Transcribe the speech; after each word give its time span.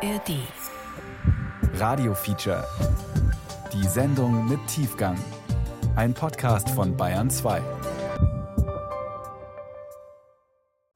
ARD. 0.00 0.36
Radio 1.74 2.14
Feature. 2.14 2.64
Die 3.72 3.84
Sendung 3.88 4.48
mit 4.48 4.64
Tiefgang. 4.68 5.18
Ein 5.96 6.14
Podcast 6.14 6.70
von 6.70 6.96
Bayern 6.96 7.28
2. 7.30 7.60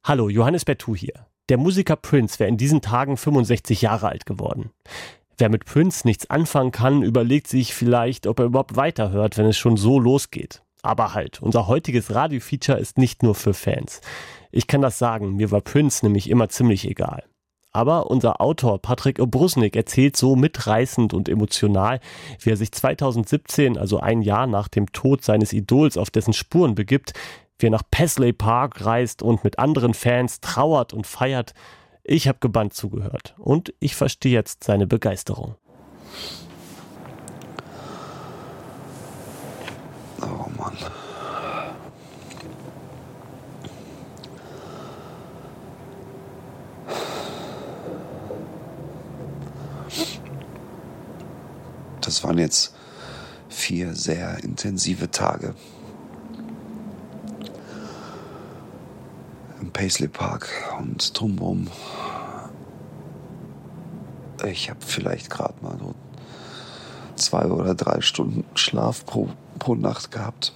Hallo, 0.04 0.28
Johannes 0.28 0.64
Bertou 0.64 0.94
hier. 0.94 1.26
Der 1.48 1.58
Musiker 1.58 1.96
Prince 1.96 2.38
wäre 2.38 2.48
in 2.48 2.56
diesen 2.56 2.80
Tagen 2.80 3.16
65 3.16 3.82
Jahre 3.82 4.08
alt 4.08 4.24
geworden. 4.24 4.70
Wer 5.36 5.48
mit 5.48 5.64
Prince 5.64 6.06
nichts 6.06 6.30
anfangen 6.30 6.70
kann, 6.70 7.02
überlegt 7.02 7.48
sich 7.48 7.74
vielleicht, 7.74 8.28
ob 8.28 8.38
er 8.38 8.44
überhaupt 8.44 8.76
weiterhört, 8.76 9.36
wenn 9.36 9.46
es 9.46 9.58
schon 9.58 9.76
so 9.76 9.98
losgeht. 9.98 10.62
Aber 10.82 11.12
halt, 11.12 11.42
unser 11.42 11.66
heutiges 11.66 12.14
Radio-Feature 12.14 12.78
ist 12.78 12.98
nicht 12.98 13.24
nur 13.24 13.34
für 13.34 13.52
Fans. 13.52 14.00
Ich 14.52 14.68
kann 14.68 14.80
das 14.80 14.98
sagen, 14.98 15.34
mir 15.34 15.50
war 15.50 15.60
Prince 15.60 16.06
nämlich 16.06 16.30
immer 16.30 16.48
ziemlich 16.48 16.88
egal. 16.88 17.24
Aber 17.72 18.10
unser 18.10 18.40
Autor 18.40 18.80
Patrick 18.80 19.18
Obrusnik 19.18 19.76
erzählt 19.76 20.16
so 20.16 20.36
mitreißend 20.36 21.14
und 21.14 21.28
emotional, 21.28 22.00
wie 22.40 22.50
er 22.50 22.56
sich 22.56 22.70
2017, 22.72 23.78
also 23.78 23.98
ein 23.98 24.20
Jahr 24.20 24.46
nach 24.46 24.68
dem 24.68 24.92
Tod 24.92 25.24
seines 25.24 25.52
Idols, 25.52 25.96
auf 25.96 26.10
dessen 26.10 26.34
Spuren 26.34 26.74
begibt, 26.74 27.14
wie 27.58 27.66
er 27.66 27.70
nach 27.70 27.84
Paisley 27.90 28.32
Park 28.32 28.84
reist 28.84 29.22
und 29.22 29.44
mit 29.44 29.58
anderen 29.58 29.94
Fans 29.94 30.40
trauert 30.40 30.92
und 30.92 31.06
feiert. 31.06 31.54
Ich 32.04 32.28
habe 32.28 32.38
gebannt 32.40 32.74
zugehört 32.74 33.34
und 33.38 33.72
ich 33.80 33.96
verstehe 33.96 34.32
jetzt 34.32 34.64
seine 34.64 34.86
Begeisterung. 34.86 35.54
Oh 40.20 40.50
Mann. 40.58 40.76
Das 52.02 52.24
waren 52.24 52.36
jetzt 52.36 52.74
vier 53.48 53.94
sehr 53.94 54.42
intensive 54.42 55.10
Tage. 55.10 55.54
Im 59.60 59.70
Paisley 59.70 60.08
Park 60.08 60.48
und 60.78 61.18
drumherum. 61.18 61.68
Ich 64.44 64.68
habe 64.68 64.80
vielleicht 64.84 65.30
gerade 65.30 65.54
mal 65.62 65.78
so 65.78 65.94
zwei 67.14 67.44
oder 67.44 67.74
drei 67.74 68.00
Stunden 68.00 68.44
Schlaf 68.56 69.06
pro, 69.06 69.28
pro 69.60 69.76
Nacht 69.76 70.10
gehabt. 70.10 70.52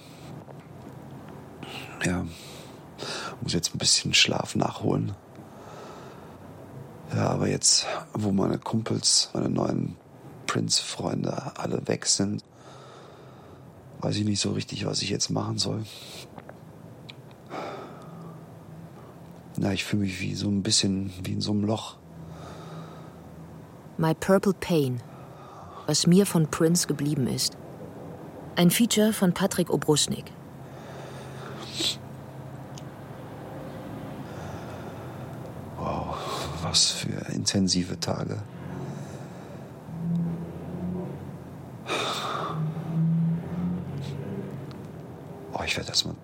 Ja, 2.03 2.25
muss 3.41 3.53
jetzt 3.53 3.73
ein 3.73 3.77
bisschen 3.77 4.13
Schlaf 4.13 4.55
nachholen. 4.55 5.13
Ja, 7.15 7.29
aber 7.29 7.47
jetzt, 7.47 7.85
wo 8.13 8.31
meine 8.31 8.57
Kumpels, 8.57 9.29
meine 9.33 9.49
neuen 9.49 9.95
Prince-Freunde 10.47 11.57
alle 11.57 11.87
weg 11.87 12.05
sind, 12.07 12.43
weiß 13.99 14.15
ich 14.17 14.25
nicht 14.25 14.39
so 14.39 14.51
richtig, 14.51 14.85
was 14.85 15.01
ich 15.01 15.09
jetzt 15.09 15.29
machen 15.29 15.57
soll. 15.57 15.83
Na, 19.57 19.73
ich 19.73 19.83
fühle 19.83 20.03
mich 20.03 20.21
wie 20.21 20.35
so 20.35 20.47
ein 20.47 20.63
bisschen 20.63 21.11
wie 21.23 21.33
in 21.33 21.41
so 21.41 21.51
einem 21.51 21.63
Loch. 21.63 21.97
My 23.97 24.13
Purple 24.13 24.53
Pain. 24.53 25.01
Was 25.87 26.05
mir 26.05 26.25
von 26.25 26.47
Prince 26.47 26.85
geblieben 26.85 27.27
ist. 27.27 27.57
Ein 28.55 28.69
Feature 28.69 29.13
von 29.13 29.33
Patrick 29.33 29.69
Obrusnik. 29.69 30.25
Wow, 35.77 36.17
was 36.61 36.91
für 36.91 37.31
intensive 37.33 37.99
Tage. 37.99 38.43
Ich 45.77 45.79
werde 45.79 45.91
erstmal 45.91 46.15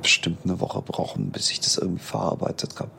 bestimmt 0.00 0.38
eine 0.44 0.58
Woche 0.58 0.80
brauchen, 0.80 1.30
bis 1.30 1.50
ich 1.50 1.60
das 1.60 1.76
irgendwie 1.76 2.02
verarbeitet 2.02 2.80
habe. 2.80 2.90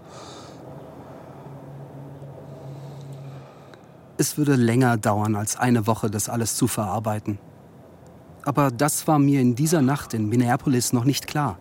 Es 4.20 4.38
würde 4.38 4.56
länger 4.56 4.98
dauern 4.98 5.36
als 5.36 5.56
eine 5.58 5.88
Woche, 5.88 6.12
das 6.12 6.30
alles 6.30 6.56
zu 6.56 6.68
verarbeiten. 6.68 7.40
Aber 8.44 8.70
das 8.70 9.08
war 9.08 9.18
mir 9.18 9.42
in 9.42 9.56
dieser 9.56 9.82
Nacht 9.82 10.14
in 10.14 10.30
Minneapolis 10.30 10.94
noch 10.94 11.04
nicht 11.04 11.26
klar. 11.26 11.58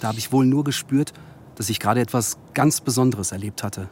Da 0.00 0.08
habe 0.08 0.18
ich 0.18 0.32
wohl 0.32 0.44
nur 0.44 0.64
gespürt, 0.64 1.12
dass 1.54 1.70
ich 1.70 1.78
gerade 1.78 2.00
etwas 2.00 2.36
ganz 2.52 2.80
Besonderes 2.80 3.30
erlebt 3.30 3.62
hatte. 3.62 3.88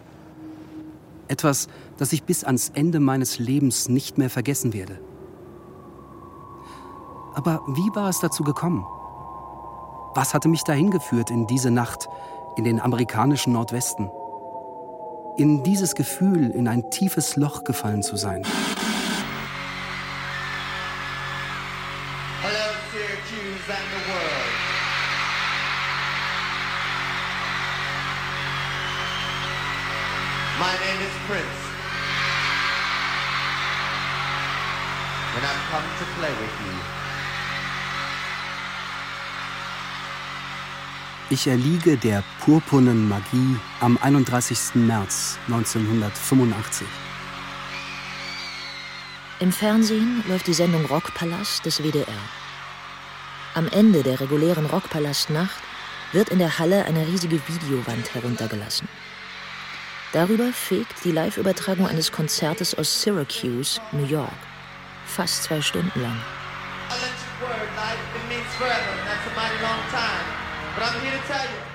Etwas, 1.29 1.69
das 1.97 2.13
ich 2.13 2.25
bis 2.25 2.43
ans 2.43 2.71
Ende 2.75 2.99
meines 2.99 3.39
Lebens 3.39 3.89
nicht 3.89 4.19
mehr 4.19 4.31
vergessen 4.31 4.73
werde. 4.73 4.99
Aber 7.35 7.63
wie 7.67 7.95
war 7.95 8.09
es 8.09 8.21
dazu 8.21 8.45
gekommen? 8.45 8.87
Was 10.15 10.33
hatte 10.35 10.49
mich 10.49 10.63
dahin 10.63 10.91
geführt 10.91 11.31
in 11.31 11.47
diese 11.49 11.71
Nacht 11.71 12.09
in 12.57 12.63
den 12.63 12.81
amerikanischen 12.81 13.53
Nordwesten? 13.53 14.11
In 15.37 15.65
dieses 15.65 15.97
Gefühl, 15.97 16.51
in 16.51 16.69
ein 16.69 16.91
tiefes 16.91 17.35
Loch 17.35 17.65
gefallen 17.65 18.05
zu 18.05 18.17
sein. 18.17 18.45
My 30.57 30.73
name 30.79 31.03
is 31.03 31.11
Prince. 31.27 31.61
And 35.35 35.45
I've 35.45 35.63
come 35.69 35.83
to 35.99 36.05
play 36.17 36.31
with 36.31 36.55
you. 36.65 37.04
Ich 41.35 41.49
erliege 41.49 41.97
der 41.97 42.23
purpurnen 42.45 43.09
Magie 43.09 43.59
am 43.81 43.99
31. 44.01 44.77
März 44.77 45.37
1985. 45.49 46.87
Im 49.41 49.51
Fernsehen 49.51 50.23
läuft 50.29 50.47
die 50.47 50.55
Sendung 50.55 50.87
Rockpalast 50.87 51.67
des 51.67 51.83
WDR. 51.83 52.23
Am 53.55 53.67
Ende 53.67 54.05
der 54.05 54.21
regulären 54.21 54.67
Rockpalastnacht 54.67 55.61
wird 56.13 56.29
in 56.29 56.39
der 56.39 56.61
Halle 56.61 56.85
eine 56.85 57.05
riesige 57.05 57.41
Videowand 57.49 58.15
heruntergelassen. 58.15 58.87
Darüber 60.13 60.53
fegt 60.53 61.05
die 61.05 61.11
Live-Übertragung 61.11 61.89
eines 61.89 62.13
Konzertes 62.13 62.79
aus 62.79 63.03
Syracuse, 63.03 63.81
New 63.91 64.07
York. 64.07 64.39
Fast 65.05 65.43
zwei 65.43 65.61
Stunden 65.61 66.01
lang. 66.01 66.17
Electric 66.91 67.41
word, 67.41 67.69
life, 67.75 67.99
it 68.15 68.29
means 68.29 68.55
forever, 68.57 68.95
that's 69.05 69.27
a 69.27 69.35
mighty 69.35 69.61
long 69.61 69.83
time. 69.91 70.34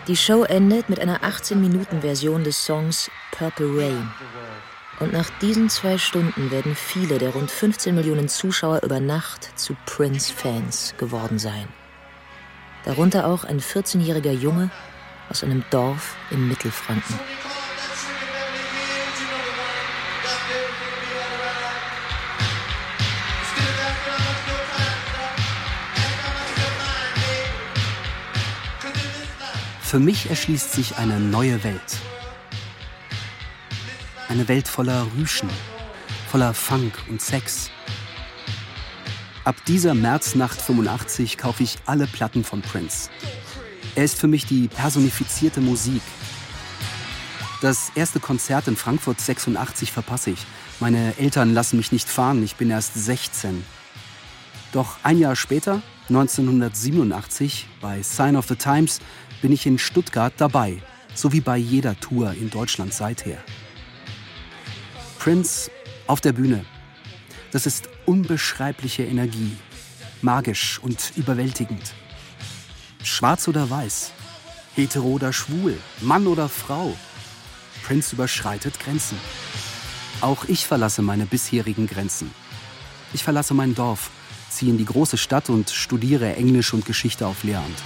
Die 0.08 0.18
Show 0.18 0.44
endet 0.44 0.90
mit 0.90 1.00
einer 1.00 1.22
18-Minuten-Version 1.22 2.44
des 2.44 2.66
Songs 2.66 3.10
Purple 3.32 3.68
Rain. 3.78 4.12
Und 5.00 5.14
nach 5.14 5.30
diesen 5.42 5.70
zwei 5.70 5.98
Stunden 5.98 6.52
werden 6.52 6.76
viele 6.76 7.18
der 7.18 7.30
rund 7.30 7.50
15 7.50 7.96
Millionen 7.96 8.28
Zuschauer 8.28 8.82
über 8.84 9.00
Nacht 9.00 9.58
zu 9.58 9.76
Prince-Fans 9.86 10.96
geworden 10.98 11.40
sein. 11.40 11.68
Darunter 12.86 13.28
auch 13.28 13.44
ein 13.44 13.60
14-jähriger 13.60 14.32
Junge 14.32 14.70
aus 15.30 15.44
einem 15.44 15.64
Dorf 15.70 16.16
im 16.32 16.48
Mittelfranken. 16.48 17.20
Für 29.90 30.00
mich 30.00 30.30
erschließt 30.30 30.72
sich 30.72 30.98
eine 30.98 31.20
neue 31.20 31.64
Welt. 31.64 31.98
Eine 34.28 34.48
Welt 34.48 34.68
voller 34.68 35.08
Rüschen, 35.18 35.50
voller 36.30 36.54
Funk 36.54 36.94
und 37.10 37.20
Sex. 37.20 37.72
Ab 39.46 39.56
dieser 39.66 39.96
Märznacht 39.96 40.62
85 40.62 41.40
kaufe 41.40 41.64
ich 41.64 41.80
alle 41.88 42.06
Platten 42.06 42.44
von 42.44 42.62
Prince. 42.62 43.10
Er 43.96 44.04
ist 44.04 44.20
für 44.20 44.28
mich 44.28 44.46
die 44.46 44.68
personifizierte 44.68 45.60
Musik. 45.60 46.04
Das 47.64 47.92
erste 47.96 48.20
Konzert 48.20 48.68
in 48.68 48.76
Frankfurt 48.76 49.20
86 49.20 49.92
verpasse 49.92 50.30
ich. 50.30 50.46
Meine 50.80 51.18
Eltern 51.18 51.56
lassen 51.56 51.78
mich 51.78 51.92
nicht 51.92 52.08
fahren, 52.08 52.44
ich 52.44 52.58
bin 52.58 52.70
erst 52.70 52.94
16. 52.94 53.66
Doch 54.72 54.98
ein 55.02 55.18
Jahr 55.18 55.36
später, 55.36 55.82
1987, 56.10 57.68
bei 57.82 58.04
Sign 58.04 58.36
of 58.36 58.48
the 58.48 58.56
Times, 58.56 59.00
bin 59.42 59.52
ich 59.52 59.66
in 59.66 59.78
Stuttgart 59.78 60.34
dabei, 60.38 60.82
so 61.14 61.32
wie 61.32 61.42
bei 61.42 61.58
jeder 61.58 62.00
Tour 62.00 62.34
in 62.34 62.50
Deutschland 62.50 62.94
seither. 62.94 63.38
Prince 65.18 65.70
auf 66.08 66.22
der 66.22 66.34
Bühne. 66.34 66.66
Das 67.52 67.66
ist 67.66 67.90
unbeschreibliche 68.06 69.04
Energie, 69.04 69.58
magisch 70.22 70.80
und 70.80 71.14
überwältigend. 71.16 71.94
Schwarz 73.04 73.48
oder 73.48 73.70
weiß, 73.70 74.12
hetero 74.76 75.08
oder 75.08 75.34
schwul, 75.34 75.78
Mann 76.02 76.28
oder 76.28 76.48
Frau. 76.50 76.96
Prince 77.84 78.14
überschreitet 78.16 78.80
Grenzen. 78.80 79.18
Auch 80.22 80.46
ich 80.46 80.68
verlasse 80.68 81.02
meine 81.02 81.26
bisherigen 81.26 81.88
Grenzen. 81.88 82.32
Ich 83.14 83.24
verlasse 83.24 83.54
mein 83.54 83.74
Dorf, 83.74 84.12
ziehe 84.50 84.72
in 84.72 84.78
die 84.78 84.86
große 84.86 85.18
Stadt 85.18 85.50
und 85.50 85.70
studiere 85.70 86.36
Englisch 86.36 86.74
und 86.74 86.86
Geschichte 86.86 87.26
auf 87.26 87.44
Lehramt. 87.44 87.78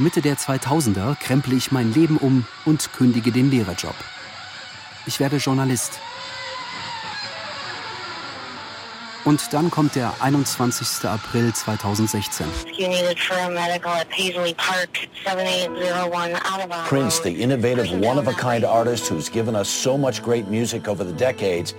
Mitte 0.00 0.22
der 0.22 0.36
2000er 0.36 1.14
kremple 1.14 1.54
ich 1.54 1.72
mein 1.72 1.92
Leben 1.92 2.16
um 2.16 2.46
und 2.64 2.90
kündige 2.94 3.32
den 3.32 3.50
Lehrerjob. 3.50 3.94
Ich 5.04 5.20
werde 5.20 5.36
Journalist. 5.36 6.00
Und 9.26 9.52
dann 9.52 9.70
kommt 9.70 9.96
der 9.96 10.14
21. 10.20 11.06
April 11.06 11.52
2016. 11.52 12.46
Prince, 16.88 17.22
the 17.22 17.42
innovative, 17.42 17.92
one-of-a-kind 18.00 18.64
artist 18.64 19.10
who's 19.10 19.30
given 19.30 19.54
us 19.54 19.68
so 19.68 19.98
much 19.98 20.22
great 20.22 20.48
music 20.48 20.88
over 20.88 21.04
the 21.04 21.12
decades, 21.12 21.74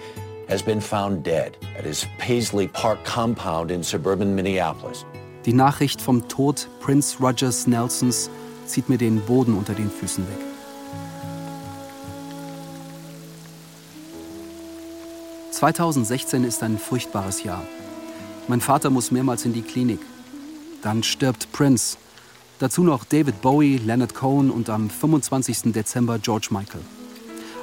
has 0.47 0.62
been 0.62 0.79
found 0.79 1.23
dead 1.23 1.57
at 1.75 1.85
his 1.85 2.06
Paisley 2.19 2.68
Park 2.68 3.03
compound 3.03 3.71
in 3.71 3.81
suburban 3.81 4.35
Minneapolis. 4.35 5.06
Die 5.46 5.54
Nachricht 5.54 6.02
vom 6.02 6.28
Tod 6.28 6.68
Prince 6.82 7.18
Rogers 7.20 7.66
Nelsons 7.66 8.30
zieht 8.68 8.90
mir 8.90 9.00
den 9.00 9.22
Boden 9.22 9.56
unter 9.56 9.74
den 9.74 9.90
Füßen 9.90 10.24
weg. 10.28 10.38
...2016 15.52 16.44
ist 16.44 16.64
ein 16.64 16.80
furchtbares 16.80 17.44
Jahr. 17.44 17.64
Mein 18.48 18.62
Vater 18.62 18.90
muss 18.90 19.12
mehrmals 19.12 19.46
in 19.46 19.54
die 19.54 19.62
Klinik. 19.62 20.00
Dann 20.82 21.04
stirbt 21.04 21.52
Prince. 21.52 21.98
Dazu 22.60 22.84
noch 22.84 23.04
David 23.04 23.42
Bowie, 23.42 23.78
Leonard 23.78 24.16
Cohen 24.16 24.50
und 24.50 24.70
am 24.70 24.90
25. 24.90 25.72
Dezember 25.72 26.18
George 26.18 26.48
Michael. 26.52 26.82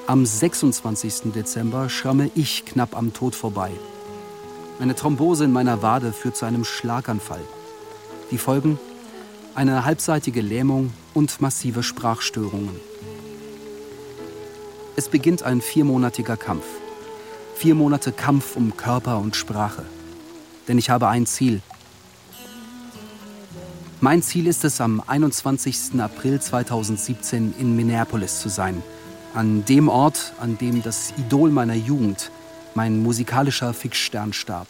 Am 0.06 0.24
26. 0.24 1.32
Dezember 1.34 1.88
schramme 1.88 2.30
ich 2.34 2.64
knapp 2.64 2.96
am 2.96 3.12
Tod 3.12 3.34
vorbei. 3.34 3.70
Eine 4.80 4.94
Thrombose 4.94 5.44
in 5.44 5.52
meiner 5.52 5.82
Wade 5.82 6.12
führt 6.12 6.36
zu 6.36 6.44
einem 6.46 6.64
Schlaganfall. 6.64 7.42
Die 8.30 8.36
Folgen? 8.36 8.78
Eine 9.54 9.86
halbseitige 9.86 10.42
Lähmung 10.42 10.92
und 11.14 11.40
massive 11.40 11.82
Sprachstörungen. 11.82 12.78
Es 14.96 15.08
beginnt 15.08 15.44
ein 15.44 15.62
viermonatiger 15.62 16.36
Kampf. 16.36 16.66
Vier 17.54 17.74
Monate 17.74 18.12
Kampf 18.12 18.54
um 18.54 18.76
Körper 18.76 19.18
und 19.18 19.34
Sprache. 19.34 19.84
Denn 20.68 20.76
ich 20.76 20.90
habe 20.90 21.08
ein 21.08 21.24
Ziel. 21.24 21.62
Mein 24.00 24.22
Ziel 24.22 24.46
ist 24.46 24.62
es, 24.64 24.80
am 24.82 25.02
21. 25.06 25.98
April 25.98 26.38
2017 26.38 27.54
in 27.58 27.74
Minneapolis 27.76 28.40
zu 28.40 28.50
sein. 28.50 28.82
An 29.32 29.64
dem 29.64 29.88
Ort, 29.88 30.34
an 30.38 30.58
dem 30.58 30.82
das 30.82 31.14
Idol 31.16 31.50
meiner 31.50 31.74
Jugend, 31.74 32.30
mein 32.74 33.02
musikalischer 33.02 33.72
Fixstern, 33.72 34.34
starb 34.34 34.68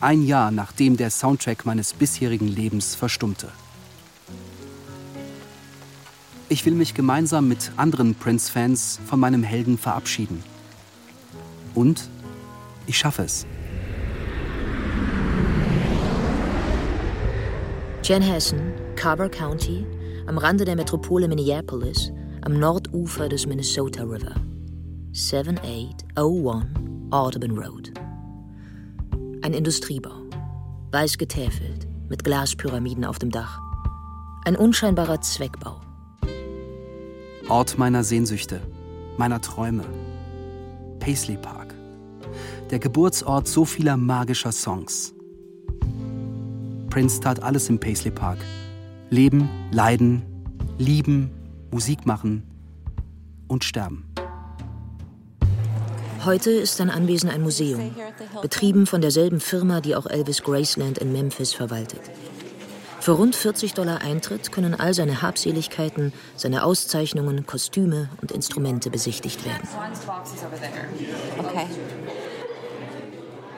ein 0.00 0.22
Jahr 0.22 0.50
nachdem 0.50 0.96
der 0.96 1.10
Soundtrack 1.10 1.66
meines 1.66 1.92
bisherigen 1.92 2.48
Lebens 2.48 2.94
verstummte. 2.94 3.48
Ich 6.48 6.64
will 6.64 6.74
mich 6.74 6.94
gemeinsam 6.94 7.48
mit 7.48 7.72
anderen 7.76 8.14
Prince-Fans 8.14 9.00
von 9.04 9.18
meinem 9.18 9.42
Helden 9.42 9.78
verabschieden. 9.78 10.44
Und 11.74 12.08
ich 12.86 12.96
schaffe 12.96 13.22
es. 13.22 13.46
Chanhassen, 18.02 18.72
Carver 18.94 19.28
County, 19.28 19.84
am 20.28 20.38
Rande 20.38 20.64
der 20.64 20.76
Metropole 20.76 21.26
Minneapolis, 21.26 22.12
am 22.42 22.60
Nordufer 22.60 23.28
des 23.28 23.46
Minnesota 23.46 24.04
River. 24.04 24.34
7801 25.12 26.66
Audubon 27.10 27.58
Road. 27.58 28.05
Ein 29.46 29.54
Industriebau. 29.54 30.24
Weiß 30.90 31.18
getäfelt, 31.18 31.86
mit 32.08 32.24
Glaspyramiden 32.24 33.04
auf 33.04 33.20
dem 33.20 33.30
Dach. 33.30 33.60
Ein 34.44 34.56
unscheinbarer 34.56 35.20
Zweckbau. 35.20 35.80
Ort 37.48 37.78
meiner 37.78 38.02
Sehnsüchte, 38.02 38.60
meiner 39.16 39.40
Träume. 39.40 39.84
Paisley 40.98 41.36
Park. 41.36 41.76
Der 42.70 42.80
Geburtsort 42.80 43.46
so 43.46 43.64
vieler 43.64 43.96
magischer 43.96 44.50
Songs. 44.50 45.14
Prince 46.90 47.20
tat 47.20 47.40
alles 47.40 47.68
im 47.68 47.78
Paisley 47.78 48.10
Park. 48.10 48.38
Leben, 49.10 49.48
leiden, 49.70 50.22
lieben, 50.76 51.30
Musik 51.70 52.04
machen 52.04 52.42
und 53.46 53.62
sterben. 53.62 54.15
Heute 56.26 56.50
ist 56.50 56.78
sein 56.78 56.90
Anwesen 56.90 57.30
ein 57.30 57.40
Museum, 57.40 57.94
betrieben 58.42 58.88
von 58.88 59.00
derselben 59.00 59.38
Firma, 59.38 59.80
die 59.80 59.94
auch 59.94 60.06
Elvis 60.06 60.42
Graceland 60.42 60.98
in 60.98 61.12
Memphis 61.12 61.54
verwaltet. 61.54 62.00
Für 62.98 63.12
rund 63.12 63.36
40 63.36 63.74
Dollar 63.74 64.00
Eintritt 64.00 64.50
können 64.50 64.74
all 64.74 64.92
seine 64.92 65.22
Habseligkeiten, 65.22 66.12
seine 66.34 66.64
Auszeichnungen, 66.64 67.46
Kostüme 67.46 68.08
und 68.20 68.32
Instrumente 68.32 68.90
besichtigt 68.90 69.44
werden. 69.44 69.68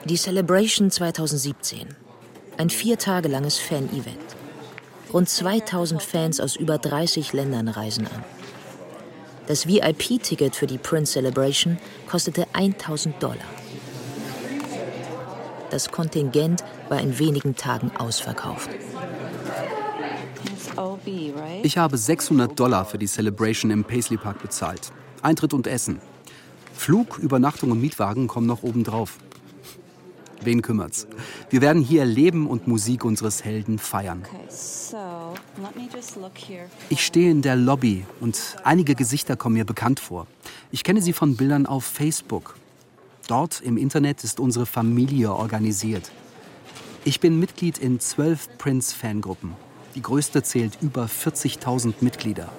Die 0.05 0.17
Celebration 0.17 0.91
2017. 0.91 1.89
Ein 2.59 2.69
vier 2.69 2.99
Tage 2.99 3.29
langes 3.29 3.57
Fan-Event. 3.57 4.37
Rund 5.15 5.27
2000 5.27 6.03
Fans 6.03 6.39
aus 6.39 6.55
über 6.55 6.77
30 6.77 7.33
Ländern 7.33 7.69
reisen 7.69 8.07
an. 8.07 8.38
Das 9.49 9.67
VIP-Ticket 9.67 10.55
für 10.55 10.67
die 10.67 10.77
Prince 10.77 11.15
Celebration 11.15 11.79
kostete 12.07 12.47
1000 12.53 13.23
Dollar. 13.23 13.37
Das 15.71 15.91
Kontingent 15.91 16.63
war 16.91 17.01
in 17.01 17.19
wenigen 17.19 17.57
Tagen 17.57 17.91
ausverkauft. 17.97 18.69
Ich 21.63 21.79
habe 21.79 21.97
600 21.97 22.61
Dollar 22.61 22.85
für 22.85 22.99
die 22.99 23.07
Celebration 23.07 23.71
im 23.71 23.85
Paisley 23.85 24.19
Park 24.19 24.43
bezahlt. 24.43 24.93
Eintritt 25.23 25.55
und 25.55 25.67
Essen. 25.67 26.01
Flug, 26.75 27.19
Übernachtung 27.19 27.71
und 27.71 27.81
Mietwagen 27.81 28.29
kommen 28.29 28.47
noch 28.47 28.63
obendrauf. 28.63 29.17
Wen 30.43 30.61
kümmert's? 30.61 31.09
Wir 31.49 31.63
werden 31.63 31.83
hier 31.83 32.05
Leben 32.05 32.47
und 32.47 32.69
Musik 32.69 33.03
unseres 33.03 33.45
Helden 33.45 33.79
feiern. 33.79 34.25
Ich 36.89 37.05
stehe 37.05 37.31
in 37.31 37.43
der 37.43 37.57
Lobby 37.57 38.05
und 38.21 38.57
einige 38.65 38.95
Gesichter 38.95 39.37
kommen 39.37 39.55
mir 39.55 39.65
bekannt 39.65 40.01
vor. 40.01 40.27
Ich 40.71 40.85
kenne 40.85 41.03
sie 41.03 41.13
von 41.13 41.37
Bildern 41.37 41.67
auf 41.67 41.85
Facebook. 41.85 42.57
Dort 43.27 43.61
im 43.61 43.77
Internet 43.77 44.25
ist 44.25 44.41
unsere 44.41 44.67
Familie 44.67 45.33
organisiert. 45.33 46.11
Ich 47.05 47.21
bin 47.21 47.39
Mitglied 47.39 47.79
in 47.79 48.01
zwölf 48.01 48.49
Prince-Fangruppen. 48.59 49.55
Die 49.95 50.03
größte 50.03 50.43
zählt 50.43 50.79
über 50.81 51.07
40.000 51.07 51.95
Mitglieder. 52.01 52.51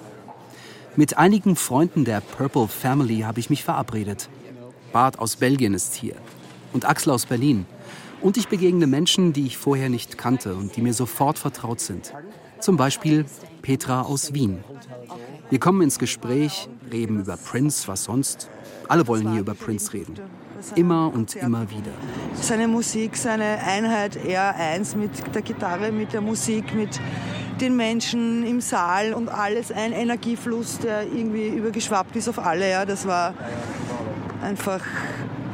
Mit 0.95 1.17
einigen 1.17 1.55
Freunden 1.55 2.03
der 2.03 2.21
Purple 2.21 2.67
Family 2.67 3.19
habe 3.21 3.39
ich 3.39 3.49
mich 3.49 3.63
verabredet. 3.63 4.29
Bart 4.91 5.19
aus 5.19 5.35
Belgien 5.35 5.73
ist 5.73 5.93
hier 5.93 6.15
und 6.73 6.85
Axel 6.85 7.13
aus 7.13 7.25
Berlin. 7.25 7.65
Und 8.21 8.38
ich 8.38 8.47
begegne 8.47 8.85
Menschen, 8.88 9.33
die 9.33 9.45
ich 9.45 9.57
vorher 9.57 9.89
nicht 9.89 10.17
kannte 10.17 10.55
und 10.55 10.75
die 10.75 10.81
mir 10.81 10.93
sofort 10.93 11.39
vertraut 11.39 11.79
sind. 11.79 12.13
Zum 12.60 12.78
Beispiel 12.78 13.25
Petra 13.62 14.01
aus 14.01 14.34
Wien. 14.34 14.63
Wir 15.50 15.60
kommen 15.60 15.82
ins 15.82 15.98
Gespräch, 15.98 16.70
reden 16.92 17.22
über 17.22 17.38
Prince, 17.38 17.88
was 17.88 18.04
sonst. 18.04 18.50
Alle 18.88 19.08
wollen 19.08 19.32
hier 19.32 19.42
über 19.42 19.54
Prince 19.54 19.94
reden. 19.94 20.16
Immer 20.75 21.12
und 21.13 21.36
immer 21.36 21.70
wieder. 21.70 21.92
Seine 22.34 22.68
Musik, 22.68 23.16
seine 23.16 23.60
Einheit, 23.66 24.18
er 24.25 24.56
eins 24.56 24.96
mit 24.96 25.12
der 25.34 25.42
Gitarre, 25.42 25.92
mit 25.92 26.12
der 26.12 26.22
Musik, 26.22 26.75
mit 26.75 27.00
den 27.62 27.75
Menschen 27.75 28.46
im 28.46 28.62
Saal 28.62 29.13
und 29.13 29.30
alles 29.30 29.72
ein 29.72 29.94
Energiefluss, 29.94 30.80
der 30.80 31.04
irgendwie 31.04 31.48
übergeschwappt 31.48 32.16
ist 32.16 32.28
auf 32.28 32.39
alle. 32.39 32.70
Ja, 32.70 32.86
das 32.86 33.08
war 33.08 33.34
einfach 34.42 34.82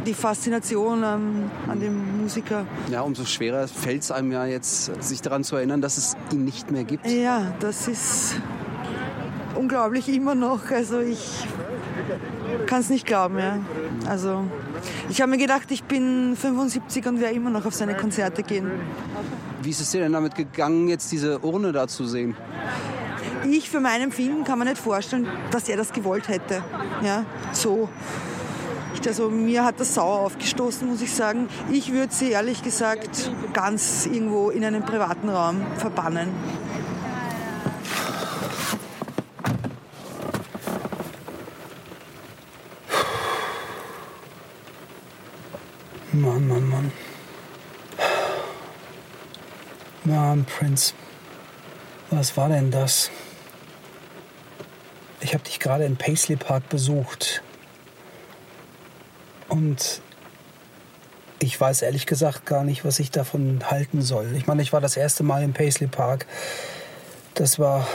die 0.05 0.13
Faszination 0.13 1.03
an, 1.03 1.51
an 1.67 1.79
dem 1.79 2.21
Musiker. 2.21 2.65
Ja, 2.89 3.01
umso 3.01 3.25
schwerer 3.25 3.67
fällt 3.67 4.03
es 4.03 4.11
einem 4.11 4.31
ja 4.31 4.45
jetzt, 4.45 5.03
sich 5.03 5.21
daran 5.21 5.43
zu 5.43 5.55
erinnern, 5.55 5.81
dass 5.81 5.97
es 5.97 6.15
ihn 6.31 6.45
nicht 6.45 6.71
mehr 6.71 6.83
gibt. 6.83 7.07
Ja, 7.07 7.53
das 7.59 7.87
ist 7.87 8.35
unglaublich 9.55 10.07
immer 10.09 10.35
noch. 10.35 10.71
Also 10.71 10.99
ich 10.99 11.45
kann 12.67 12.81
es 12.81 12.89
nicht 12.89 13.05
glauben. 13.05 13.39
Ja. 13.39 13.59
Also 14.07 14.43
ich 15.09 15.21
habe 15.21 15.31
mir 15.31 15.37
gedacht, 15.37 15.71
ich 15.71 15.83
bin 15.83 16.35
75 16.35 17.07
und 17.07 17.19
werde 17.19 17.35
immer 17.35 17.49
noch 17.49 17.65
auf 17.65 17.73
seine 17.73 17.95
Konzerte 17.95 18.43
gehen. 18.43 18.71
Wie 19.61 19.69
ist 19.71 19.81
es 19.81 19.91
dir 19.91 20.01
denn 20.01 20.13
damit 20.13 20.35
gegangen, 20.35 20.87
jetzt 20.87 21.11
diese 21.11 21.39
Urne 21.39 21.71
da 21.71 21.87
zu 21.87 22.05
sehen? 22.05 22.35
Ich 23.49 23.69
für 23.69 23.79
meinen 23.79 24.11
Film 24.11 24.43
kann 24.43 24.59
mir 24.59 24.65
nicht 24.65 24.77
vorstellen, 24.77 25.27
dass 25.51 25.69
er 25.69 25.77
das 25.77 25.91
gewollt 25.91 26.27
hätte. 26.27 26.63
Ja, 27.03 27.25
so. 27.51 27.89
Also 29.07 29.29
mir 29.29 29.63
hat 29.63 29.79
das 29.79 29.93
sauer 29.93 30.19
aufgestoßen, 30.21 30.87
muss 30.87 31.01
ich 31.01 31.13
sagen. 31.13 31.47
Ich 31.71 31.91
würde 31.91 32.13
sie 32.13 32.31
ehrlich 32.31 32.63
gesagt 32.63 33.31
ganz 33.53 34.05
irgendwo 34.05 34.49
in 34.49 34.65
einem 34.65 34.83
privaten 34.83 35.29
Raum 35.29 35.65
verbannen. 35.77 36.29
Mann, 46.11 46.47
Mann, 46.47 46.69
Mann. 46.69 46.91
Mann, 50.05 50.45
Prince. 50.45 50.93
Was 52.09 52.37
war 52.37 52.49
denn 52.49 52.71
das? 52.71 53.11
Ich 55.19 55.33
habe 55.33 55.43
dich 55.43 55.59
gerade 55.59 55.85
in 55.85 55.97
Paisley 55.97 56.35
Park 56.35 56.69
besucht. 56.69 57.43
Und 59.55 60.01
ich 61.39 61.59
weiß 61.59 61.81
ehrlich 61.81 62.05
gesagt 62.05 62.45
gar 62.45 62.65
nicht, 62.65 62.83
was 62.83 62.99
ich 62.99 63.09
davon 63.09 63.61
halten 63.71 64.01
soll. 64.01 64.33
Ich 64.35 64.47
meine, 64.47 64.61
ich 64.61 64.73
war 64.73 64.81
das 64.81 64.97
erste 64.97 65.23
Mal 65.23 65.43
im 65.43 65.53
Paisley 65.53 65.87
Park. 65.87 66.25
Das 67.35 67.57
war 67.57 67.87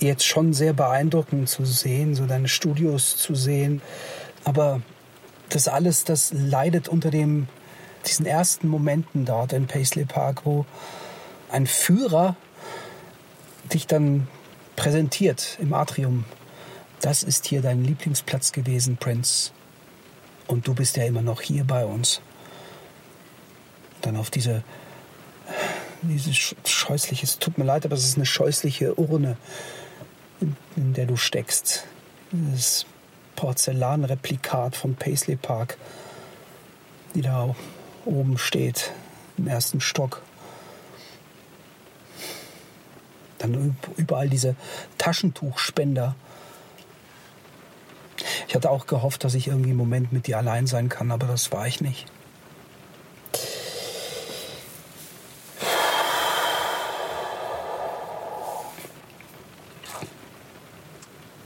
jetzt 0.00 0.26
schon 0.26 0.52
sehr 0.52 0.72
beeindruckend 0.72 1.48
zu 1.48 1.64
sehen, 1.64 2.16
so 2.16 2.26
deine 2.26 2.48
Studios 2.48 3.16
zu 3.16 3.36
sehen. 3.36 3.82
Aber 4.42 4.82
das 5.48 5.68
alles, 5.68 6.02
das 6.02 6.32
leidet 6.32 6.88
unter 6.88 7.12
dem, 7.12 7.46
diesen 8.06 8.26
ersten 8.26 8.66
Momenten 8.66 9.26
dort 9.26 9.52
in 9.52 9.68
Paisley 9.68 10.06
Park, 10.06 10.44
wo 10.44 10.66
ein 11.50 11.68
Führer 11.68 12.34
dich 13.72 13.86
dann 13.86 14.26
präsentiert 14.74 15.56
im 15.60 15.72
Atrium. 15.72 16.24
Das 17.00 17.22
ist 17.22 17.46
hier 17.46 17.62
dein 17.62 17.84
Lieblingsplatz 17.84 18.50
gewesen, 18.50 18.96
Prince. 18.96 19.52
Und 20.48 20.66
du 20.66 20.74
bist 20.74 20.96
ja 20.96 21.04
immer 21.04 21.22
noch 21.22 21.40
hier 21.40 21.62
bei 21.62 21.84
uns. 21.84 22.20
Dann 24.00 24.16
auf 24.16 24.30
diese, 24.30 24.64
diese 26.02 26.32
scheußliche, 26.32 27.24
es 27.24 27.38
tut 27.38 27.58
mir 27.58 27.64
leid, 27.64 27.84
aber 27.84 27.94
es 27.94 28.04
ist 28.04 28.16
eine 28.16 28.26
scheußliche 28.26 28.98
Urne, 28.98 29.36
in, 30.40 30.56
in 30.76 30.94
der 30.94 31.06
du 31.06 31.16
steckst. 31.16 31.84
Das 32.32 32.86
Porzellanreplikat 33.36 34.74
von 34.74 34.96
Paisley 34.96 35.36
Park, 35.36 35.76
die 37.14 37.22
da 37.22 37.54
oben 38.04 38.38
steht, 38.38 38.92
im 39.36 39.46
ersten 39.46 39.80
Stock. 39.80 40.22
Dann 43.38 43.76
überall 43.96 44.28
diese 44.28 44.56
Taschentuchspender. 44.96 46.16
Ich 48.48 48.54
hatte 48.54 48.70
auch 48.70 48.86
gehofft, 48.86 49.24
dass 49.24 49.34
ich 49.34 49.46
irgendwie 49.46 49.68
einen 49.70 49.78
Moment 49.78 50.10
mit 50.10 50.26
dir 50.26 50.38
allein 50.38 50.66
sein 50.66 50.88
kann, 50.88 51.10
aber 51.10 51.26
das 51.26 51.52
war 51.52 51.66
ich 51.66 51.82
nicht. 51.82 52.06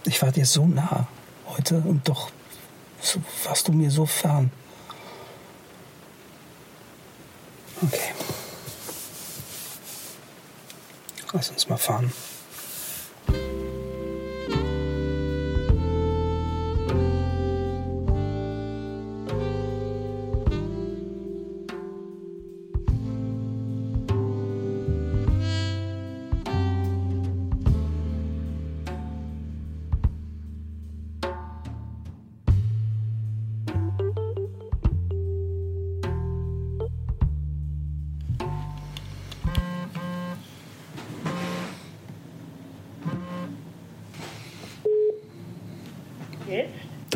Ich 0.05 0.23
war 0.23 0.31
dir 0.31 0.47
so 0.47 0.65
nah 0.65 1.09
heute 1.49 1.79
und 1.79 2.09
doch 2.09 2.31
warst 3.43 3.67
du 3.67 3.73
mir 3.73 3.91
so 3.91 4.07
fern. 4.07 4.53
Okay. 7.83 8.13
Lass 11.33 11.51
uns 11.51 11.69
mal 11.69 11.79
fahren. 11.79 12.13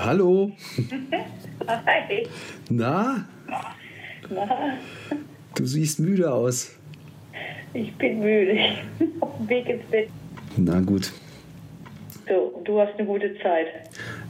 Hallo. 0.07 0.53
Hi. 1.67 2.29
Na? 2.71 3.27
Na, 4.31 4.79
Du 5.57 5.67
siehst 5.67 5.99
müde 5.99 6.33
aus. 6.33 6.77
ich 7.75 7.93
bin 7.97 8.21
müde. 8.21 8.57
Auf 9.21 9.37
dem 9.39 9.49
Weg 9.49 9.69
ins 9.69 9.85
Bett. 9.91 10.09
Na 10.57 10.79
gut. 10.79 11.11
So, 12.29 12.63
du 12.65 12.81
hast 12.81 12.97
eine 12.97 13.05
gute 13.05 13.37
Zeit. 13.43 13.67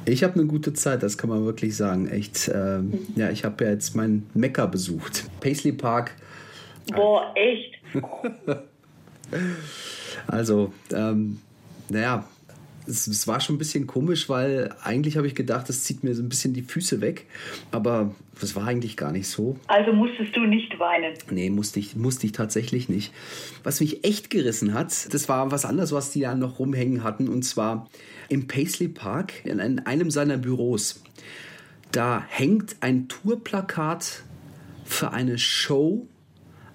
Ich 0.06 0.24
habe 0.24 0.32
eine 0.40 0.46
gute 0.46 0.72
Zeit, 0.72 1.02
das 1.02 1.18
kann 1.18 1.28
man 1.28 1.44
wirklich 1.44 1.76
sagen. 1.76 2.08
Echt. 2.08 2.50
Ähm, 2.54 3.06
ja, 3.14 3.28
ich 3.28 3.44
habe 3.44 3.62
ja 3.64 3.70
jetzt 3.72 3.94
meinen 3.94 4.30
Mekka 4.32 4.64
besucht. 4.64 5.28
Paisley 5.40 5.72
Park. 5.72 6.14
Boah, 6.94 7.34
echt? 7.34 7.74
Also, 10.28 10.72
ähm, 10.94 11.40
naja, 11.88 12.24
es, 12.86 13.06
es 13.06 13.26
war 13.26 13.40
schon 13.40 13.56
ein 13.56 13.58
bisschen 13.58 13.86
komisch, 13.86 14.28
weil 14.28 14.74
eigentlich 14.82 15.16
habe 15.16 15.26
ich 15.26 15.34
gedacht, 15.34 15.68
das 15.68 15.84
zieht 15.84 16.04
mir 16.04 16.14
so 16.14 16.22
ein 16.22 16.28
bisschen 16.28 16.54
die 16.54 16.62
Füße 16.62 17.00
weg. 17.00 17.26
Aber 17.70 18.14
das 18.40 18.54
war 18.54 18.66
eigentlich 18.66 18.96
gar 18.96 19.12
nicht 19.12 19.28
so. 19.28 19.56
Also 19.66 19.92
musstest 19.92 20.36
du 20.36 20.40
nicht 20.40 20.78
weinen. 20.78 21.14
Nee, 21.30 21.50
musste 21.50 21.80
ich, 21.80 21.96
musste 21.96 22.26
ich 22.26 22.32
tatsächlich 22.32 22.88
nicht. 22.88 23.12
Was 23.62 23.80
mich 23.80 24.04
echt 24.04 24.30
gerissen 24.30 24.74
hat, 24.74 25.12
das 25.12 25.28
war 25.28 25.50
was 25.50 25.64
anderes, 25.64 25.92
was 25.92 26.10
die 26.10 26.20
da 26.20 26.34
noch 26.34 26.58
rumhängen 26.58 27.02
hatten. 27.02 27.28
Und 27.28 27.42
zwar 27.42 27.88
im 28.28 28.46
Paisley 28.46 28.88
Park, 28.88 29.44
in 29.44 29.60
einem 29.60 30.10
seiner 30.10 30.36
Büros. 30.36 31.02
Da 31.92 32.24
hängt 32.28 32.76
ein 32.80 33.08
Tourplakat 33.08 34.22
für 34.84 35.12
eine 35.12 35.38
Show 35.38 36.06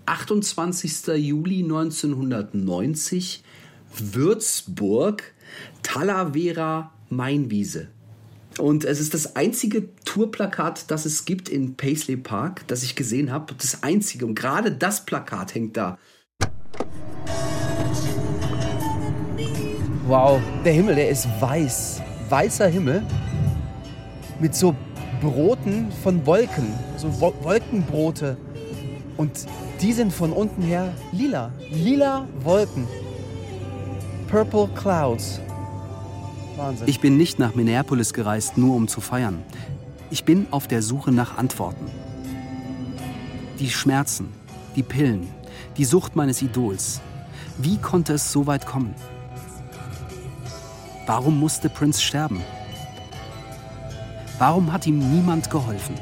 28. 0.06 1.16
Juli 1.18 1.64
1990 1.64 3.44
Würzburg 3.98 5.34
Talavera 5.84 6.92
Mainwiese. 7.10 7.90
Und 8.58 8.84
es 8.84 9.00
ist 9.00 9.14
das 9.14 9.36
einzige 9.36 9.90
Tourplakat, 10.04 10.92
das 10.92 11.06
es 11.06 11.26
gibt 11.26 11.48
in 11.48 11.76
Paisley 11.76 12.18
Park, 12.18 12.68
das 12.68 12.84
ich 12.84 12.96
gesehen 12.96 13.32
habe. 13.32 13.54
Das 13.56 13.84
einzige. 13.84 14.26
Und 14.26 14.36
gerade 14.36 14.72
das 14.72 15.06
Plakat 15.06 15.56
hängt 15.56 15.78
da. 15.78 15.98
Wow, 20.06 20.42
der 20.66 20.74
Himmel, 20.74 20.96
der 20.96 21.10
ist 21.10 21.28
weiß. 21.40 22.02
Weißer 22.30 22.68
Himmel 22.68 23.04
mit 24.40 24.56
so 24.56 24.76
Broten 25.22 25.92
von 26.04 26.26
Wolken, 26.26 26.74
so 26.98 27.08
Wo 27.22 27.34
Wolkenbrote. 27.44 28.36
Und 29.18 29.46
die 29.82 29.94
sind 29.94 30.12
von 30.12 30.34
unten 30.34 30.62
her 30.62 30.94
lila. 31.12 31.54
Lila 31.72 32.28
Wolken. 32.44 32.88
Purple 34.32 34.70
Clouds. 34.76 35.42
Wahnsinn. 36.56 36.88
Ich 36.88 37.02
bin 37.02 37.18
nicht 37.18 37.38
nach 37.38 37.54
Minneapolis 37.54 38.14
gereist, 38.14 38.58
nur 38.58 38.78
um 38.78 38.88
zu 38.88 39.02
feiern. 39.02 39.44
Ich 40.10 40.24
bin 40.24 40.48
auf 40.52 40.70
der 40.70 40.82
Suche 40.82 41.12
nach 41.12 41.38
Antworten. 41.38 41.86
Die 43.60 43.70
Schmerzen, 43.70 44.30
die 44.78 44.84
Pillen, 44.84 45.28
die 45.76 45.84
Sucht 45.84 46.16
meines 46.16 46.42
Idols. 46.42 47.02
Wie 47.58 47.78
konnte 47.78 48.14
es 48.14 48.32
so 48.32 48.48
weit 48.48 48.66
kommen? 48.66 48.96
Warum 51.06 51.38
musste 51.38 51.68
Prince 51.68 52.02
sterben? 52.02 52.40
Warum 54.40 54.72
hat 54.72 54.88
ihm 54.88 55.00
niemand 55.14 55.50
geholfen? 55.50 55.96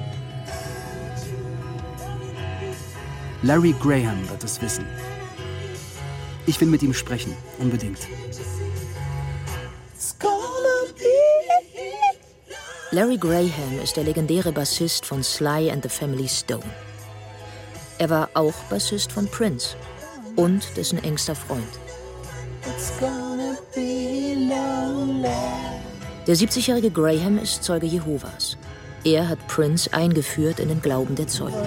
Larry 3.41 3.74
Graham 3.81 4.29
wird 4.29 4.43
es 4.43 4.62
wissen. 4.62 4.86
Ich 6.49 6.59
will 6.59 6.67
mit 6.67 6.81
ihm 6.81 6.95
sprechen, 6.95 7.35
unbedingt. 7.59 7.99
Larry 12.89 13.17
Graham 13.17 13.79
ist 13.83 13.97
der 13.97 14.03
legendäre 14.03 14.51
Bassist 14.51 15.05
von 15.05 15.21
Sly 15.21 15.69
and 15.69 15.83
the 15.83 15.89
Family 15.89 16.27
Stone. 16.27 16.63
Er 17.99 18.09
war 18.09 18.29
auch 18.33 18.55
Bassist 18.67 19.11
von 19.11 19.27
Prince 19.27 19.75
und 20.37 20.75
dessen 20.75 20.97
engster 21.03 21.35
Freund. 21.35 21.79
Der 26.25 26.35
70-jährige 26.35 26.89
Graham 26.89 27.37
ist 27.37 27.63
Zeuge 27.63 27.85
Jehovas. 27.85 28.57
Er 29.03 29.29
hat 29.29 29.47
Prince 29.47 29.93
eingeführt 29.93 30.59
in 30.59 30.69
den 30.69 30.81
Glauben 30.81 31.13
der 31.13 31.27
Zeugen. 31.27 31.61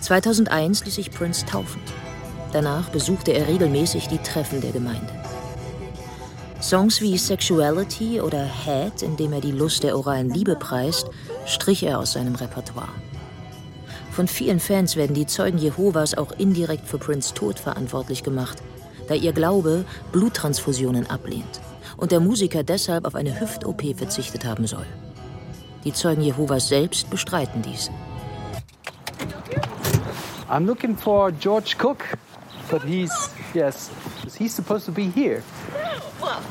2001 0.00 0.84
ließ 0.84 0.94
sich 0.94 1.10
Prince 1.10 1.44
taufen. 1.44 1.80
Danach 2.52 2.88
besuchte 2.88 3.32
er 3.32 3.46
regelmäßig 3.48 4.08
die 4.08 4.18
Treffen 4.18 4.60
der 4.60 4.72
Gemeinde. 4.72 5.12
Songs 6.60 7.00
wie 7.00 7.16
Sexuality 7.16 8.20
oder 8.20 8.44
Head, 8.44 9.02
in 9.02 9.16
dem 9.16 9.32
er 9.32 9.40
die 9.40 9.52
Lust 9.52 9.82
der 9.82 9.96
oralen 9.96 10.30
Liebe 10.30 10.56
preist, 10.56 11.08
strich 11.46 11.82
er 11.82 11.98
aus 11.98 12.12
seinem 12.12 12.34
Repertoire. 12.34 12.88
Von 14.10 14.26
vielen 14.26 14.60
Fans 14.60 14.96
werden 14.96 15.14
die 15.14 15.26
Zeugen 15.26 15.58
Jehovas 15.58 16.14
auch 16.14 16.32
indirekt 16.32 16.86
für 16.86 16.98
Prince 16.98 17.32
Tod 17.32 17.58
verantwortlich 17.58 18.22
gemacht, 18.22 18.58
da 19.08 19.14
ihr 19.14 19.32
Glaube 19.32 19.84
Bluttransfusionen 20.12 21.08
ablehnt 21.08 21.60
und 21.96 22.12
der 22.12 22.20
Musiker 22.20 22.62
deshalb 22.62 23.04
auf 23.04 23.14
eine 23.14 23.40
Hüft-OP 23.40 23.96
verzichtet 23.96 24.44
haben 24.44 24.66
soll. 24.66 24.86
Die 25.84 25.92
Zeugen 25.92 26.22
Jehovas 26.22 26.68
selbst 26.68 27.08
bestreiten 27.08 27.62
dies. 27.62 27.90
I'm 30.50 30.66
looking 30.66 30.96
for 30.96 31.30
George 31.30 31.78
Cook, 31.78 32.04
but 32.72 32.82
he's 32.82 33.12
yes, 33.54 33.88
he's 34.36 34.52
supposed 34.52 34.84
to 34.86 34.90
be 34.92 35.08
here. 35.08 35.44
Well, 36.20 36.42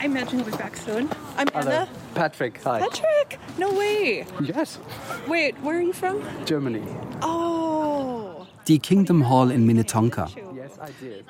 I 0.00 0.06
imagine 0.06 0.38
he'll 0.38 0.50
be 0.50 0.56
back 0.56 0.76
soon. 0.76 1.10
I'm 1.36 1.46
Hello. 1.52 1.70
Anna. 1.70 1.88
Patrick, 2.14 2.62
hi. 2.64 2.80
Patrick! 2.80 3.38
No 3.58 3.70
way! 3.70 4.24
Yes, 4.40 4.78
Wait, 5.28 5.54
where 5.62 5.76
are 5.76 5.82
you 5.82 5.92
from? 5.92 6.22
Germany. 6.46 6.82
Oh! 7.20 8.46
Die 8.66 8.78
Kingdom 8.78 9.28
Hall 9.28 9.50
in 9.50 9.66
Minnetonka. 9.66 10.28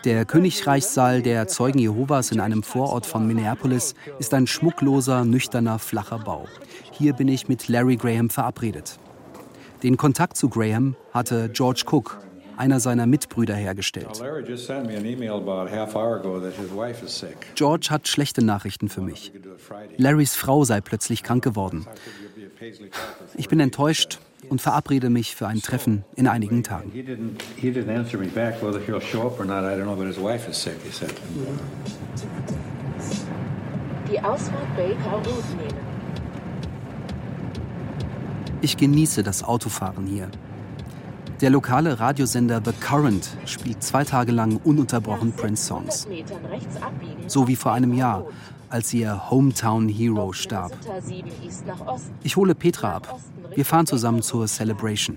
Der 0.04 0.24
Königreichssaal 0.24 1.20
der 1.20 1.48
Zeugen 1.48 1.80
Jehovas 1.80 2.30
in 2.30 2.38
einem 2.40 2.62
Vorort 2.62 3.06
von 3.06 3.26
Minneapolis 3.26 3.96
ist 4.20 4.34
ein 4.34 4.46
schmuckloser, 4.46 5.24
nüchterner, 5.24 5.80
flacher 5.80 6.20
Bau. 6.20 6.46
Hier 6.92 7.12
bin 7.12 7.26
ich 7.26 7.48
mit 7.48 7.68
Larry 7.68 7.96
Graham 7.96 8.30
verabredet. 8.30 8.98
Den 9.82 9.96
Kontakt 9.96 10.36
zu 10.36 10.48
Graham 10.48 10.94
hatte 11.12 11.50
George 11.52 11.82
Cook, 11.90 12.20
einer 12.56 12.78
seiner 12.78 13.06
Mitbrüder, 13.06 13.56
hergestellt. 13.56 14.20
Larry 14.20 14.44
just 14.46 14.66
sent 14.66 14.86
me 14.86 14.96
an 14.96 15.04
email 15.04 15.32
about 15.32 15.68
a 15.68 15.70
half 15.70 15.96
hour 15.96 16.20
ago 16.20 16.38
that 16.38 16.54
his 16.54 16.70
wife 16.70 17.04
is 17.04 17.18
sick. 17.18 17.48
George 17.56 17.88
hat 17.90 18.06
schlechte 18.06 18.44
Nachrichten 18.44 18.88
für 18.88 19.00
mich. 19.00 19.32
Larrys 19.96 20.36
Frau 20.36 20.64
sei 20.64 20.80
plötzlich 20.80 21.24
krank 21.24 21.42
geworden. 21.42 21.84
Ich 23.34 23.48
bin 23.48 23.58
enttäuscht 23.58 24.20
und 24.48 24.60
verabrede 24.60 25.10
mich 25.10 25.34
für 25.34 25.48
ein 25.48 25.60
Treffen 25.60 26.04
in 26.14 26.28
einigen 26.28 26.62
Tagen. 26.62 26.92
He 26.92 27.02
didn't, 27.02 27.40
he 27.56 27.70
didn't 27.70 27.92
answer 27.92 28.18
me 28.18 28.26
back 28.26 28.62
whether 28.62 28.78
he'll 28.78 29.00
show 29.00 29.26
up 29.26 29.40
or 29.40 29.44
not. 29.44 29.64
I 29.64 29.76
don't 29.76 29.86
know, 29.86 29.96
but 29.96 30.06
his 30.06 30.18
wife 30.18 30.48
is 30.48 30.62
sick, 30.62 30.76
he 30.84 30.92
said. 30.92 31.12
Die 34.08 34.20
Ausfahrt 34.20 34.76
Baker 34.76 35.16
Road 35.16 35.44
nehmen. 35.56 35.91
Ich 38.62 38.76
genieße 38.76 39.22
das 39.22 39.42
Autofahren 39.44 40.06
hier. 40.06 40.28
Der 41.40 41.50
lokale 41.50 41.98
Radiosender 41.98 42.62
The 42.64 42.72
Current 42.72 43.28
spielt 43.44 43.82
zwei 43.82 44.04
Tage 44.04 44.30
lang 44.32 44.58
ununterbrochen 44.62 45.32
Prince-Songs. 45.32 46.06
So 47.26 47.48
wie 47.48 47.56
vor 47.56 47.72
einem 47.72 47.92
Jahr, 47.94 48.24
als 48.68 48.94
ihr 48.94 49.28
Hometown 49.30 49.88
Hero 49.88 50.32
starb. 50.32 50.72
Exeter 50.72 51.02
7 51.02 51.30
East 51.44 51.66
nach 51.66 51.80
Osten. 51.86 52.12
Ich 52.22 52.36
hole 52.36 52.54
Petra 52.54 52.94
ab. 52.96 53.18
Wir 53.54 53.64
fahren 53.64 53.86
zusammen 53.86 54.22
zur 54.22 54.46
Celebration. 54.46 55.16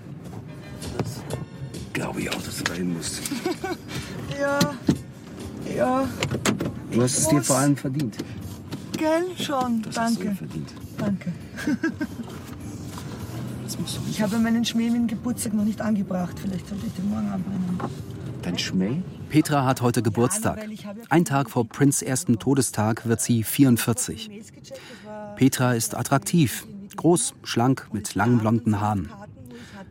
Glaube 1.92 2.20
ich 2.22 2.28
auch, 2.30 2.42
dass 2.42 2.58
du 2.58 2.64
dahin 2.64 2.94
musst. 2.94 3.22
Ja, 4.38 4.58
ja, 5.74 6.04
Du 6.92 7.00
hast 7.02 7.16
es 7.16 7.26
dir 7.28 7.42
vor 7.42 7.56
allem 7.56 7.74
verdient. 7.74 8.18
gell, 8.98 9.24
schon. 9.42 9.80
Das 9.80 9.96
hast 9.96 10.20
du 10.20 10.24
Danke. 10.24 10.28
dir 10.28 10.36
verdient. 10.36 10.72
Danke. 10.98 11.32
Du 13.76 13.84
Ich 14.10 14.22
habe 14.22 14.38
meinen 14.38 14.64
Schmäh 14.64 14.90
mit 14.90 15.08
Geburtstag 15.08 15.52
noch 15.54 15.64
nicht 15.64 15.80
angebracht. 15.80 16.38
Vielleicht 16.38 16.68
sollte 16.68 16.86
ich 16.86 16.92
den 16.94 17.10
morgen 17.10 17.28
anbringen. 17.28 17.78
Dein 18.42 18.58
Schmäh? 18.58 19.02
Petra 19.28 19.64
hat 19.64 19.82
heute 19.82 20.02
Geburtstag. 20.02 20.64
Ein 21.10 21.24
Tag 21.24 21.50
vor 21.50 21.68
Prince' 21.68 22.04
ersten 22.04 22.38
Todestag 22.38 23.06
wird 23.06 23.20
sie 23.20 23.42
44. 23.42 24.30
Petra 25.36 25.74
ist 25.74 25.96
attraktiv, 25.96 26.66
groß, 26.96 27.34
schlank, 27.42 27.88
mit 27.92 28.14
langen 28.14 28.38
blonden 28.38 28.80
Haaren. 28.80 29.10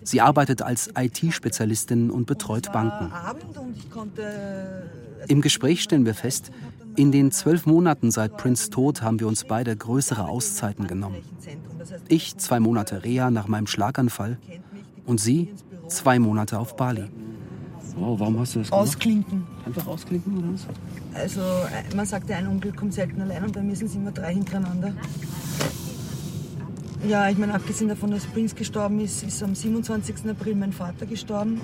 Sie 0.04 0.21
arbeitet 0.21 0.62
als 0.62 0.89
IT-Spezialistin 0.98 2.12
und 2.12 2.28
betreut 2.28 2.71
Banken. 2.71 3.12
Konnte. 3.91 4.89
Im 5.28 5.41
Gespräch 5.41 5.82
stellen 5.82 6.06
wir 6.06 6.13
fest, 6.13 6.52
in 6.95 7.12
den 7.12 7.31
zwölf 7.31 7.65
Monaten 7.65 8.12
seit 8.12 8.38
Prince 8.38 8.69
Tod 8.69 9.01
haben 9.01 9.19
wir 9.19 9.27
uns 9.27 9.43
beide 9.43 9.75
größere 9.75 10.27
Auszeiten 10.27 10.88
genommen. 10.88 11.17
Ich 12.08 12.38
zwei 12.38 12.60
Monate 12.60 13.03
Reha 13.03 13.31
nach 13.31 13.47
meinem 13.47 13.67
Schlaganfall 13.67 14.38
und 15.05 15.19
sie 15.19 15.53
zwei 15.88 16.19
Monate 16.19 16.60
auf 16.60 16.75
Bali. 16.75 17.05
Wow, 17.97 18.19
warum 18.19 18.39
hast 18.39 18.55
du 18.55 18.60
das 18.60 18.69
gemacht? 18.69 18.88
Ausklinken. 18.88 19.47
Einfach 19.65 19.88
ausklinken 19.88 20.38
oder 20.38 20.53
was? 20.53 20.67
Also, 21.13 21.39
äh, 21.39 21.95
man 21.95 22.05
sagt 22.05 22.29
ja, 22.29 22.38
ein 22.38 22.47
Unglück 22.47 22.75
kommt 22.75 22.93
selten 22.93 23.21
allein 23.21 23.43
und 23.45 23.53
bei 23.53 23.62
mir 23.62 23.75
sind 23.75 23.88
es 23.88 23.95
immer 23.95 24.12
drei 24.12 24.34
hintereinander. 24.34 24.93
Ja, 27.08 27.29
ich 27.29 27.38
meine, 27.38 27.53
abgesehen 27.53 27.88
davon, 27.88 28.12
dass 28.12 28.25
Prince 28.25 28.55
gestorben 28.55 28.99
ist, 28.99 29.23
ist 29.23 29.41
am 29.43 29.55
27. 29.55 30.29
April 30.29 30.55
mein 30.55 30.73
Vater 30.73 31.05
gestorben. 31.05 31.62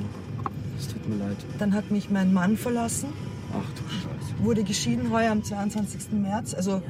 Es 0.80 0.88
tut 0.88 1.08
mir 1.10 1.16
leid. 1.16 1.38
Dann 1.60 1.74
hat 1.74 1.92
mich 1.92 2.10
mein 2.10 2.32
Mann 2.32 2.56
verlassen, 2.56 3.10
Ach 3.54 3.70
du 3.76 3.84
Scheiße. 3.90 4.21
Wurde 4.42 4.64
geschieden 4.64 5.12
heuer 5.12 5.32
am 5.32 5.44
22. 5.44 6.12
März, 6.14 6.54
also 6.54 6.82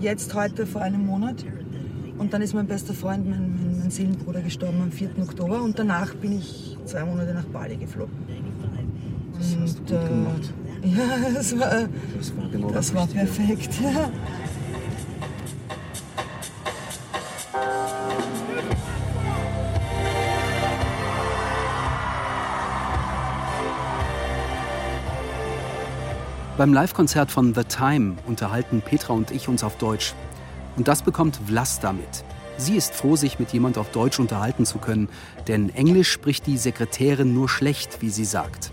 jetzt 0.00 0.34
heute 0.34 0.66
vor 0.66 0.82
einem 0.82 1.04
Monat. 1.06 1.44
Und 2.18 2.32
dann 2.34 2.42
ist 2.42 2.54
mein 2.54 2.66
bester 2.66 2.92
Freund, 2.92 3.28
mein, 3.28 3.54
mein, 3.56 3.78
mein 3.78 3.90
Seelenbruder, 3.90 4.42
gestorben 4.42 4.80
am 4.82 4.92
4. 4.92 5.10
Oktober. 5.22 5.62
Und 5.62 5.78
danach 5.78 6.14
bin 6.14 6.38
ich 6.38 6.76
zwei 6.84 7.04
Monate 7.04 7.32
nach 7.32 7.46
Bali 7.46 7.76
geflogen. 7.76 8.12
Das 9.38 9.56
hast 9.58 9.78
du 9.78 9.94
Und, 9.94 10.00
gut 10.00 10.08
gemacht. 10.08 10.52
äh, 10.82 10.88
Ja, 10.88 11.30
das 11.34 11.58
war, 11.58 11.88
Das 12.18 12.36
war 12.36 12.48
genau 12.50 12.70
das 12.70 12.94
war 12.94 13.06
perfekt. 13.06 13.70
Beim 26.60 26.74
Live-Konzert 26.74 27.30
von 27.30 27.54
The 27.54 27.64
Time 27.64 28.16
unterhalten 28.26 28.82
Petra 28.82 29.14
und 29.14 29.30
ich 29.30 29.48
uns 29.48 29.64
auf 29.64 29.78
Deutsch. 29.78 30.12
Und 30.76 30.88
das 30.88 31.00
bekommt 31.00 31.40
Vlasta 31.46 31.90
mit. 31.90 32.22
Sie 32.58 32.76
ist 32.76 32.94
froh, 32.94 33.16
sich 33.16 33.38
mit 33.38 33.54
jemand 33.54 33.78
auf 33.78 33.88
Deutsch 33.92 34.20
unterhalten 34.20 34.66
zu 34.66 34.76
können, 34.76 35.08
denn 35.48 35.74
Englisch 35.74 36.10
spricht 36.10 36.46
die 36.46 36.58
Sekretärin 36.58 37.32
nur 37.32 37.48
schlecht, 37.48 38.02
wie 38.02 38.10
sie 38.10 38.26
sagt. 38.26 38.72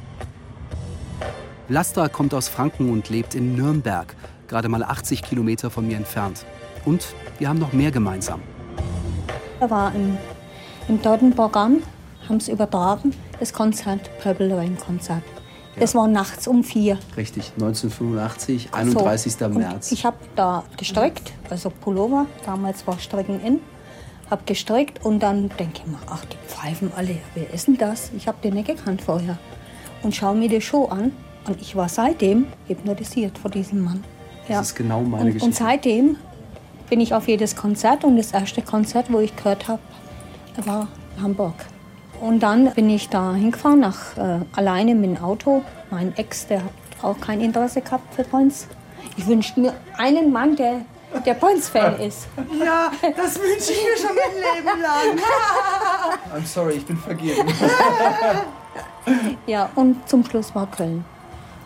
Vlasta 1.69 2.09
kommt 2.09 2.33
aus 2.33 2.49
Franken 2.49 2.91
und 2.91 3.07
lebt 3.07 3.35
in 3.35 3.55
Nürnberg, 3.55 4.17
gerade 4.49 4.67
mal 4.67 4.83
80 4.83 5.23
Kilometer 5.23 5.69
von 5.69 5.87
mir 5.87 5.95
entfernt. 5.95 6.45
Und 6.83 7.15
wir 7.39 7.47
haben 7.47 7.59
noch 7.59 7.71
mehr 7.71 7.91
gemeinsam. 7.91 8.41
Da 9.61 9.69
war 9.69 9.95
im, 9.95 10.17
im 10.89 11.01
deutschen 11.01 11.33
Programm, 11.33 11.77
haben 12.27 12.41
sie 12.41 12.51
übertragen, 12.51 13.13
das 13.39 13.53
Konzert, 13.53 14.09
Purple 14.21 14.57
Rain 14.57 14.75
Konzert. 14.77 15.23
Das 15.79 15.93
war 15.93 16.07
nachts 16.07 16.47
um 16.47 16.63
vier. 16.63 16.97
Richtig, 17.15 17.51
1985, 17.55 18.69
So. 18.71 18.77
31. 18.77 19.41
Und 19.41 19.57
März. 19.57 19.91
Ich 19.91 20.05
habe 20.05 20.17
da 20.35 20.63
gestrickt, 20.77 21.33
also 21.49 21.69
Pullover, 21.69 22.25
damals 22.45 22.85
war 22.87 22.97
Stricken 22.99 23.39
in. 23.41 23.59
Habe 24.29 24.41
gestrickt 24.45 25.05
und 25.05 25.21
dann 25.21 25.49
denke 25.57 25.81
ich 25.81 25.87
mir, 25.87 25.99
ach, 26.07 26.25
die 26.25 26.35
pfeifen 26.47 26.91
alle, 26.97 27.17
wer 27.33 27.53
ist 27.53 27.67
denn 27.67 27.77
das? 27.77 28.11
Ich 28.17 28.27
habe 28.27 28.37
den 28.43 28.55
nicht 28.55 28.67
gekannt 28.67 29.01
vorher. 29.01 29.37
Und 30.03 30.15
schaue 30.15 30.35
mir 30.35 30.49
die 30.49 30.59
Show 30.61 30.85
an 30.85 31.13
und 31.47 31.61
ich 31.61 31.75
war 31.75 31.87
seitdem 31.87 32.47
hypnotisiert 32.67 33.37
vor 33.37 33.51
diesem 33.51 33.83
Mann. 33.83 34.03
Das 34.47 34.67
ist 34.67 34.75
genau 34.75 35.01
meine 35.01 35.25
und, 35.25 35.27
Geschichte. 35.27 35.45
Und 35.45 35.55
seitdem 35.55 36.17
bin 36.89 36.99
ich 36.99 37.13
auf 37.13 37.27
jedes 37.27 37.55
Konzert 37.55 38.03
und 38.03 38.17
das 38.17 38.31
erste 38.31 38.61
Konzert, 38.61 39.11
wo 39.11 39.19
ich 39.19 39.35
gehört 39.35 39.67
habe, 39.67 39.81
war 40.65 40.87
Hamburg. 41.21 41.55
Und 42.21 42.41
dann 42.41 42.71
bin 42.73 42.89
ich 42.89 43.09
da 43.09 43.33
hingefahren, 43.33 43.79
nach, 43.79 44.17
äh, 44.17 44.39
alleine 44.55 44.95
mit 44.95 45.17
dem 45.17 45.23
Auto. 45.23 45.63
Mein 45.91 46.15
Ex, 46.17 46.47
der 46.47 46.63
hat 46.63 46.71
auch 47.01 47.19
kein 47.19 47.41
Interesse 47.41 47.81
gehabt 47.81 48.13
für 48.15 48.23
Prince. 48.23 48.67
Ich 49.17 49.27
wünschte 49.27 49.59
mir 49.59 49.73
einen 49.97 50.31
Mann, 50.31 50.55
der, 50.55 50.81
der 51.25 51.33
Prince-Fan 51.35 51.99
ist. 51.99 52.27
Ja, 52.63 52.91
das 53.15 53.39
wünsche 53.39 53.71
ich 53.71 53.83
mir 53.83 53.97
schon 53.97 54.15
mein 54.15 54.65
Leben 54.65 54.81
lang. 54.81 55.19
I'm 56.41 56.45
sorry, 56.45 56.73
ich 56.73 56.85
bin 56.85 56.97
vergeben. 56.97 57.47
Ja, 59.45 59.69
und 59.75 60.07
zum 60.09 60.25
Schluss 60.25 60.53
war 60.53 60.67
Köln. 60.67 61.05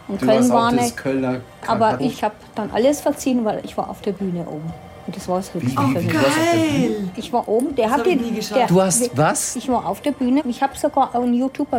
Und 0.08 0.22
Du 0.22 0.26
Köln 0.26 0.50
war. 0.50 0.72
Kölner 0.96 1.42
Aber 1.66 2.00
ich 2.02 2.24
habe 2.24 2.36
dann 2.56 2.70
alles 2.72 3.02
verziehen, 3.02 3.46
weil 3.46 3.62
ich 3.64 3.78
war 3.78 3.90
auf 3.90 4.02
der 4.02 4.12
Bühne 4.12 4.46
oben. 4.48 4.72
Und 5.08 5.16
das 5.16 5.28
war 5.28 5.38
das 5.38 5.54
Höchste 5.54 5.70
der 5.76 6.02
Bühne? 6.02 7.12
Ich 7.16 7.34
war 7.34 7.48
oben, 7.48 7.76
der 7.76 7.88
Das 7.90 7.98
hat 7.98 8.06
den. 8.06 8.20
der- 8.54 8.68
Du 8.68 8.82
hast 8.82 9.18
was? 9.18 9.56
Ich 9.56 9.68
war 9.68 9.86
auf 9.86 10.02
der 10.02 10.12
Bühne. 10.12 10.42
Ich 10.48 10.62
habe 10.62 10.78
sogar 10.78 11.14
ein 11.16 11.32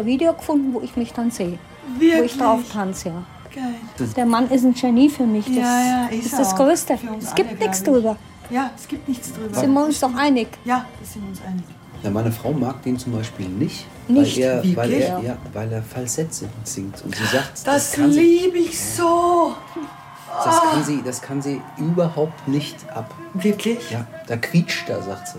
Video 0.05 0.33
gefunden, 0.33 0.75
wo 0.75 0.81
ich 0.81 0.97
mich 0.97 1.13
dann 1.13 1.31
sehe. 1.31 1.59
Wo 1.95 2.01
Wirklich? 2.01 2.33
ich 2.33 2.39
drauf 2.39 2.61
tanze, 2.73 3.09
ja. 3.09 3.23
Geil. 3.55 4.09
Der 4.17 4.25
Mann 4.27 4.51
ist 4.51 4.65
ein 4.65 4.73
Genie 4.75 5.09
für 5.11 5.25
mich. 5.27 5.45
Das, 5.45 5.57
Ja, 5.57 5.63
ja, 5.85 6.07
das 6.09 6.19
ist 6.19 6.27
ist 6.27 6.39
das 6.39 6.53
auch. 6.55 6.57
Größte. 6.57 6.99
Es 7.21 7.35
gibt 7.35 7.51
alle, 7.51 7.59
nichts 7.59 7.83
drüber. 7.83 8.17
Ja, 8.51 8.71
es 8.77 8.89
gibt 8.89 9.07
nichts 9.09 9.33
drüber. 9.33 9.55
Sind 9.61 9.73
wir 9.73 9.85
uns 9.85 10.01
doch 10.01 10.15
einig? 10.15 10.49
Ja, 10.65 10.87
da 10.99 11.07
sind 11.07 11.23
wir 11.23 11.29
uns 11.31 11.41
einig. 11.47 11.65
Ja, 12.03 12.11
meine 12.11 12.33
Frau 12.33 12.53
mag 12.53 12.83
den 12.83 12.99
zum 12.99 13.13
Beispiel 13.13 13.49
nicht, 13.49 13.87
Nicht? 14.09 14.37
Weil, 14.39 14.43
er, 14.43 14.77
weil, 14.77 14.93
er, 14.93 15.21
ja, 15.21 15.37
weil 15.53 15.71
er 15.73 15.83
Falsett 15.83 16.29
singt. 16.65 17.03
Und 17.05 17.15
sie 17.15 17.25
sagt, 17.25 17.65
Das 17.65 17.93
sie- 17.93 18.03
liebe 18.03 18.59
ich 18.59 18.81
so. 18.83 19.53
Das 20.45 20.61
kann 20.63 20.85
sie, 20.85 21.03
das 21.05 21.21
kann 21.23 21.43
sie 21.43 21.61
überhaupt 21.77 22.49
nicht 22.49 22.77
ab. 22.95 23.13
Wirklich? 23.35 23.91
Ja, 23.91 24.07
da 24.27 24.37
quietscht 24.37 24.89
er, 24.89 25.03
sagt 25.03 25.29
sie. 25.29 25.39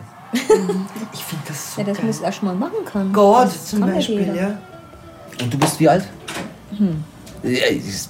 ich 1.13 1.23
finde 1.23 1.43
das 1.47 1.75
so 1.75 1.81
Ja, 1.81 1.87
das 1.87 1.97
geil. 1.97 2.05
muss 2.07 2.19
erst 2.21 2.43
mal 2.43 2.55
machen 2.55 2.85
können. 2.85 3.11
Gott 3.13 3.45
Das 3.47 3.65
zum 3.67 3.79
kann 3.81 3.93
Beispiel, 3.93 4.19
jeder. 4.19 4.33
ja. 4.35 4.57
Und 5.41 5.53
du 5.53 5.57
bist 5.57 5.79
wie 5.79 5.89
alt? 5.89 6.07
Hm. 6.77 7.03
Ja, 7.43 7.65
ist- 7.67 8.09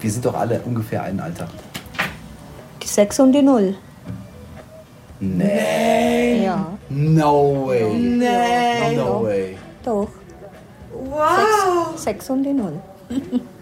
Wir 0.00 0.10
sind 0.10 0.24
doch 0.24 0.34
alle 0.34 0.60
ungefähr 0.60 1.02
ein 1.02 1.18
Alter. 1.20 1.48
Die 2.82 2.86
6 2.86 3.18
und 3.20 3.32
die 3.32 3.42
0. 3.42 3.74
Nee. 5.20 6.44
Ja. 6.44 6.66
No 6.88 7.66
way. 7.66 7.92
Nee. 7.94 8.96
No 8.96 9.22
way. 9.24 9.56
Doch. 9.84 10.08
Wow. 10.92 11.96
6 11.96 12.30
und 12.30 12.42
die 12.44 12.52
0. 12.52 12.72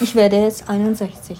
Ich 0.00 0.14
werde 0.14 0.36
jetzt 0.36 0.68
61. 0.68 1.38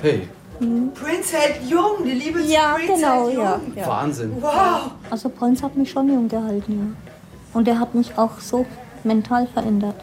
Hey. 0.00 0.28
Prince 0.58 1.36
hält 1.36 1.68
jung, 1.68 2.04
die 2.04 2.12
Liebe 2.12 2.40
zu 2.40 2.52
Ja, 2.52 2.74
Prince 2.74 2.92
genau, 2.94 3.26
hält 3.26 3.36
ja, 3.38 3.56
jung. 3.56 3.72
ja. 3.76 3.86
Wahnsinn. 3.88 4.32
Wow. 4.40 4.90
Also 5.10 5.28
Prinz 5.28 5.62
hat 5.62 5.76
mich 5.76 5.90
schon 5.90 6.08
jung 6.08 6.28
gehalten, 6.28 6.72
ja. 6.72 7.58
Und 7.58 7.68
er 7.68 7.78
hat 7.78 7.94
mich 7.94 8.16
auch 8.16 8.38
so 8.38 8.64
mental 9.04 9.46
verändert. 9.48 9.96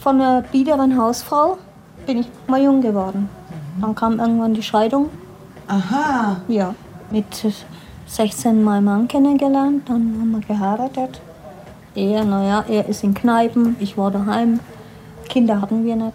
Von 0.00 0.20
einer 0.20 0.42
biederen 0.42 0.96
Hausfrau 1.00 1.58
bin 2.06 2.18
ich 2.18 2.26
mal 2.46 2.62
jung 2.62 2.80
geworden. 2.80 3.28
Dann 3.80 3.94
kam 3.94 4.20
irgendwann 4.20 4.54
die 4.54 4.62
Scheidung. 4.62 5.08
Aha. 5.66 6.40
Ja. 6.48 6.74
Mit 7.10 7.24
16 8.06 8.62
meinen 8.62 8.84
Mann 8.84 9.08
kennengelernt, 9.08 9.88
dann 9.88 10.16
haben 10.20 10.30
wir 10.32 10.40
geheiratet. 10.40 11.20
Er, 11.94 12.24
naja, 12.24 12.64
er 12.68 12.86
ist 12.88 13.02
in 13.02 13.14
Kneipen, 13.14 13.76
ich 13.80 13.96
war 13.96 14.10
daheim. 14.10 14.60
Kinder 15.28 15.60
hatten 15.60 15.84
wir 15.84 15.96
nicht. 15.96 16.14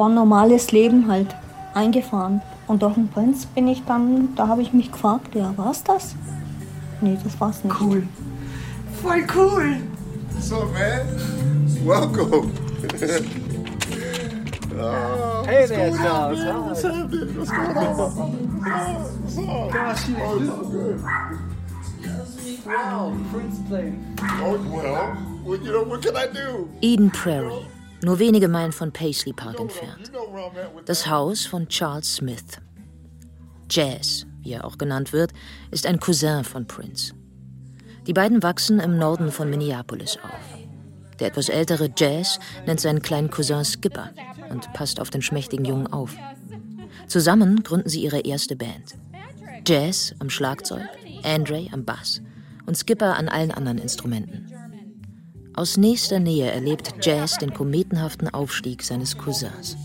War 0.00 0.08
ein 0.08 0.14
normales 0.14 0.72
Leben 0.72 1.08
halt 1.08 1.36
eingefahren. 1.74 2.40
Und 2.66 2.80
durch 2.80 2.94
den 2.94 3.08
Prinz 3.08 3.44
bin 3.44 3.68
ich 3.68 3.84
dann, 3.84 4.34
da 4.34 4.48
habe 4.48 4.62
ich 4.62 4.72
mich 4.72 4.90
gefragt, 4.90 5.34
ja, 5.34 5.52
war's 5.58 5.84
das? 5.84 6.14
Nee, 7.02 7.18
das 7.22 7.38
war's 7.38 7.62
nicht. 7.62 7.78
Cool. 7.78 8.04
Voll 9.02 9.26
cool. 9.36 9.76
Up, 10.52 10.72
man? 10.72 11.86
Welcome. 11.86 12.50
oh, 14.80 15.44
Hey 15.46 15.66
there, 15.66 15.92
Charles. 15.94 16.40
Hi. 16.40 16.52
What's 16.56 16.82
happening? 16.82 17.36
What's 17.36 17.50
going 17.50 17.76
on? 17.76 17.96
What's 19.22 19.38
up? 19.38 19.70
Gosh, 19.70 20.08
you- 20.08 20.16
oh, 20.18 20.38
it's 20.40 20.50
all 20.50 20.64
good. 20.64 21.04
Wow, 22.64 23.12
Prince 23.30 23.58
playing. 23.68 24.16
Oh, 24.22 24.56
well, 24.72 25.16
well, 25.44 25.58
you 25.60 25.72
know, 25.72 25.82
what 25.82 26.00
can 26.00 26.16
I 26.16 26.26
do? 26.26 26.70
Eden 26.80 27.10
Prairie, 27.10 27.66
nur 28.02 28.18
wenige 28.18 28.48
Meilen 28.48 28.72
von 28.72 28.92
Paisley 28.92 29.32
Park 29.32 29.60
entfernt. 29.60 30.10
Das 30.86 31.06
Haus 31.06 31.46
von 31.46 31.68
Charles 31.68 32.16
Smith. 32.16 32.58
Jazz, 33.70 34.26
wie 34.42 34.52
er 34.52 34.64
auch 34.64 34.78
genannt 34.78 35.12
wird, 35.12 35.32
ist 35.70 35.86
ein 35.86 36.00
Cousin 36.00 36.44
von 36.44 36.66
Prince. 36.66 37.14
Die 38.06 38.12
beiden 38.12 38.42
wachsen 38.42 38.80
im 38.80 38.98
Norden 38.98 39.30
von 39.30 39.48
Minneapolis 39.50 40.16
auf. 40.16 40.58
Der 41.18 41.28
etwas 41.28 41.48
ältere 41.48 41.90
Jazz 41.96 42.40
nennt 42.66 42.80
seinen 42.80 43.02
kleinen 43.02 43.30
Cousin 43.30 43.64
Skipper 43.64 44.10
und 44.48 44.72
passt 44.72 45.00
auf 45.00 45.10
den 45.10 45.22
schmächtigen 45.22 45.64
Jungen 45.64 45.86
auf. 45.86 46.16
Zusammen 47.06 47.62
gründen 47.62 47.88
sie 47.88 48.02
ihre 48.02 48.20
erste 48.20 48.56
Band. 48.56 48.96
Jazz 49.66 50.14
am 50.18 50.30
Schlagzeug, 50.30 50.82
Andre 51.22 51.68
am 51.72 51.84
Bass 51.84 52.22
und 52.66 52.76
Skipper 52.76 53.16
an 53.16 53.28
allen 53.28 53.50
anderen 53.50 53.78
Instrumenten. 53.78 54.46
Aus 55.54 55.76
nächster 55.76 56.20
Nähe 56.20 56.50
erlebt 56.50 56.94
Jazz 57.02 57.36
den 57.38 57.52
kometenhaften 57.52 58.28
Aufstieg 58.28 58.82
seines 58.82 59.18
Cousins. 59.18 59.76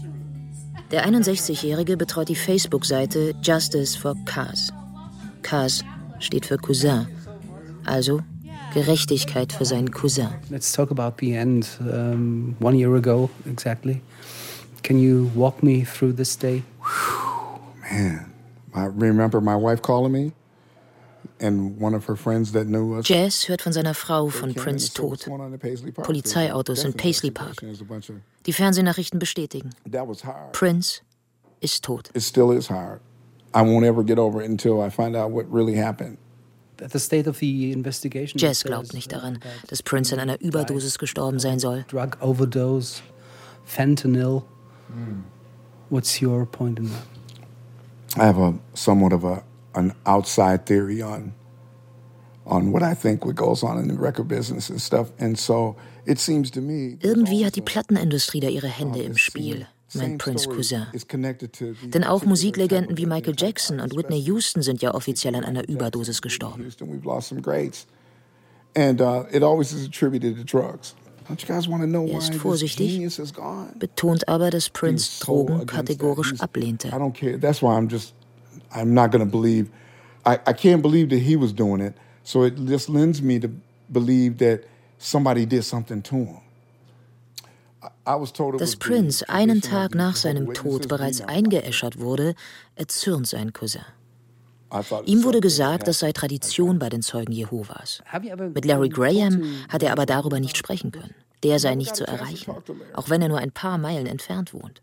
Der 0.91 1.07
61-Jährige 1.07 1.97
betreut 1.97 2.29
die 2.29 2.35
Facebook-Seite 2.35 3.33
Justice 3.41 3.97
for 3.97 4.15
Cars. 4.25 4.71
Cars 5.41 5.83
steht 6.19 6.45
für 6.45 6.57
Cousin, 6.57 7.07
also 7.83 8.21
Gerechtigkeit 8.73 9.51
für 9.51 9.65
seinen 9.65 9.89
Cousin. 9.89 10.29
Let's 10.49 10.71
talk 10.71 10.91
about 10.91 11.15
the 11.19 11.33
end. 11.33 11.79
Um, 11.79 12.55
one 12.59 12.77
year 12.77 12.93
ago, 12.95 13.29
exactly. 13.49 14.01
Can 14.83 14.99
you 14.99 15.31
walk 15.33 15.63
me 15.63 15.83
through 15.83 16.15
this 16.15 16.37
day? 16.37 16.63
Man, 17.91 18.25
I 18.75 18.85
remember 18.85 19.41
my 19.41 19.55
wife 19.55 19.81
calling 19.81 20.11
me 20.11 20.33
Jazz 21.39 23.49
hört 23.49 23.61
von 23.61 23.73
seiner 23.73 23.93
Frau 23.93 24.29
von 24.29 24.53
Prince 24.53 24.93
Tod. 24.93 25.29
Polizeiautos 25.95 26.85
in 26.85 26.93
Paisley 26.93 27.31
Park. 27.31 27.57
Die 28.45 28.53
Fernsehnachrichten 28.53 29.19
bestätigen. 29.19 29.71
Prince 30.53 31.01
ist 31.59 31.83
tot. 31.83 32.09
It 32.13 32.23
still 32.23 32.51
is 32.51 32.69
hard. 32.69 33.01
I 33.53 33.59
won't 33.59 33.85
ever 33.85 34.03
get 34.03 34.17
over 34.17 34.41
it 34.41 34.49
until 34.49 34.81
I 34.81 34.89
find 34.89 35.15
out 35.15 35.31
what 35.31 35.45
really 35.51 35.75
happened. 35.75 36.17
The 36.77 36.99
state 36.99 37.27
of 37.27 37.39
the 37.39 37.71
investigation. 37.71 38.37
Jazz 38.37 38.63
glaubt 38.63 38.93
nicht 38.93 39.11
daran, 39.11 39.39
dass 39.67 39.81
Prince 39.81 40.13
an 40.13 40.19
einer 40.19 40.41
Überdosis 40.41 40.99
gestorben 40.99 41.39
sein 41.39 41.59
soll. 41.59 41.85
Drug 41.87 42.17
overdose, 42.19 43.01
fentanyl. 43.63 44.43
What's 45.89 46.21
your 46.21 46.45
point 46.45 46.79
in 46.79 46.89
that? 46.89 47.07
I 48.17 48.25
have 48.25 48.39
a 48.39 48.53
somewhat 48.73 49.13
of 49.13 49.23
a 49.23 49.43
an 49.75 49.93
outside 50.05 50.65
theory 50.65 51.01
on 51.01 51.33
on 52.45 52.71
what 52.71 52.83
I 52.83 52.93
think 52.93 53.25
what 53.25 53.35
goes 53.35 53.63
on 53.63 53.77
in 53.79 53.87
the 53.87 53.95
record 53.95 54.27
business 54.27 54.69
and 54.69 54.79
stuff. 54.79 55.11
And 55.19 55.37
so 55.37 55.75
it 56.05 56.19
seems 56.19 56.51
to 56.51 56.61
me 56.61 56.97
Irgendwie 57.01 57.45
hat 57.45 57.55
die 57.55 57.61
Plattenindustrie 57.61 58.39
da 58.39 58.47
ihre 58.47 58.67
Hände 58.67 59.01
im 59.01 59.17
Spiel, 59.17 59.67
meint 59.93 60.19
Prince 60.19 60.47
Cousin. 60.47 60.85
Denn 61.85 62.03
auch 62.03 62.23
Musiklegenden 62.25 62.97
wie 62.97 63.05
Michael 63.05 63.35
Jackson 63.37 63.79
und 63.79 63.95
Whitney 63.95 64.21
Houston 64.21 64.61
sind 64.61 64.81
ja 64.81 64.93
offiziell 64.93 65.35
an 65.35 65.43
einer 65.43 65.67
Überdosis 65.67 66.21
gestorben. 66.21 66.67
Uh, 68.77 69.23
Er 71.97 72.17
ist 72.17 72.35
vorsichtig, 72.35 73.19
betont 73.79 74.27
aber, 74.27 74.49
dass 74.51 74.69
Prince 74.69 75.25
Drogen 75.25 75.65
kategorisch 75.65 76.39
ablehnte. 76.39 76.89
I 76.89 76.91
don't 76.91 77.13
care. 77.13 77.39
That's 77.39 77.61
why 77.63 77.69
I'm 77.69 77.89
just, 77.89 78.13
I'm 78.75 78.93
not 78.93 79.11
going 79.11 79.25
to 79.25 79.31
believe. 79.31 79.69
I, 80.25 80.33
I 80.45 80.53
can't 80.53 80.81
believe 80.81 81.09
that 81.09 81.19
he 81.19 81.35
was 81.35 81.53
doing 81.53 81.81
it. 81.81 81.93
So 82.23 82.43
it 82.43 82.55
just 82.65 82.89
lends 82.89 83.21
me 83.21 83.39
to 83.39 83.49
believe 83.91 84.37
that 84.39 84.63
somebody 84.97 85.45
did 85.45 85.63
something 85.63 86.01
to 86.03 86.15
him. 86.15 86.41
Dass 88.57 88.75
Prince 88.75 89.27
einen 89.29 89.61
Tag 89.61 89.95
nach 89.95 90.15
seinem 90.15 90.53
Tod 90.53 90.87
bereits 90.87 91.21
eingeäschert 91.21 91.99
wurde, 91.99 92.35
erzürnt 92.75 93.27
sein 93.27 93.51
Cousin. 93.53 93.81
Ihm 95.05 95.23
wurde 95.23 95.41
gesagt, 95.41 95.87
das 95.87 95.99
sei 95.99 96.11
Tradition 96.11 96.79
bei 96.79 96.89
den 96.89 97.01
Zeugen 97.01 97.31
Jehovas. 97.31 98.01
Mit 98.53 98.65
Larry 98.65 98.89
Graham 98.89 99.43
hat 99.69 99.83
er 99.83 99.91
aber 99.91 100.05
darüber 100.05 100.39
nicht 100.39 100.57
sprechen 100.57 100.91
können. 100.91 101.15
Der 101.43 101.59
sei 101.59 101.75
nicht 101.75 101.95
zu 101.95 102.07
erreichen, 102.07 102.53
auch 102.93 103.09
wenn 103.09 103.21
er 103.21 103.29
nur 103.29 103.37
ein 103.37 103.51
paar 103.51 103.77
Meilen 103.77 104.07
entfernt 104.07 104.53
wohnt. 104.53 104.81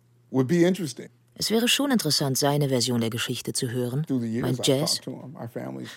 Es 1.35 1.51
wäre 1.51 1.67
schon 1.67 1.91
interessant, 1.91 2.37
seine 2.37 2.69
Version 2.69 3.01
der 3.01 3.11
Geschichte 3.11 3.53
zu 3.53 3.71
hören, 3.71 4.07
meint 4.09 4.67
Jazz. 4.67 5.01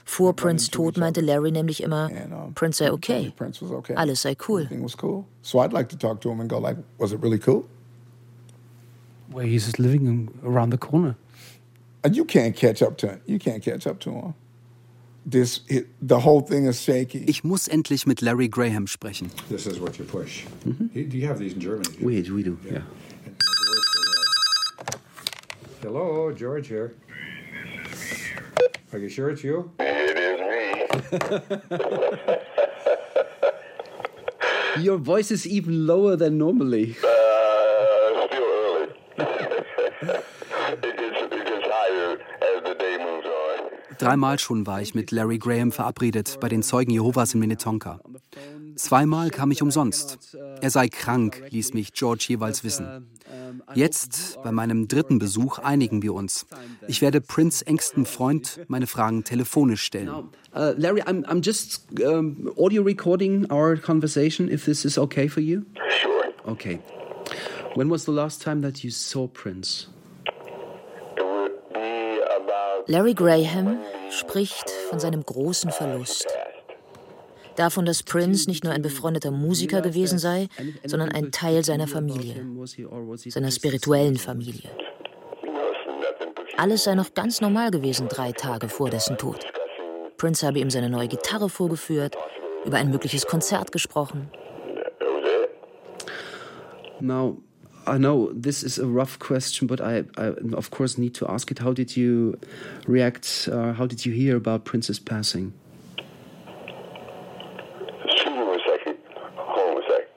Vor 0.05 0.35
Prince 0.35 0.71
Tod 0.71 0.97
meinte. 0.97 1.21
Larry 1.21 1.51
nämlich 1.51 1.83
immer, 1.83 2.09
Prince 2.55 2.79
sei 2.79 2.91
okay, 2.91 3.33
Prince 3.35 3.61
was 3.61 3.71
okay. 3.71 3.95
alles 3.95 4.21
sei 4.21 4.35
cool. 4.47 4.61
Everything 4.61 4.83
was 4.83 4.95
cool. 5.01 5.25
So 5.41 5.59
I'd 5.59 5.73
like 5.73 5.89
to 5.89 5.97
talk 5.97 6.21
to 6.21 6.31
him 6.31 6.39
and 6.39 6.49
go 6.49 6.57
like, 6.57 6.77
was 6.97 7.11
it 7.11 7.21
really 7.21 7.39
cool? 7.39 7.65
Where 9.31 9.45
he's 9.45 9.65
just 9.65 9.77
living 9.77 10.29
around 10.43 10.71
the 10.71 10.77
corner. 10.77 11.15
And 12.03 12.15
you 12.15 12.25
can't 12.25 12.55
catch 12.55 12.81
up 12.81 12.97
to 12.99 13.07
him. 13.07 13.21
You 13.25 13.39
can't 13.39 13.63
catch 13.63 13.87
up 13.87 13.99
to 14.01 14.11
him. 14.11 14.33
This, 15.25 15.61
it, 15.67 15.87
the 16.01 16.19
whole 16.19 16.41
thing 16.41 16.67
is 16.67 16.79
shaky. 16.81 17.25
Ich 17.27 17.43
muss 17.43 17.67
endlich 17.67 18.05
mit 18.05 18.21
Larry 18.21 18.47
Graham 18.47 18.85
sprechen. 18.85 19.31
This 19.49 19.65
is 19.65 19.79
what 19.79 19.97
you 19.97 20.05
push. 20.05 20.45
Do 20.63 21.17
you 21.17 21.27
have 21.27 21.39
these 21.39 21.53
in 21.53 21.59
Germany? 21.59 21.97
We, 21.99 22.21
we 22.29 22.43
do, 22.43 22.59
yeah. 22.63 22.81
Hello, 25.85 26.31
George 26.31 26.67
here. 26.67 26.95
Are 28.91 28.97
you 28.97 29.07
sure 29.07 29.29
it's 29.29 29.43
you? 29.43 29.69
Your 34.79 34.97
voice 34.97 35.29
is 35.29 35.45
even 35.45 35.85
lower 35.85 36.15
than 36.15 36.39
normally. 36.39 36.95
Dreimal 43.99 44.39
schon 44.39 44.65
war 44.65 44.81
ich 44.81 44.95
mit 44.95 45.11
Larry 45.11 45.37
Graham 45.37 45.71
verabredet 45.71 46.39
bei 46.41 46.49
den 46.49 46.63
Zeugen 46.63 46.89
Jehovas 46.89 47.35
in 47.35 47.41
Minnetonka. 47.41 47.99
Zweimal 48.75 49.29
kam 49.29 49.51
ich 49.51 49.61
umsonst. 49.61 50.38
Er 50.61 50.69
sei 50.69 50.88
krank, 50.88 51.43
ließ 51.49 51.73
mich 51.73 51.93
George 51.93 52.25
jeweils 52.29 52.63
wissen. 52.63 53.07
Jetzt, 53.73 54.41
bei 54.43 54.51
meinem 54.51 54.88
dritten 54.88 55.19
Besuch, 55.19 55.59
einigen 55.59 56.01
wir 56.01 56.13
uns. 56.13 56.45
Ich 56.88 57.01
werde 57.01 57.21
Prince 57.21 57.65
engsten 57.65 58.05
Freund 58.05 58.59
meine 58.67 58.88
Fragen 58.88 59.23
telefonisch 59.23 59.83
stellen. 59.83 60.09
Uh, 60.53 60.73
Larry, 60.77 61.01
I'm, 61.01 61.25
I'm 61.25 61.41
just 61.43 61.83
um, 62.01 62.51
audio 62.57 62.81
recording 62.81 63.51
our 63.51 63.75
conversation, 63.75 64.49
if 64.49 64.63
this 64.65 64.85
is 64.85 64.97
okay 64.97 65.27
for 65.27 65.41
you. 65.41 65.63
Sure. 66.01 66.33
Okay. 66.45 66.79
When 67.75 67.89
was 67.89 68.05
the 68.05 68.11
last 68.11 68.41
time 68.41 68.61
that 68.61 68.83
you 68.83 68.89
saw 68.89 69.27
Prince? 69.27 69.88
Larry 72.88 73.13
Graham 73.13 73.79
spricht 74.11 74.69
von 74.89 74.99
seinem 74.99 75.25
großen 75.25 75.71
Verlust. 75.71 76.27
Davon, 77.55 77.85
dass 77.85 78.03
Prince 78.03 78.49
nicht 78.49 78.63
nur 78.63 78.73
ein 78.73 78.81
befreundeter 78.81 79.31
Musiker 79.31 79.81
gewesen 79.81 80.19
sei, 80.19 80.47
sondern 80.85 81.11
ein 81.11 81.31
Teil 81.31 81.63
seiner 81.63 81.87
Familie, 81.87 82.45
seiner 83.27 83.51
spirituellen 83.51 84.17
Familie. 84.17 84.69
Alles 86.57 86.83
sei 86.83 86.95
noch 86.95 87.13
ganz 87.13 87.41
normal 87.41 87.71
gewesen 87.71 88.07
drei 88.07 88.31
Tage 88.31 88.69
vor 88.69 88.89
dessen 88.89 89.17
Tod. 89.17 89.45
Prince 90.17 90.45
habe 90.45 90.59
ihm 90.59 90.69
seine 90.69 90.89
neue 90.89 91.07
Gitarre 91.07 91.49
vorgeführt, 91.49 92.15
über 92.65 92.77
ein 92.77 92.89
mögliches 92.89 93.25
Konzert 93.25 93.71
gesprochen. 93.71 94.29
Now, 97.01 97.37
I 97.85 97.97
know 97.97 98.31
this 98.33 98.63
is 98.63 98.79
a 98.79 98.85
rough 98.87 99.19
question, 99.19 99.67
but 99.67 99.79
I, 99.79 100.05
I 100.17 100.33
of 100.53 100.71
course 100.71 100.97
need 100.97 101.13
to 101.15 101.27
ask 101.27 101.51
it. 101.51 101.59
How 101.59 101.73
did 101.73 101.95
you 101.95 102.37
react? 102.87 103.47
Uh, 103.51 103.73
how 103.73 103.85
did 103.85 104.05
you 104.05 104.13
hear 104.13 104.35
about 104.35 104.63
Prince's 104.63 104.99
passing? 104.99 105.53
Excuse 108.05 108.33
me 108.33 108.41
a 108.41 108.57
second. 108.65 108.97
Hold 109.35 109.77
on 109.77 109.83
a 109.83 109.85
sec. 109.87 110.07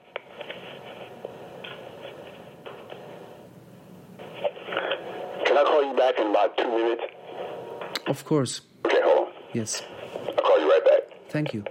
Can 5.45 5.59
I 5.59 5.65
call 5.65 5.83
you 5.85 5.95
back 5.95 6.19
in 6.19 6.29
about 6.29 6.57
two 6.57 6.71
minutes? 6.71 7.03
Of 8.19 8.25
course. 8.25 8.63
Okay, 8.85 9.01
hold 9.01 9.29
on. 9.29 9.33
Yes. 9.53 9.83
I'll 10.27 10.33
call 10.35 10.59
you 10.59 10.69
right 10.69 10.85
back. 10.85 11.03
Thank 11.31 11.55
you. 11.55 11.63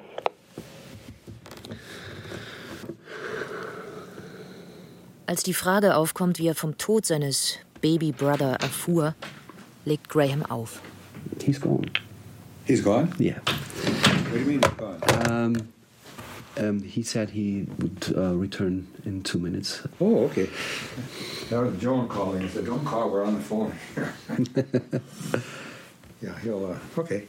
Als 5.26 5.44
die 5.44 5.54
Frage 5.54 5.96
aufkommt, 5.96 6.40
wie 6.40 6.48
er 6.48 6.56
vom 6.56 6.78
Tod 6.78 7.06
seines 7.06 7.60
Baby 7.82 8.14
Brother 8.14 8.56
erfuhr, 8.62 9.14
legt 9.84 10.08
Graham 10.08 10.46
auf. 10.46 10.82
He's 11.44 11.60
gone. 11.60 11.92
He's 12.66 12.82
gone? 12.82 13.10
Yeah. 13.20 13.42
What 13.44 14.32
do 14.32 14.40
you 14.40 14.46
mean 14.46 14.62
he's 14.64 14.78
gone? 14.78 15.02
Um, 15.30 15.68
um, 16.58 16.82
he 16.82 17.04
said 17.04 17.32
he 17.32 17.68
would 17.78 18.16
uh, 18.16 18.34
return 18.40 18.88
in 19.04 19.22
two 19.22 19.38
minutes. 19.38 19.82
Oh, 20.00 20.24
okay. 20.28 20.48
That 21.50 21.62
was 21.62 21.78
Joan 21.78 22.08
calling. 22.08 22.44
He 22.44 22.48
said, 22.48 22.66
don't 22.66 22.86
call, 22.86 23.10
we're 23.10 23.26
on 23.26 23.34
the 23.34 23.42
phone 23.42 23.74
here. 23.96 24.14
yeah, 26.22 26.38
he'll, 26.44 26.66
uh, 26.66 27.00
okay. 27.00 27.24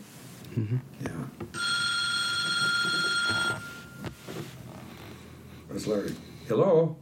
Yeah. 0.56 1.10
Where's 5.68 5.86
Larry? 5.86 6.14
Hello? 6.48 6.96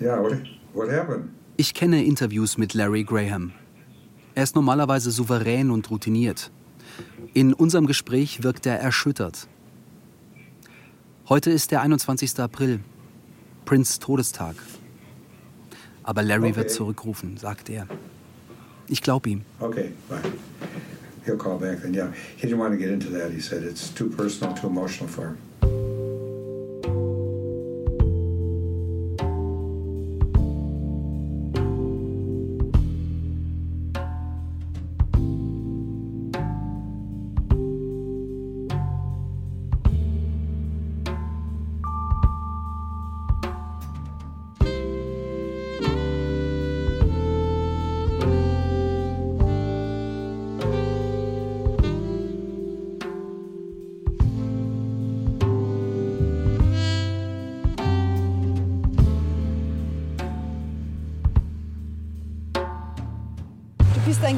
Yeah, 0.00 0.20
what, 0.20 0.32
what 0.72 0.88
happened? 0.90 1.30
Ich 1.56 1.74
kenne 1.74 2.04
Interviews 2.04 2.56
mit 2.58 2.74
Larry 2.74 3.04
Graham. 3.04 3.52
Er 4.34 4.44
ist 4.44 4.54
normalerweise 4.54 5.10
souverän 5.10 5.70
und 5.70 5.90
routiniert. 5.90 6.50
In 7.34 7.52
unserem 7.52 7.86
Gespräch 7.86 8.42
wirkt 8.42 8.66
er 8.66 8.78
erschüttert. 8.80 9.48
Heute 11.28 11.50
ist 11.50 11.70
der 11.70 11.80
21. 11.82 12.38
April, 12.40 12.80
Prince 13.64 13.98
Todestag. 14.00 14.56
Aber 16.02 16.22
Larry 16.22 16.56
wird 16.56 16.66
Okay. 16.66 16.74
zurückrufen, 16.76 17.36
sagt 17.36 17.68
er. 17.70 17.86
Ich 18.90 19.02
glaube 19.02 19.30
ihm. 19.30 19.42
Okay, 19.60 19.92
fine. 20.08 20.32
He'll 21.24 21.36
call 21.36 21.58
back 21.58 21.80
then, 21.80 21.94
yeah. 21.94 22.12
He 22.36 22.42
didn't 22.48 22.58
want 22.58 22.72
to 22.72 22.76
get 22.76 22.90
into 22.90 23.08
that. 23.10 23.30
He 23.30 23.40
said 23.40 23.62
it's 23.62 23.88
too 23.88 24.10
personal, 24.10 24.52
too 24.52 24.66
emotional 24.66 25.08
for 25.08 25.28
him. 25.28 25.38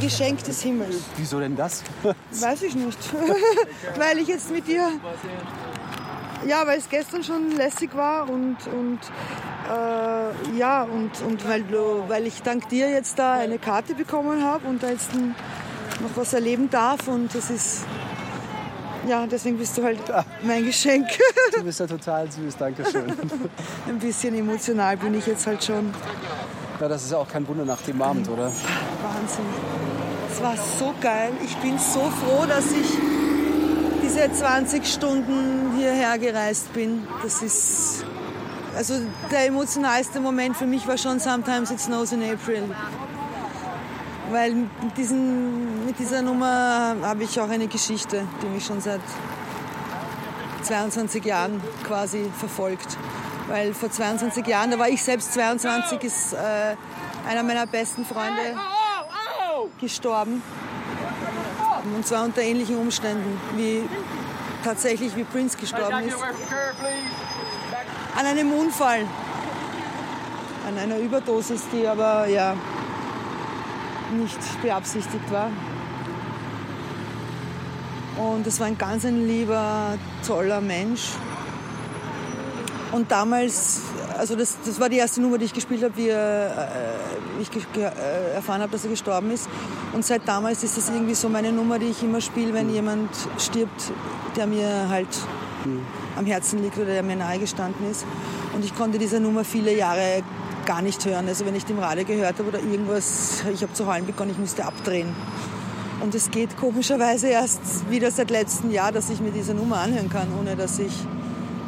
Geschenk 0.02 0.42
des 0.44 0.62
Himmels. 0.62 0.96
Wieso 1.16 1.40
denn 1.40 1.56
das? 1.56 1.82
Weiß 2.32 2.62
ich 2.62 2.74
nicht. 2.74 2.98
weil 3.96 4.18
ich 4.18 4.28
jetzt 4.28 4.50
mit 4.50 4.66
dir. 4.66 4.88
Ja, 6.46 6.66
weil 6.66 6.78
es 6.78 6.88
gestern 6.88 7.22
schon 7.22 7.52
lässig 7.52 7.94
war 7.94 8.28
und, 8.28 8.56
und 8.66 8.98
äh, 9.70 10.58
ja, 10.58 10.82
und, 10.82 11.10
und 11.22 11.48
weil, 11.48 11.64
weil 12.08 12.26
ich 12.26 12.42
dank 12.42 12.68
dir 12.68 12.90
jetzt 12.90 13.18
da 13.18 13.34
eine 13.34 13.58
Karte 13.58 13.94
bekommen 13.94 14.44
habe 14.44 14.66
und 14.66 14.82
da 14.82 14.90
jetzt 14.90 15.10
noch 15.14 16.16
was 16.16 16.32
erleben 16.32 16.68
darf 16.68 17.06
und 17.06 17.34
das 17.34 17.50
ist. 17.50 17.84
Ja, 19.08 19.26
deswegen 19.26 19.58
bist 19.58 19.76
du 19.78 19.82
halt 19.82 19.98
mein 20.42 20.64
Geschenk. 20.64 21.08
Du 21.54 21.64
bist 21.64 21.80
ja 21.80 21.86
total 21.86 22.30
süß, 22.30 22.56
danke 22.56 22.84
schön. 22.88 23.12
Ein 23.88 23.98
bisschen 23.98 24.34
emotional 24.36 24.96
bin 24.96 25.14
ich 25.14 25.26
jetzt 25.26 25.46
halt 25.46 25.62
schon. 25.64 25.92
Ja, 26.82 26.88
das 26.88 27.04
ist 27.04 27.12
ja 27.12 27.18
auch 27.18 27.28
kein 27.28 27.46
Wunder 27.46 27.64
nach 27.64 27.80
dem 27.82 28.02
Abend, 28.02 28.28
oder? 28.28 28.46
Wahnsinn. 28.46 29.44
Es 30.32 30.42
war 30.42 30.56
so 30.56 30.92
geil. 31.00 31.30
Ich 31.44 31.56
bin 31.58 31.78
so 31.78 32.00
froh, 32.00 32.44
dass 32.44 32.72
ich 32.72 32.98
diese 34.02 34.32
20 34.32 34.84
Stunden 34.84 35.76
hierher 35.76 36.18
gereist 36.18 36.72
bin. 36.72 37.06
Das 37.22 37.40
ist. 37.40 38.04
Also 38.74 38.94
der 39.30 39.46
emotionalste 39.46 40.18
Moment 40.18 40.56
für 40.56 40.66
mich 40.66 40.88
war 40.88 40.98
schon 40.98 41.20
Sometimes 41.20 41.70
It 41.70 41.78
Snows 41.78 42.10
in 42.10 42.24
April. 42.24 42.64
Weil 44.32 44.52
mit, 44.52 44.96
diesen, 44.96 45.86
mit 45.86 46.00
dieser 46.00 46.20
Nummer 46.20 46.96
habe 47.00 47.22
ich 47.22 47.38
auch 47.38 47.48
eine 47.48 47.68
Geschichte, 47.68 48.24
die 48.42 48.46
mich 48.48 48.66
schon 48.66 48.80
seit 48.80 49.02
22 50.64 51.24
Jahren 51.24 51.62
quasi 51.86 52.28
verfolgt. 52.36 52.98
Weil 53.52 53.74
vor 53.74 53.90
22 53.90 54.46
Jahren, 54.46 54.70
da 54.70 54.78
war 54.78 54.88
ich 54.88 55.02
selbst 55.02 55.34
22, 55.34 56.02
ist 56.04 56.32
äh, 56.32 56.74
einer 57.28 57.42
meiner 57.42 57.66
besten 57.66 58.02
Freunde 58.06 58.56
gestorben. 59.78 60.42
Und 61.94 62.06
zwar 62.06 62.24
unter 62.24 62.40
ähnlichen 62.40 62.78
Umständen, 62.78 63.38
wie 63.54 63.82
tatsächlich 64.64 65.14
wie 65.16 65.24
Prince 65.24 65.58
gestorben 65.58 66.08
ist. 66.08 66.16
An 68.18 68.24
einem 68.24 68.52
Unfall. 68.54 69.00
An 70.66 70.78
einer 70.78 70.96
Überdosis, 70.96 71.64
die 71.74 71.86
aber 71.86 72.26
ja 72.28 72.56
nicht 74.12 74.62
beabsichtigt 74.62 75.30
war. 75.30 75.50
Und 78.16 78.46
es 78.46 78.58
war 78.58 78.66
ein 78.68 78.78
ganz 78.78 79.04
ein 79.04 79.26
lieber, 79.26 79.98
toller 80.26 80.62
Mensch. 80.62 81.10
Und 82.92 83.10
damals, 83.10 83.80
also 84.18 84.36
das, 84.36 84.58
das 84.64 84.78
war 84.78 84.88
die 84.90 84.98
erste 84.98 85.22
Nummer, 85.22 85.38
die 85.38 85.46
ich 85.46 85.54
gespielt 85.54 85.82
habe, 85.82 85.96
wie, 85.96 86.08
er, 86.08 86.68
äh, 86.70 87.38
wie 87.38 87.42
ich 87.42 87.80
äh, 87.80 88.34
erfahren 88.34 88.60
habe, 88.60 88.70
dass 88.70 88.84
er 88.84 88.90
gestorben 88.90 89.30
ist. 89.30 89.48
Und 89.94 90.04
seit 90.04 90.28
damals 90.28 90.62
ist 90.62 90.76
das 90.76 90.90
irgendwie 90.90 91.14
so 91.14 91.30
meine 91.30 91.52
Nummer, 91.52 91.78
die 91.78 91.86
ich 91.86 92.02
immer 92.02 92.20
spiele, 92.20 92.52
wenn 92.52 92.70
jemand 92.70 93.08
stirbt, 93.38 93.92
der 94.36 94.46
mir 94.46 94.88
halt 94.90 95.08
am 96.16 96.26
Herzen 96.26 96.62
liegt 96.62 96.76
oder 96.76 96.86
der 96.92 97.02
mir 97.02 97.16
nahe 97.16 97.38
gestanden 97.38 97.90
ist. 97.90 98.04
Und 98.54 98.64
ich 98.64 98.76
konnte 98.76 98.98
diese 98.98 99.20
Nummer 99.20 99.44
viele 99.44 99.74
Jahre 99.74 100.22
gar 100.66 100.82
nicht 100.82 101.04
hören. 101.06 101.26
Also 101.28 101.46
wenn 101.46 101.54
ich 101.54 101.64
die 101.64 101.72
im 101.72 101.78
Radio 101.78 102.04
gehört 102.04 102.38
habe 102.38 102.48
oder 102.48 102.58
irgendwas, 102.58 103.42
ich 103.52 103.62
habe 103.62 103.72
zu 103.72 103.86
heulen 103.86 104.04
begonnen, 104.04 104.32
ich 104.32 104.38
musste 104.38 104.64
abdrehen. 104.64 105.08
Und 106.02 106.14
es 106.14 106.30
geht 106.30 106.56
komischerweise 106.56 107.28
erst 107.28 107.88
wieder 107.88 108.10
seit 108.10 108.30
letztem 108.30 108.70
Jahr, 108.70 108.92
dass 108.92 109.08
ich 109.08 109.20
mir 109.20 109.30
diese 109.30 109.54
Nummer 109.54 109.78
anhören 109.78 110.10
kann, 110.10 110.28
ohne 110.38 110.56
dass 110.56 110.78
ich 110.78 110.92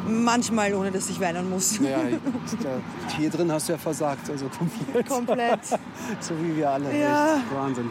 manchmal 0.07 0.73
ohne 0.73 0.91
dass 0.91 1.09
ich 1.09 1.19
weinen 1.19 1.49
muss. 1.49 1.79
Ja, 1.79 1.99
hier 3.17 3.29
drin 3.29 3.51
hast 3.51 3.67
du 3.67 3.73
ja 3.73 3.77
versagt, 3.77 4.29
also 4.29 4.47
komplett. 4.47 5.07
Komplett. 5.07 5.59
so 6.19 6.33
wie 6.41 6.57
wir 6.57 6.69
alle. 6.69 6.97
Ja. 6.97 7.37
Echt 7.37 7.55
Wahnsinn. 7.55 7.89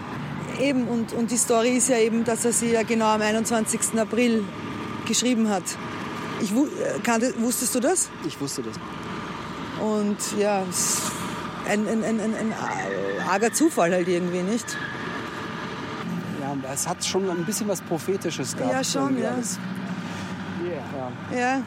Eben, 0.61 0.87
und, 0.87 1.13
und 1.13 1.31
die 1.31 1.37
Story 1.37 1.77
ist 1.77 1.89
ja 1.89 1.99
eben, 1.99 2.25
dass 2.25 2.45
er 2.45 2.53
sie 2.53 2.71
ja 2.71 2.83
genau 2.83 3.07
am 3.07 3.23
21. 3.23 3.99
April 3.99 4.45
geschrieben 5.07 5.49
hat. 5.49 5.65
Ich, 6.41 6.53
äh, 6.53 7.01
kannte, 7.03 7.35
wusstest 7.39 7.75
du 7.75 7.81
das? 7.81 8.11
Ich 8.27 8.41
wusste 8.41 8.63
das. 8.63 8.75
Und 9.85 10.17
ja, 10.39 10.63
es 10.69 10.79
ist 10.79 11.03
ein, 11.69 11.89
ein, 11.89 12.05
ein, 12.05 12.21
ein, 12.21 12.35
ein 12.35 12.55
arger 13.29 13.53
Zufall 13.53 13.93
halt 13.93 14.09
irgendwie, 14.09 14.43
nicht? 14.43 14.77
Ja, 16.41 16.73
es 16.73 16.87
hat 16.87 17.05
schon 17.05 17.29
ein 17.29 17.45
bisschen 17.45 17.67
was 17.69 17.81
Prophetisches 17.81 18.57
gehabt. 18.57 18.73
Ja, 18.73 18.85
schon, 18.85 19.19
ja. 19.19 19.31
alles. 19.31 19.59
Ja. 21.35 21.63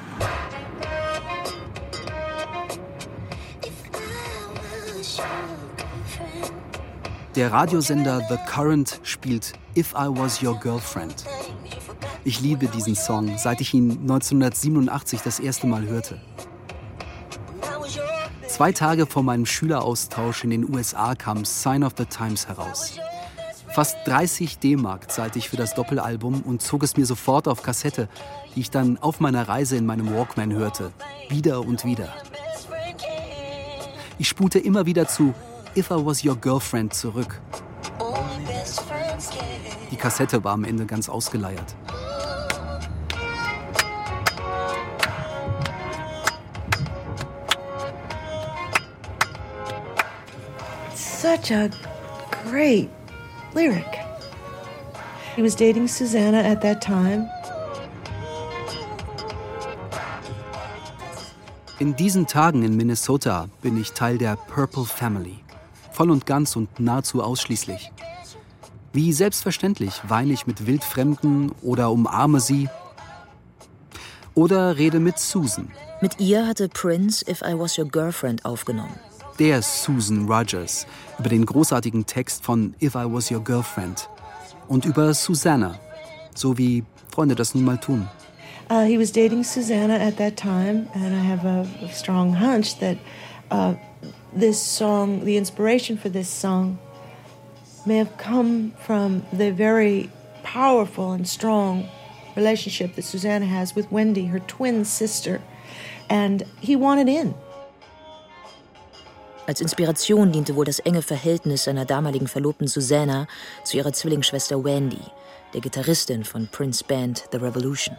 Der 7.36 7.52
Radiosender 7.52 8.22
The 8.30 8.38
Current 8.48 9.02
spielt 9.04 9.54
If 9.76 9.94
I 9.94 10.08
Was 10.08 10.42
Your 10.42 10.58
Girlfriend. 10.60 11.26
Ich 12.24 12.40
liebe 12.40 12.68
diesen 12.68 12.96
Song, 12.96 13.38
seit 13.38 13.60
ich 13.60 13.74
ihn 13.74 13.92
1987 13.92 15.22
das 15.22 15.40
erste 15.40 15.68
Mal 15.68 15.86
hörte. 15.86 16.22
Zwei 18.48 18.72
Tage 18.72 19.06
vor 19.06 19.22
meinem 19.22 19.46
Schüleraustausch 19.46 20.46
in 20.46 20.50
den 20.50 20.74
USA 20.74 21.14
kam 21.14 21.44
Sign 21.44 21.84
of 21.84 21.94
the 21.98 22.06
Times 22.06 22.48
heraus. 22.48 22.98
Fast 23.78 23.98
30 24.06 24.58
D-Mark 24.58 25.12
zahlte 25.12 25.38
ich 25.38 25.50
für 25.50 25.56
das 25.56 25.76
Doppelalbum 25.76 26.42
und 26.42 26.64
zog 26.64 26.82
es 26.82 26.98
mir 26.98 27.06
sofort 27.06 27.48
auf 27.48 27.62
Kassette, 27.62 28.10
die 28.56 28.62
ich 28.62 28.72
dann 28.72 28.98
auf 28.98 29.20
meiner 29.20 29.48
Reise 29.48 29.78
in 29.78 29.86
meinem 29.86 30.12
Walkman 30.16 30.52
hörte. 30.52 30.92
Wieder 31.30 31.62
und 31.62 31.86
wieder. 31.86 32.12
Ich 34.18 34.30
spulte 34.30 34.58
immer 34.58 34.88
wieder 34.88 35.08
zu 35.08 35.32
If 35.76 35.92
I 35.92 36.04
Was 36.04 36.26
Your 36.26 36.36
Girlfriend 36.38 36.96
zurück. 36.96 37.40
Die 39.92 39.96
Kassette 39.96 40.44
war 40.44 40.54
am 40.54 40.64
Ende 40.64 40.88
ganz 40.88 41.08
ausgeleiert. 41.08 41.76
Such 50.96 51.52
a 51.52 51.70
great 52.50 52.97
lyric. 53.58 53.98
He 55.36 55.42
was 55.42 55.56
dating 55.56 55.88
Susanna 55.88 56.42
at 56.44 56.62
that 56.62 56.80
time. 56.80 57.28
In 61.80 61.96
diesen 61.96 62.28
Tagen 62.28 62.64
in 62.64 62.76
Minnesota 62.76 63.50
bin 63.62 63.80
ich 63.80 63.94
Teil 63.94 64.18
der 64.18 64.36
Purple 64.36 64.86
Family. 64.86 65.40
Voll 65.92 66.12
und 66.12 66.26
ganz 66.26 66.56
und 66.56 66.80
nahezu 66.80 67.24
ausschließlich. 67.24 67.92
Wie 68.94 69.14
selbstverständlich 69.14 70.02
weine 70.08 70.34
ich 70.34 70.48
mit 70.48 70.66
Wildfremden 70.66 71.52
oder 71.62 71.92
umarme 71.92 72.40
sie. 72.40 72.70
Oder 74.34 74.78
rede 74.78 75.00
mit 75.00 75.18
Susan. 75.18 75.72
Mit 76.02 76.20
ihr 76.20 76.48
hatte 76.48 76.70
Prince 76.70 77.26
If 77.28 77.42
I 77.42 77.58
Was 77.58 77.78
Your 77.78 77.88
Girlfriend 77.88 78.46
aufgenommen. 78.46 79.00
Der 79.40 79.62
Susan 79.62 80.28
Rogers 80.28 80.88
über 81.20 81.30
den 81.30 81.46
großartigen 81.46 82.08
Text 82.08 82.44
von 82.44 82.74
If 82.82 82.96
I 82.96 83.06
Was 83.06 83.30
Your 83.30 83.44
Girlfriend 83.44 84.10
und 84.68 84.86
über 84.86 85.14
Susanna, 85.14 85.78
so 86.34 86.58
wie 86.58 86.84
Freunde 87.12 87.36
das 87.36 87.54
nun 87.54 87.64
mal 87.64 87.78
tun. 87.78 88.08
Uh, 88.70 88.84
he 88.84 88.98
was 88.98 89.12
dating 89.12 89.44
Susanna 89.44 89.96
at 89.96 90.18
that 90.18 90.36
time, 90.36 90.88
and 90.94 91.16
I 91.16 91.20
have 91.20 91.46
a, 91.46 91.66
strong 91.94 92.34
hunch 92.34 92.80
that 92.80 92.98
uh, 93.50 93.76
this 94.34 94.62
song, 94.62 95.24
the 95.24 95.38
inspiration 95.38 95.98
for 95.98 96.10
this 96.10 96.28
song, 96.28 96.78
may 97.86 97.98
have 97.98 98.18
come 98.18 98.74
from 98.86 99.24
the 99.32 99.52
very 99.52 100.10
powerful 100.44 101.14
and 101.14 101.26
strong 101.28 101.88
relationship 102.36 102.96
that 102.96 103.04
Susanna 103.04 103.46
has 103.46 103.76
with 103.76 103.90
Wendy, 103.92 104.26
her 104.26 104.40
twin 104.40 104.84
sister, 104.84 105.42
and 106.10 106.44
he 106.60 106.76
wanted 106.76 107.08
in. 107.08 107.36
Als 109.48 109.62
Inspiration 109.62 110.34
diente 110.34 110.58
wohl 110.58 110.66
das 110.66 110.80
enge 110.80 111.02
Verhältnis 111.02 111.64
seiner 111.64 111.86
damaligen 111.86 112.28
Verlobten 112.28 112.68
Susanna 112.68 113.28
zu 113.64 113.78
ihrer 113.78 113.94
Zwillingsschwester 113.94 114.62
Wendy, 114.62 115.00
der 115.54 115.62
Gitarristin 115.62 116.26
von 116.26 116.50
Prince 116.50 116.84
Band 116.84 117.24
The 117.32 117.38
Revolution. 117.38 117.96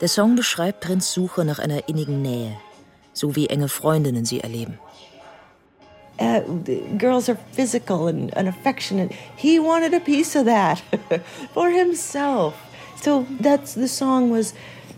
Der 0.00 0.06
Song 0.06 0.36
beschreibt 0.36 0.78
Prinz 0.78 1.12
Suche 1.12 1.44
nach 1.44 1.58
einer 1.58 1.88
innigen 1.88 2.22
Nähe, 2.22 2.56
so 3.12 3.34
wie 3.34 3.48
enge 3.48 3.68
Freundinnen 3.68 4.24
sie 4.24 4.40
erleben. 4.40 4.78
Uh, 6.20 6.40
girls 6.96 7.28
are 7.28 7.38
physical 7.52 8.06
and, 8.06 8.34
and 8.36 8.48
affectionate. 8.48 9.12
He 9.36 9.58
wanted 9.58 9.92
a 9.92 10.00
piece 10.00 10.36
of 10.36 10.46
that 10.46 10.80
for 11.52 11.68
himself. 11.68 12.54
So 13.02 13.26
that's 13.40 13.74
the 13.74 13.88
song 13.88 14.30
was, 14.30 14.54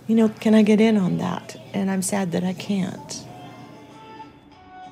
you 0.07 0.15
know, 0.15 0.29
can 0.41 0.55
I 0.55 0.63
get 0.63 0.81
in 0.81 0.99
on 0.99 1.17
that? 1.19 1.57
And 1.73 1.91
I'm 1.91 2.03
sad 2.03 2.31
that 2.33 2.45
I 2.45 2.53
can't. 2.53 3.28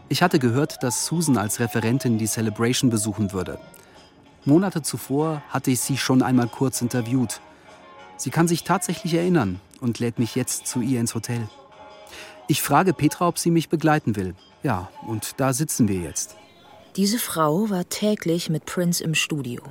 Ich 0.09 0.23
hatte 0.23 0.39
gehört, 0.39 0.83
dass 0.83 1.05
Susan 1.07 1.37
als 1.37 1.59
Referentin 1.59 2.17
die 2.17 2.27
Celebration 2.27 2.91
besuchen 2.91 3.33
würde. 3.33 3.59
Monate 4.45 4.83
zuvor 4.83 5.43
hatte 5.49 5.73
ich 5.73 5.81
sie 5.81 5.97
schon 5.97 6.23
einmal 6.23 6.47
kurz 6.47 6.81
interviewt. 6.81 7.41
Sie 8.17 8.31
kann 8.31 8.47
sich 8.47 8.63
tatsächlich 8.63 9.15
erinnern 9.15 9.61
und 9.81 9.99
lädt 9.99 10.21
mich 10.21 10.37
jetzt 10.37 10.69
zu 10.69 10.81
ihr 10.81 11.01
ins 11.01 11.17
Hotel. 11.17 11.49
Ich 12.47 12.63
frage 12.63 12.95
Petra, 12.95 13.27
ob 13.27 13.39
sie 13.39 13.51
mich 13.51 13.69
begleiten 13.69 14.15
will. 14.15 14.37
Ja, 14.63 14.89
und 15.07 15.35
da 15.39 15.53
sitzen 15.53 15.89
wir 15.89 15.97
jetzt. 15.97 16.37
Diese 16.95 17.19
Frau 17.19 17.69
war 17.69 17.89
täglich 17.89 18.49
mit 18.49 18.65
Prince 18.65 19.03
im 19.03 19.15
Studio. 19.15 19.63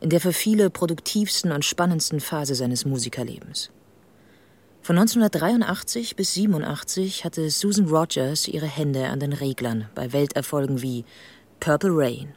In 0.00 0.10
der 0.10 0.20
für 0.20 0.32
viele 0.32 0.68
produktivsten 0.68 1.52
und 1.52 1.64
spannendsten 1.64 2.18
Phase 2.18 2.56
seines 2.56 2.84
Musikerlebens. 2.84 3.70
Von 4.84 4.98
1983 4.98 6.14
bis 6.14 6.34
87 6.34 7.24
hatte 7.24 7.48
Susan 7.48 7.88
Rogers 7.88 8.46
ihre 8.48 8.66
Hände 8.66 9.08
an 9.08 9.18
den 9.18 9.32
Reglern 9.32 9.88
bei 9.94 10.12
Welterfolgen 10.12 10.82
wie 10.82 11.06
Purple 11.58 11.88
Rain, 11.90 12.34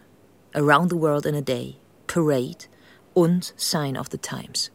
Around 0.54 0.94
the 0.94 0.98
World 0.98 1.26
in 1.26 1.36
a 1.36 1.42
Day, 1.42 1.76
Parade 2.08 2.70
und 3.14 3.54
Sign 3.58 3.98
of 3.98 4.08
the 4.10 4.18
Times. 4.18 4.72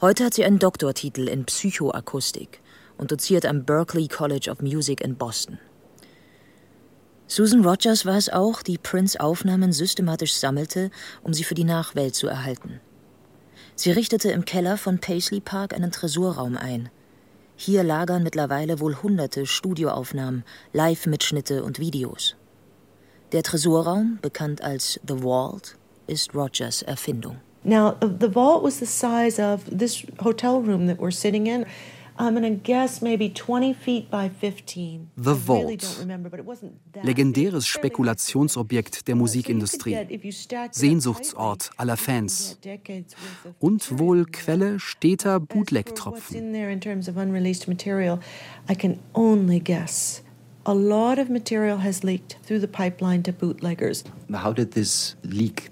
Heute 0.00 0.24
hat 0.24 0.32
sie 0.32 0.46
einen 0.46 0.58
Doktortitel 0.58 1.28
in 1.28 1.44
Psychoakustik 1.44 2.62
und 2.96 3.12
doziert 3.12 3.44
am 3.44 3.66
Berklee 3.66 4.08
College 4.08 4.50
of 4.50 4.62
Music 4.62 5.02
in 5.02 5.14
Boston. 5.14 5.58
Susan 7.26 7.62
Rogers 7.62 8.06
war 8.06 8.16
es 8.16 8.30
auch, 8.30 8.62
die 8.62 8.78
Prince 8.78 9.20
Aufnahmen 9.20 9.74
systematisch 9.74 10.32
sammelte, 10.32 10.90
um 11.22 11.34
sie 11.34 11.44
für 11.44 11.54
die 11.54 11.64
Nachwelt 11.64 12.14
zu 12.14 12.28
erhalten. 12.28 12.80
Sie 13.80 13.92
richtete 13.92 14.32
im 14.32 14.44
Keller 14.44 14.76
von 14.76 14.98
Paisley 14.98 15.38
Park 15.38 15.72
einen 15.72 15.92
Tresorraum 15.92 16.56
ein. 16.56 16.90
Hier 17.54 17.84
lagern 17.84 18.24
mittlerweile 18.24 18.80
wohl 18.80 18.96
hunderte 18.96 19.46
Studioaufnahmen, 19.46 20.42
Live-Mitschnitte 20.72 21.62
und 21.62 21.78
Videos. 21.78 22.34
Der 23.30 23.44
Tresorraum, 23.44 24.18
bekannt 24.20 24.64
als 24.64 24.98
The 25.06 25.18
Vault, 25.18 25.76
ist 26.08 26.34
Rogers 26.34 26.82
Erfindung. 26.82 27.36
Now, 27.62 27.94
the 28.00 28.32
vault 28.32 28.64
was 28.64 28.80
the 28.80 28.84
size 28.84 29.40
of 29.40 29.60
this 29.70 30.04
hotel 30.24 30.60
room 30.60 30.88
that 30.88 30.98
we're 30.98 31.12
sitting 31.12 31.46
in. 31.46 31.64
I'm 32.18 32.34
going 32.34 32.42
to 32.42 32.60
guess 32.60 33.00
maybe 33.00 33.32
20 33.32 33.74
feet 33.74 34.10
by 34.10 34.28
15. 34.28 35.10
The 35.16 35.34
Vault. 35.34 36.04
Legendäres 37.02 37.66
Spekulationsobjekt 37.66 39.06
der 39.06 39.14
Musikindustrie. 39.14 39.96
Sehnsuchtsort 40.72 41.70
aller 41.76 41.96
Fans. 41.96 42.58
Und 43.60 43.98
wohl 43.98 44.24
Quelle 44.24 44.80
steter 44.80 45.38
Bootleg-Tropfen. 45.38 46.54
I 48.68 48.74
can 48.74 48.98
only 49.14 49.60
guess. 49.60 50.22
A 50.64 50.74
lot 50.74 51.18
of 51.18 51.30
material 51.30 51.82
has 51.82 52.02
leaked 52.02 52.36
through 52.44 52.60
the 52.60 52.66
pipeline 52.66 53.22
to 53.22 53.32
bootleggers. 53.32 54.02
How 54.32 54.52
did 54.52 54.72
this 54.74 55.16
leak? 55.22 55.70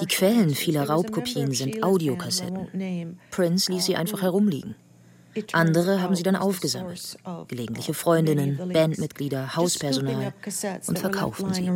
Die 0.00 0.06
Quellen 0.06 0.54
vieler 0.54 0.88
Raubkopien 0.88 1.52
sind 1.52 1.82
Audiokassetten. 1.82 3.18
Prince 3.30 3.72
ließ 3.72 3.84
sie 3.84 3.96
einfach 3.96 4.22
herumliegen. 4.22 4.74
Andere 5.52 6.00
haben 6.00 6.14
sie 6.14 6.22
dann 6.22 6.36
aufgesammelt. 6.36 7.18
Gelegentliche 7.48 7.94
Freundinnen, 7.94 8.58
Bandmitglieder, 8.72 9.56
Hauspersonal 9.56 10.32
und 10.86 10.98
verkauften 10.98 11.52
sie. 11.52 11.70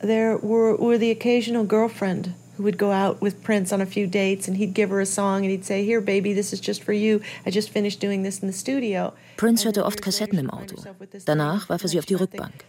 There 0.00 0.38
were, 0.40 0.78
were 0.78 0.96
the 0.96 1.10
occasional 1.10 1.64
girlfriend 1.64 2.34
who 2.58 2.64
would 2.64 2.76
go 2.76 2.90
out 2.90 3.20
with 3.22 3.42
Prince 3.42 3.72
on 3.72 3.80
a 3.80 3.86
few 3.86 4.06
dates 4.06 4.48
and 4.48 4.56
he'd 4.56 4.74
give 4.74 4.90
her 4.90 5.00
a 5.00 5.06
song 5.06 5.42
and 5.42 5.50
he'd 5.50 5.64
say, 5.64 5.84
Here, 5.84 6.00
baby, 6.00 6.34
this 6.34 6.52
is 6.52 6.60
just 6.60 6.82
for 6.82 6.92
you. 6.92 7.22
I 7.46 7.50
just 7.50 7.70
finished 7.70 8.00
doing 8.00 8.24
this 8.24 8.40
in 8.40 8.48
the 8.48 8.52
studio. 8.52 9.14
Prince 9.36 9.64
hörte 9.64 9.84
oft 9.84 10.02
Kassetten 10.02 10.38
im 10.38 10.50
Auto. 10.50 10.76
Danach 11.24 11.68
warf 11.68 11.84
er 11.84 11.88
sie 11.88 11.98
auf 11.98 12.06
die 12.06 12.14
Rückbank. 12.14 12.64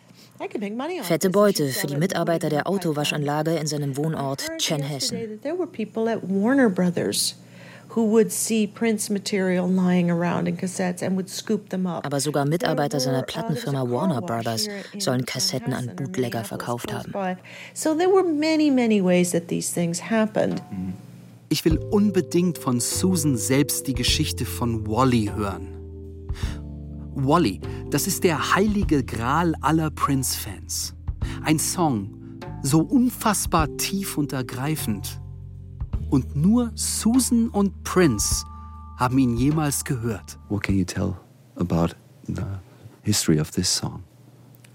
Fette 1.01 1.29
Beute 1.29 1.67
für 1.67 1.87
die 1.87 1.97
Mitarbeiter 1.97 2.49
der 2.49 2.67
Autowaschanlage 2.67 3.55
in 3.55 3.67
seinem 3.67 3.97
Wohnort 3.97 4.47
Chanhassen. 4.59 5.41
There 5.41 5.57
were 5.57 5.67
people 5.67 6.07
at 6.09 6.21
Warner 6.23 6.69
Brothers 6.69 7.35
who 7.95 8.05
would 8.11 8.31
see 8.31 8.67
Prince 8.67 9.11
material 9.11 9.67
lying 9.67 10.11
around 10.11 10.47
in 10.47 10.57
cassettes 10.57 11.01
and 11.01 11.15
would 11.17 11.29
scoop 11.29 11.69
them 11.69 11.85
up. 11.87 12.05
Aber 12.05 12.19
sogar 12.19 12.45
Mitarbeiter 12.45 12.99
seiner 12.99 13.23
Plattenfirma 13.23 13.89
Warner 13.89 14.21
Brothers 14.21 14.67
sollen 14.99 15.25
Kassetten 15.25 15.73
an 15.73 15.95
Bootlegger 15.95 16.43
verkauft 16.43 16.93
haben. 16.93 17.11
So 17.73 17.95
there 17.95 18.09
were 18.09 18.23
many, 18.23 18.69
many 18.69 19.01
ways 19.01 19.31
that 19.31 19.47
these 19.47 19.73
things 19.73 20.09
happened. 20.09 20.61
Ich 21.49 21.65
will 21.65 21.79
unbedingt 21.89 22.59
von 22.59 22.79
Susan 22.79 23.35
selbst 23.35 23.87
die 23.87 23.95
Geschichte 23.95 24.45
von 24.45 24.85
Wally 24.87 25.31
hören. 25.35 25.79
Wally, 27.15 27.59
das 27.89 28.05
ist 28.05 28.23
der 28.23 28.55
heilige 28.55 29.03
Gral 29.03 29.55
aller 29.61 29.89
Prince-Fans. 29.89 30.93
Ein 31.43 31.57
Song, 31.57 32.11
so 32.61 32.81
unfassbar 32.81 33.75
tief 33.77 34.17
und 34.17 34.31
ergreifend. 34.31 35.19
Und 36.09 36.35
nur 36.35 36.71
Susan 36.75 37.49
und 37.49 37.83
Prince 37.83 38.43
haben 38.97 39.17
ihn 39.19 39.37
jemals 39.37 39.83
gehört. 39.83 40.37
What 40.49 40.63
can 40.63 40.75
you 40.75 40.83
tell 40.83 41.15
about 41.55 41.95
the 42.27 42.43
history 43.03 43.39
of 43.39 43.51
this 43.51 43.69
song? 43.69 44.03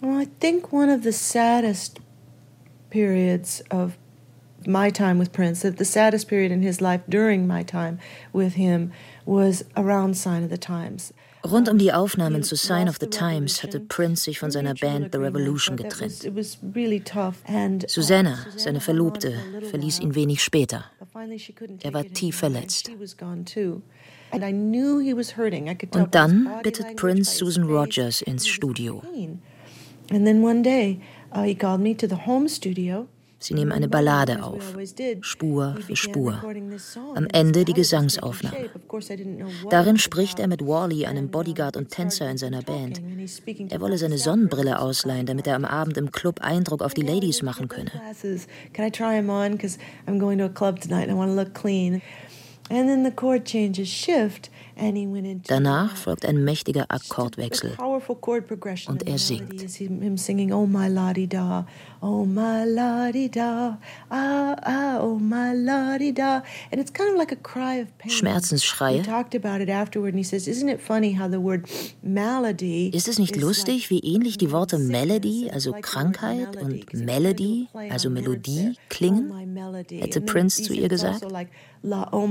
Well, 0.01 0.21
I 0.21 0.29
think 0.41 0.73
one 0.73 0.91
of 0.91 1.03
the 1.03 1.13
saddest 1.13 2.01
periods 2.91 3.63
of 3.71 3.97
my 4.67 4.91
time 4.91 5.19
with 5.19 5.33
Prince, 5.33 5.63
that 5.63 5.79
the 5.79 5.85
saddest 5.85 6.29
period 6.29 6.53
in 6.53 6.63
his 6.63 6.81
life 6.81 7.03
during 7.09 7.47
my 7.47 7.63
time 7.63 7.99
with 8.33 8.55
him 8.55 8.93
was 9.27 9.65
around 9.77 10.17
Sign 10.17 10.45
of 10.45 10.51
the 10.51 10.59
Times. 10.59 11.13
Rund 11.45 11.69
um 11.69 11.77
die 11.77 11.93
Aufnahmen 11.93 12.43
zu 12.43 12.57
Sign 12.57 12.89
of 12.89 12.97
the 12.99 13.07
Times 13.07 13.63
hatte 13.63 13.79
Prince 13.79 14.25
sich 14.25 14.39
von 14.39 14.51
seiner 14.51 14.75
Band 14.75 15.11
The 15.13 15.19
Revolution 15.19 15.77
getrennt. 15.77 16.23
Susanna, 17.87 18.39
seine 18.57 18.81
Verlobte, 18.81 19.35
verließ 19.69 20.01
ihn 20.01 20.15
wenig 20.15 20.43
später. 20.43 20.87
Er 21.83 21.93
war 21.93 22.05
tief 22.05 22.37
verletzt. 22.37 22.91
Und 25.93 26.15
dann 26.15 26.51
bittet 26.63 26.97
Prince 26.97 27.37
Susan 27.37 27.65
Rogers 27.65 28.23
ins 28.23 28.49
Studio. 28.49 29.03
Uh. 33.45 33.47
Sie 33.47 33.55
nehmen 33.55 33.73
eine 33.73 33.89
Ballade 33.89 34.43
auf, 34.43 34.75
Spur 35.21 35.77
für 35.87 35.97
Spur. 35.97 36.43
Am 37.15 37.27
Ende 37.27 37.65
die 37.65 37.75
Gesangsaufnahme. 37.75 38.71
Darin 39.71 39.99
spricht 39.99 40.39
er 40.39 40.49
mit 40.49 40.67
Wally, 40.67 41.07
einem 41.07 41.29
Bodyguard 41.29 41.77
und 41.77 41.91
Tänzer 41.91 42.31
in 42.31 42.39
seiner 42.39 42.63
Band. 42.63 43.03
Er 43.71 43.81
wolle 43.81 43.99
seine 43.99 44.19
Sonnenbrille 44.19 44.79
ausleihen, 44.79 45.27
damit 45.27 45.47
er 45.47 45.57
am 45.57 45.65
Abend 45.65 45.97
im 45.99 46.11
Club 46.11 46.41
Eindruck 46.41 46.83
auf 46.83 46.95
die 46.95 47.03
Ladies 47.03 47.43
machen 47.43 47.69
könne. 47.69 47.91
And 52.71 52.89
then 52.89 53.05
the 53.05 53.11
chord 53.11 53.45
changes 53.45 53.89
shift 53.89 54.49
Danach 55.47 55.97
folgt 55.97 56.27
ein 56.27 56.43
mächtiger 56.43 56.87
Akkordwechsel 56.89 57.77
und 58.89 59.07
er 59.07 59.19
singt. 59.19 59.65
Oh 60.53 60.67
my 60.67 60.89
ladi 60.89 61.27
da, 61.29 61.67
oh 62.01 62.25
my 62.25 62.65
ladi 62.67 63.31
da, 63.31 63.79
oh 65.01 65.19
my 65.19 65.53
ladi 65.55 66.13
da, 66.13 66.43
and 66.73 66.81
it's 66.81 66.93
kind 66.93 67.11
of 67.11 67.17
like 67.17 67.33
a 67.33 67.37
cry 67.37 67.83
of 67.83 67.89
pain. 67.99 68.11
Schmerzensschreie. 68.11 69.03
Ist 72.93 73.09
es 73.09 73.19
nicht 73.19 73.37
lustig, 73.37 73.91
wie 73.91 74.01
ähnlich 74.01 74.39
die 74.39 74.51
Worte 74.51 74.79
Melody, 74.79 75.51
also 75.51 75.73
Krankheit, 75.81 76.57
und 76.57 76.93
Melody, 76.95 77.69
also 77.91 78.11
Melodie, 78.11 78.75
klingen? 78.89 79.33
Hätte 79.91 80.21
Prince 80.21 80.63
zu 80.63 80.73
ihr 80.73 80.89
gesagt? 80.89 81.27
Oh 82.13 82.27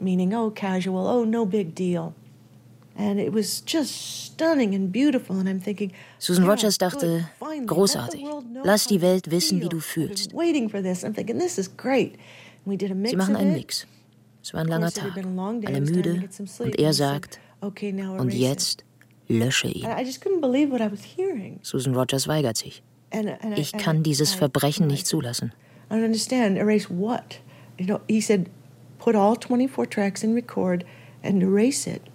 meaning 0.00 0.34
oh 0.34 0.50
casual 0.50 0.89
casual, 0.90 1.06
oh, 1.06 1.24
no 1.24 1.46
big 1.46 1.74
deal. 1.74 2.14
And 2.96 3.18
it 3.18 3.32
was 3.32 3.62
just 3.64 4.26
stunning 4.26 4.74
and 4.74 4.92
beautiful. 4.92 5.38
And 5.38 5.48
I'm 5.48 5.60
thinking, 5.60 5.92
Susan 6.18 6.44
Rogers 6.44 6.76
dachte, 6.76 7.28
großartig. 7.66 8.24
Lass 8.62 8.86
die 8.86 9.00
Welt 9.00 9.30
wissen, 9.30 9.60
wie 9.60 9.68
du 9.68 9.80
fühlst. 9.80 10.32
Sie 10.32 10.66
machen 13.16 13.36
einen 13.36 13.54
Mix. 13.54 13.86
Es 14.42 14.52
war 14.52 14.60
ein 14.60 14.68
langer 14.68 14.90
Tag. 14.90 15.16
Alle 15.16 15.80
müde. 15.80 16.28
Und 16.58 16.78
er 16.78 16.92
sagt, 16.92 17.40
und 17.60 18.34
jetzt 18.34 18.84
lösche 19.28 19.68
ihn. 19.68 19.86
Susan 21.62 21.94
Rogers 21.94 22.28
weigert 22.28 22.56
sich. 22.56 22.82
Ich 23.56 23.72
kann 23.72 24.02
dieses 24.02 24.34
Verbrechen 24.34 24.86
nicht 24.86 25.06
zulassen. 25.06 25.52
I 25.90 25.94
don't 25.94 26.04
understand. 26.04 26.56
Erase 26.56 26.88
what? 26.90 27.40
You 27.78 27.86
know, 27.86 28.00
he 28.08 28.20
said, 28.20 28.48
put 29.00 29.16
all 29.16 29.34
24 29.34 29.86
tracks 29.86 30.22
in 30.22 30.34
record 30.34 30.84
and 31.22 31.42
erase 31.42 31.86
it. 31.86 32.06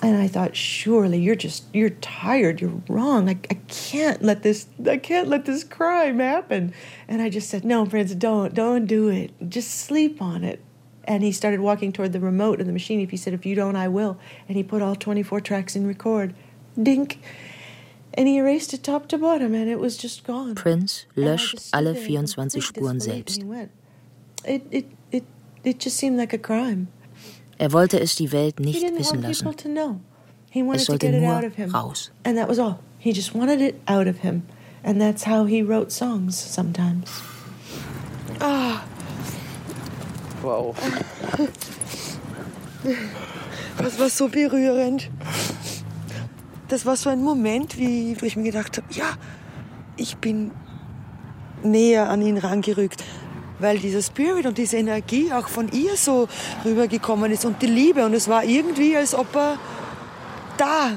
And 0.00 0.16
I 0.16 0.28
thought, 0.28 0.54
surely 0.54 1.18
you're 1.20 1.34
just 1.34 1.64
you're 1.74 1.90
tired, 1.90 2.60
you're 2.60 2.80
wrong. 2.88 3.28
I, 3.28 3.36
I 3.50 3.54
can't 3.66 4.22
let 4.22 4.42
this 4.42 4.66
I 4.86 4.96
can't 4.96 5.28
let 5.28 5.44
this 5.44 5.64
crime 5.64 6.20
happen. 6.20 6.72
And 7.08 7.20
I 7.20 7.28
just 7.28 7.50
said, 7.50 7.64
No, 7.64 7.84
Prince, 7.84 8.14
don't, 8.14 8.54
don't 8.54 8.86
do 8.86 9.08
it. 9.08 9.32
Just 9.48 9.72
sleep 9.72 10.22
on 10.22 10.44
it. 10.44 10.62
And 11.04 11.22
he 11.24 11.32
started 11.32 11.60
walking 11.60 11.92
toward 11.92 12.12
the 12.12 12.20
remote 12.20 12.60
of 12.60 12.66
the 12.66 12.72
machine. 12.72 13.00
If 13.00 13.10
he 13.10 13.16
said, 13.16 13.32
If 13.32 13.44
you 13.44 13.56
don't, 13.56 13.74
I 13.74 13.88
will. 13.88 14.18
And 14.48 14.56
he 14.56 14.62
put 14.62 14.82
all 14.82 14.94
24 14.94 15.40
tracks 15.40 15.74
in 15.74 15.86
record. 15.86 16.32
Dink. 16.80 17.20
And 18.14 18.28
he 18.28 18.36
erased 18.36 18.72
it 18.72 18.84
top 18.84 19.08
to 19.08 19.18
bottom 19.18 19.52
and 19.54 19.68
it 19.68 19.80
was 19.80 19.96
just 19.96 20.24
gone. 20.24 20.54
Prince 20.54 21.06
löscht 21.16 21.70
alle 21.72 21.94
24 21.94 22.60
Spuren 22.60 23.00
selbst. 23.00 23.42
It, 24.44 24.62
it, 24.70 24.86
it, 25.10 25.24
it 25.68 25.84
just 25.84 25.96
seemed 25.96 26.18
like 26.18 26.32
a 26.32 26.38
crime. 26.38 26.88
Er 27.58 27.72
wollte 27.72 28.00
es 28.00 28.16
die 28.16 28.30
Welt 28.32 28.60
nicht 28.60 28.82
wissen 28.82 29.22
lassen. 29.22 29.46
Es 30.74 30.86
sollte 30.86 31.10
nur 31.10 31.42
raus. 31.72 32.10
And 32.24 32.36
that 32.36 32.48
was 32.48 32.58
all. 32.58 32.78
He 32.98 33.12
just 33.12 33.34
wanted 33.34 33.60
it 33.60 33.76
out 33.86 34.06
of 34.06 34.18
him. 34.18 34.42
And 34.82 35.00
that's 35.00 35.26
how 35.26 35.44
he 35.46 35.62
wrote 35.62 35.92
songs 35.92 36.36
sometimes. 36.36 37.10
Ah. 38.40 38.84
Wow. 40.42 40.74
Das 43.78 43.98
war 43.98 44.08
so 44.08 44.28
berührend. 44.28 45.08
Das 46.68 46.84
war 46.84 46.96
so 46.96 47.10
ein 47.10 47.22
Moment, 47.22 47.78
wie, 47.78 48.20
wo 48.20 48.26
ich 48.26 48.36
mir 48.36 48.44
gedacht 48.44 48.76
habe, 48.76 48.86
ja, 48.92 49.16
ich 49.96 50.16
bin 50.16 50.50
näher 51.62 52.08
an 52.08 52.22
ihn 52.22 52.38
rangerückt 52.38 53.04
weil 53.58 53.78
dieser 53.78 54.02
Spirit 54.02 54.46
und 54.46 54.58
diese 54.58 54.76
Energie 54.76 55.32
auch 55.32 55.48
von 55.48 55.70
ihr 55.72 55.96
so 55.96 56.28
rübergekommen 56.64 57.32
ist 57.32 57.44
und 57.44 57.60
die 57.62 57.66
Liebe. 57.66 58.04
Und 58.04 58.14
es 58.14 58.28
war 58.28 58.44
irgendwie, 58.44 58.96
als 58.96 59.14
ob 59.14 59.34
er 59.34 59.58
da 60.56 60.92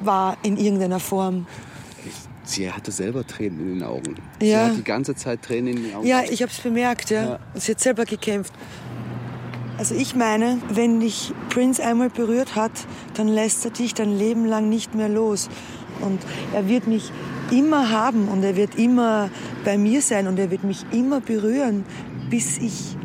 war 0.00 0.36
in 0.42 0.56
irgendeiner 0.56 1.00
Form. 1.00 1.46
Sie 2.44 2.70
hatte 2.70 2.90
selber 2.90 3.26
Tränen 3.26 3.60
in 3.60 3.78
den 3.78 3.82
Augen. 3.84 4.16
Ja. 4.40 4.64
Sie 4.64 4.70
hat 4.70 4.76
die 4.78 4.84
ganze 4.84 5.14
Zeit 5.14 5.42
Tränen 5.42 5.76
in 5.76 5.82
den 5.84 5.94
Augen. 5.94 6.06
Ja, 6.06 6.22
ich 6.28 6.42
habe 6.42 6.50
es 6.50 6.58
bemerkt. 6.58 7.10
Ja. 7.10 7.24
ja. 7.24 7.38
Sie 7.54 7.72
hat 7.72 7.80
selber 7.80 8.04
gekämpft. 8.04 8.52
Also 9.78 9.94
ich 9.94 10.14
meine, 10.14 10.60
wenn 10.68 11.00
dich 11.00 11.32
Prince 11.48 11.82
einmal 11.82 12.10
berührt 12.10 12.54
hat, 12.54 12.72
dann 13.14 13.28
lässt 13.28 13.64
er 13.64 13.70
dich 13.70 13.94
dein 13.94 14.16
Leben 14.16 14.44
lang 14.44 14.68
nicht 14.68 14.94
mehr 14.94 15.08
los. 15.08 15.48
Und 16.00 16.20
er 16.52 16.68
wird 16.68 16.86
mich 16.86 17.10
immer 17.52 17.90
haben 17.90 18.28
und 18.28 18.42
er 18.42 18.56
wird 18.56 18.74
immer 18.76 19.30
bei 19.64 19.78
mir 19.78 20.02
sein 20.02 20.26
und 20.26 20.38
er 20.38 20.50
wird 20.50 20.64
mich 20.64 20.84
immer 20.90 21.20
berühren. 21.20 21.84
Bis 22.30 22.58
ich 22.58 22.96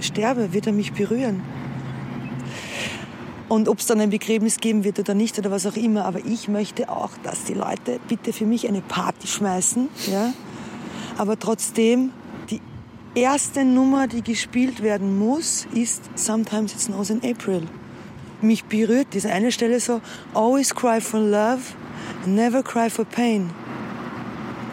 sterbe, 0.00 0.52
wird 0.52 0.66
er 0.66 0.72
mich 0.72 0.92
berühren. 0.92 1.42
Und 3.48 3.68
ob 3.68 3.80
es 3.80 3.86
dann 3.86 4.00
ein 4.00 4.10
Begräbnis 4.10 4.58
geben 4.58 4.84
wird 4.84 5.00
oder 5.00 5.14
nicht 5.14 5.36
oder 5.38 5.50
was 5.50 5.66
auch 5.66 5.74
immer, 5.74 6.04
aber 6.04 6.24
ich 6.24 6.46
möchte 6.46 6.88
auch, 6.88 7.10
dass 7.24 7.44
die 7.44 7.54
Leute 7.54 7.98
bitte 8.08 8.32
für 8.32 8.46
mich 8.46 8.68
eine 8.68 8.80
Party 8.80 9.26
schmeißen. 9.26 9.88
Ja? 10.08 10.32
Aber 11.18 11.36
trotzdem, 11.36 12.12
die 12.48 12.60
erste 13.16 13.64
Nummer, 13.64 14.06
die 14.06 14.22
gespielt 14.22 14.84
werden 14.84 15.18
muss, 15.18 15.66
ist 15.74 16.02
Sometimes 16.14 16.74
It 16.74 16.80
Snows 16.80 17.10
in 17.10 17.28
April. 17.28 17.62
Mich 18.40 18.64
berührt 18.66 19.08
diese 19.14 19.30
eine 19.30 19.50
Stelle 19.50 19.80
so, 19.80 20.00
Always 20.32 20.72
cry 20.72 21.00
for 21.00 21.18
love, 21.18 21.60
Never 22.26 22.62
cry 22.62 22.90
for 22.90 23.04
pain. 23.04 23.50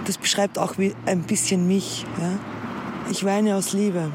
Das 0.06 0.18
beschreibt 0.18 0.58
auch 0.58 0.76
ein 1.06 1.24
bisschen 1.24 1.68
mich. 1.68 2.06
Ja? 2.20 2.40
Ich 3.10 3.24
weine 3.24 3.56
aus 3.56 3.74
Liebe 3.74 4.12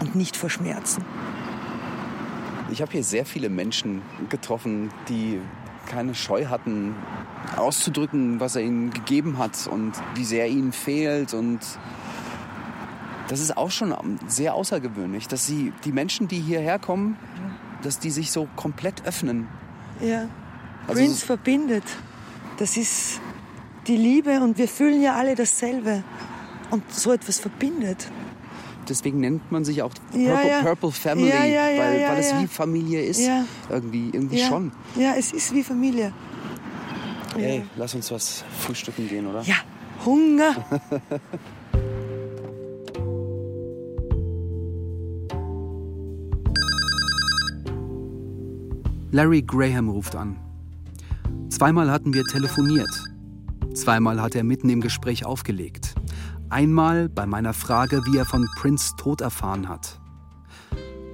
und 0.00 0.14
nicht 0.14 0.36
vor 0.36 0.50
Schmerzen. 0.50 1.04
Ich 2.70 2.82
habe 2.82 2.92
hier 2.92 3.04
sehr 3.04 3.24
viele 3.24 3.48
Menschen 3.48 4.02
getroffen, 4.28 4.90
die 5.08 5.40
keine 5.86 6.14
Scheu 6.14 6.46
hatten, 6.46 6.94
auszudrücken, 7.56 8.40
was 8.40 8.56
er 8.56 8.62
ihnen 8.62 8.90
gegeben 8.90 9.38
hat 9.38 9.66
und 9.66 9.92
wie 10.14 10.24
sehr 10.24 10.48
ihnen 10.48 10.72
fehlt. 10.72 11.32
Und 11.32 11.60
das 13.28 13.40
ist 13.40 13.56
auch 13.56 13.70
schon 13.70 13.94
sehr 14.26 14.54
außergewöhnlich, 14.54 15.28
dass 15.28 15.46
sie, 15.46 15.72
die 15.84 15.92
Menschen, 15.92 16.28
die 16.28 16.40
hierher 16.40 16.78
kommen, 16.78 17.16
dass 17.82 17.98
die 17.98 18.10
sich 18.10 18.30
so 18.30 18.48
komplett 18.56 19.06
öffnen. 19.06 19.48
Ja, 20.00 20.28
also 20.86 21.00
Prince 21.00 21.24
verbindet. 21.24 21.84
Das 22.58 22.76
ist 22.76 23.20
die 23.86 23.96
Liebe 23.96 24.40
und 24.40 24.58
wir 24.58 24.68
fühlen 24.68 25.00
ja 25.00 25.14
alle 25.14 25.34
dasselbe. 25.34 26.02
Und 26.70 26.92
so 26.92 27.12
etwas 27.12 27.38
verbindet. 27.38 28.10
Deswegen 28.88 29.20
nennt 29.20 29.50
man 29.50 29.64
sich 29.64 29.80
auch 29.82 29.94
Purple, 29.94 30.24
ja, 30.24 30.42
ja. 30.42 30.62
Purple 30.62 30.90
Family, 30.92 31.28
ja, 31.28 31.42
weil, 31.42 32.08
weil 32.08 32.18
es 32.18 32.34
wie 32.38 32.46
Familie 32.46 33.02
ist. 33.02 33.22
Irgendwie, 33.70 34.10
irgendwie 34.12 34.38
schon. 34.40 34.72
Ja, 34.96 35.14
es 35.16 35.32
ist 35.32 35.54
wie 35.54 35.62
Familie. 35.62 36.12
Hey, 37.36 37.62
lass 37.76 37.94
uns 37.94 38.10
was 38.10 38.44
frühstücken 38.58 39.08
gehen, 39.08 39.26
oder? 39.26 39.42
Ja, 39.42 39.56
Hunger. 40.04 40.56
Larry 49.10 49.42
Graham 49.42 49.88
ruft 49.88 50.16
an. 50.16 50.47
Zweimal 51.48 51.90
hatten 51.90 52.12
wir 52.12 52.24
telefoniert. 52.24 52.90
Zweimal 53.74 54.20
hat 54.20 54.34
er 54.34 54.44
mitten 54.44 54.68
im 54.68 54.80
Gespräch 54.80 55.24
aufgelegt. 55.24 55.94
Einmal 56.50 57.08
bei 57.08 57.26
meiner 57.26 57.54
Frage, 57.54 58.02
wie 58.06 58.18
er 58.18 58.26
von 58.26 58.46
Prince 58.56 58.94
Tod 58.96 59.22
erfahren 59.22 59.68
hat. 59.68 59.98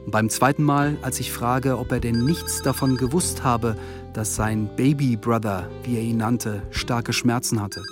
Beim 0.07 0.29
zweiten 0.29 0.63
Mal, 0.63 0.99
als 1.03 1.19
ich 1.21 1.33
frage, 1.33 1.79
ob 1.79 1.91
er 1.93 2.01
denn 2.01 2.25
nichts 2.25 2.63
davon 2.63 2.97
gewusst 2.97 3.43
habe, 3.43 3.77
dass 4.13 4.35
sein 4.35 4.69
Baby 4.77 5.17
Brother, 5.17 5.69
wie 5.85 5.97
er 5.97 6.03
ihn 6.03 6.19
nannte, 6.19 6.63
starke 6.71 7.13
Schmerzen 7.13 7.61
hatte. 7.61 7.83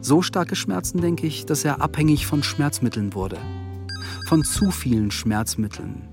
So 0.00 0.22
starke 0.22 0.56
Schmerzen, 0.56 1.00
denke 1.00 1.26
ich, 1.26 1.44
dass 1.44 1.64
er 1.64 1.80
abhängig 1.80 2.26
von 2.26 2.42
Schmerzmitteln 2.42 3.14
wurde. 3.14 3.38
Von 4.26 4.44
zu 4.44 4.70
vielen 4.70 5.10
Schmerzmitteln. 5.10 6.08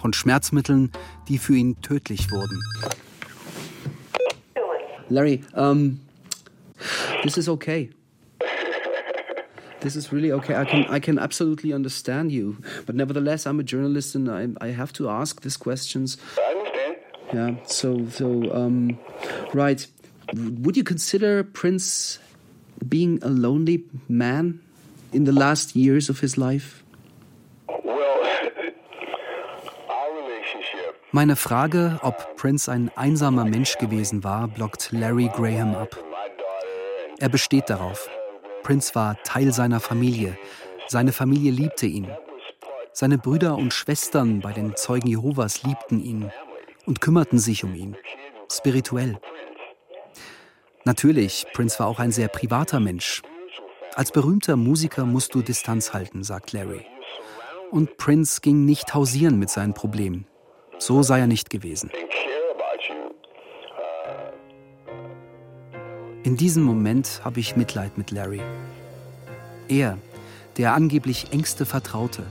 Von 0.00 0.12
Schmerzmitteln, 0.12 0.90
die 1.28 1.38
für 1.38 1.54
ihn 1.54 1.80
tödlich 1.82 2.30
wurden. 2.30 2.60
Larry, 5.08 5.42
um, 5.54 6.00
this 7.24 7.38
is 7.38 7.48
okay. 7.48 7.90
This 9.80 9.94
is 9.94 10.10
really 10.10 10.32
okay. 10.32 10.56
I 10.56 10.64
can 10.64 10.84
I 10.86 10.98
can 10.98 11.18
absolutely 11.18 11.72
understand 11.72 12.32
you, 12.32 12.56
but 12.86 12.94
nevertheless, 12.96 13.46
I'm 13.46 13.60
a 13.60 13.62
journalist 13.62 14.14
and 14.14 14.28
I 14.28 14.48
I 14.60 14.68
have 14.72 14.92
to 14.94 15.08
ask 15.08 15.42
these 15.42 15.56
questions. 15.56 16.16
I 16.36 16.54
understand. 16.54 16.96
Yeah. 17.32 17.64
So 17.66 18.08
so 18.08 18.52
um, 18.52 18.98
right. 19.54 19.86
Would 20.34 20.76
you 20.76 20.82
consider 20.82 21.44
Prince 21.44 22.18
being 22.88 23.22
a 23.22 23.28
lonely 23.28 23.84
man 24.08 24.60
in 25.12 25.24
the 25.24 25.32
last 25.32 25.76
years 25.76 26.08
of 26.08 26.18
his 26.18 26.36
life? 26.36 26.82
Meine 31.16 31.36
Frage, 31.36 31.98
ob 32.02 32.36
Prince 32.36 32.70
ein 32.70 32.90
einsamer 32.94 33.46
Mensch 33.46 33.78
gewesen 33.78 34.22
war, 34.22 34.48
blockt 34.48 34.92
Larry 34.92 35.30
Graham 35.34 35.74
ab. 35.74 35.96
Er 37.18 37.30
besteht 37.30 37.70
darauf. 37.70 38.10
Prince 38.62 38.94
war 38.94 39.16
Teil 39.22 39.50
seiner 39.50 39.80
Familie. 39.80 40.36
Seine 40.88 41.12
Familie 41.12 41.52
liebte 41.52 41.86
ihn. 41.86 42.06
Seine 42.92 43.16
Brüder 43.16 43.56
und 43.56 43.72
Schwestern 43.72 44.40
bei 44.40 44.52
den 44.52 44.76
Zeugen 44.76 45.08
Jehovas 45.08 45.62
liebten 45.62 46.04
ihn 46.04 46.30
und 46.84 47.00
kümmerten 47.00 47.38
sich 47.38 47.64
um 47.64 47.74
ihn, 47.74 47.96
spirituell. 48.52 49.18
Natürlich, 50.84 51.46
Prince 51.54 51.78
war 51.78 51.86
auch 51.86 51.98
ein 51.98 52.12
sehr 52.12 52.28
privater 52.28 52.78
Mensch. 52.78 53.22
Als 53.94 54.12
berühmter 54.12 54.56
Musiker 54.56 55.06
musst 55.06 55.34
du 55.34 55.40
Distanz 55.40 55.94
halten, 55.94 56.24
sagt 56.24 56.52
Larry. 56.52 56.84
Und 57.70 57.96
Prince 57.96 58.42
ging 58.42 58.66
nicht 58.66 58.92
hausieren 58.92 59.38
mit 59.38 59.48
seinen 59.48 59.72
Problemen. 59.72 60.26
So 60.78 61.02
sei 61.02 61.20
er 61.20 61.26
nicht 61.26 61.50
gewesen. 61.50 61.90
In 66.22 66.36
diesem 66.36 66.64
Moment 66.64 67.20
habe 67.24 67.40
ich 67.40 67.56
Mitleid 67.56 67.96
mit 67.96 68.10
Larry. 68.10 68.42
Er, 69.68 69.96
der 70.56 70.74
angeblich 70.74 71.32
engste 71.32 71.64
Vertraute, 71.64 72.24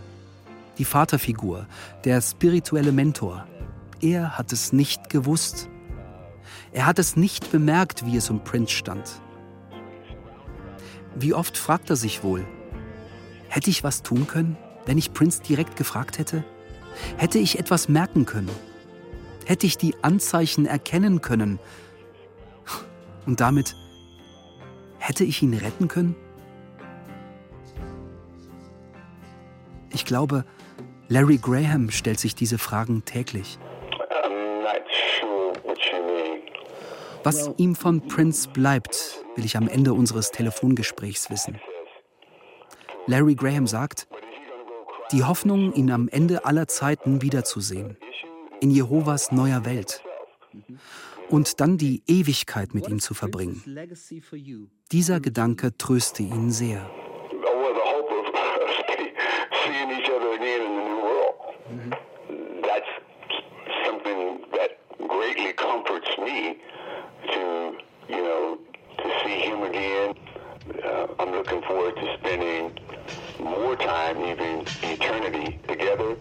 die 0.78 0.86
Vaterfigur, 0.86 1.66
der 2.04 2.22
spirituelle 2.22 2.92
Mentor, 2.92 3.48
er 4.02 4.38
hat 4.38 4.52
es 4.52 4.74
nicht 4.74 5.10
gewusst. 5.10 5.70
Er 6.72 6.86
hat 6.86 7.00
es 7.00 7.16
nicht 7.16 7.52
bemerkt, 7.52 8.06
wie 8.06 8.18
es 8.18 8.30
um 8.30 8.44
Prince 8.44 8.74
stand. 8.74 9.22
Wie 11.16 11.34
oft 11.34 11.58
fragt 11.58 11.90
er 11.90 11.96
sich 11.96 12.24
wohl, 12.24 12.46
hätte 13.48 13.70
ich 13.70 13.84
was 13.84 14.04
tun 14.04 14.28
können, 14.28 14.58
wenn 14.86 14.98
ich 14.98 15.14
Prince 15.14 15.42
direkt 15.42 15.78
gefragt 15.78 16.18
hätte? 16.20 16.44
Hätte 17.18 17.40
ich 17.40 17.60
etwas 17.60 17.90
merken 17.90 18.26
können? 18.26 18.50
Hätte 19.46 19.68
ich 19.68 19.78
die 19.78 19.96
Anzeichen 20.02 20.66
erkennen 20.66 21.22
können? 21.22 21.60
Und 23.26 23.40
damit 23.40 23.76
hätte 24.98 25.24
ich 25.24 25.42
ihn 25.42 25.54
retten 25.54 25.88
können? 25.88 26.16
Ich 29.92 30.06
glaube, 30.06 30.46
Larry 31.08 31.38
Graham 31.38 31.92
stellt 31.92 32.20
sich 32.20 32.36
diese 32.36 32.58
Fragen 32.58 33.06
täglich. 33.06 33.60
Was 37.24 37.50
ihm 37.58 37.76
von 37.76 38.08
Prince 38.08 38.50
bleibt, 38.50 39.24
will 39.36 39.46
ich 39.46 39.58
am 39.58 39.68
Ende 39.68 39.94
unseres 39.94 40.32
Telefongesprächs 40.32 41.30
wissen. 41.30 41.60
Larry 43.08 43.36
Graham 43.36 43.68
sagt, 43.68 44.08
die 45.12 45.24
Hoffnung, 45.24 45.74
ihn 45.74 45.92
am 45.92 46.08
Ende 46.08 46.46
aller 46.46 46.68
Zeiten 46.68 47.22
wiederzusehen, 47.22 47.98
in 48.62 48.72
Jehovas 48.72 49.32
neuer 49.32 49.66
Welt. 49.66 50.04
Und 51.30 51.60
dann 51.60 51.78
die 51.78 52.04
Ewigkeit 52.08 52.74
mit 52.74 52.88
ihm 52.88 53.00
zu 53.00 53.14
verbringen. 53.14 53.64
Dieser 54.92 55.20
Gedanke 55.20 55.76
tröste 55.78 56.24
ihn 56.24 56.52
sehr. 56.52 56.90
I'm 71.18 71.32
looking 71.32 71.62
forward 71.64 71.96
to 71.96 72.18
spending 72.20 72.65
even 74.26 74.66
eternity, 74.82 75.60
together 75.68 76.16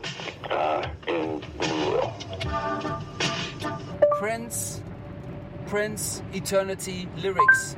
uh, 0.51 0.87
in 1.07 1.41
the 1.59 1.67
new 1.67 1.91
world. 1.91 2.13
Prince, 4.19 4.83
Prince, 5.67 6.23
Eternity, 6.33 7.09
Lyrics. 7.17 7.77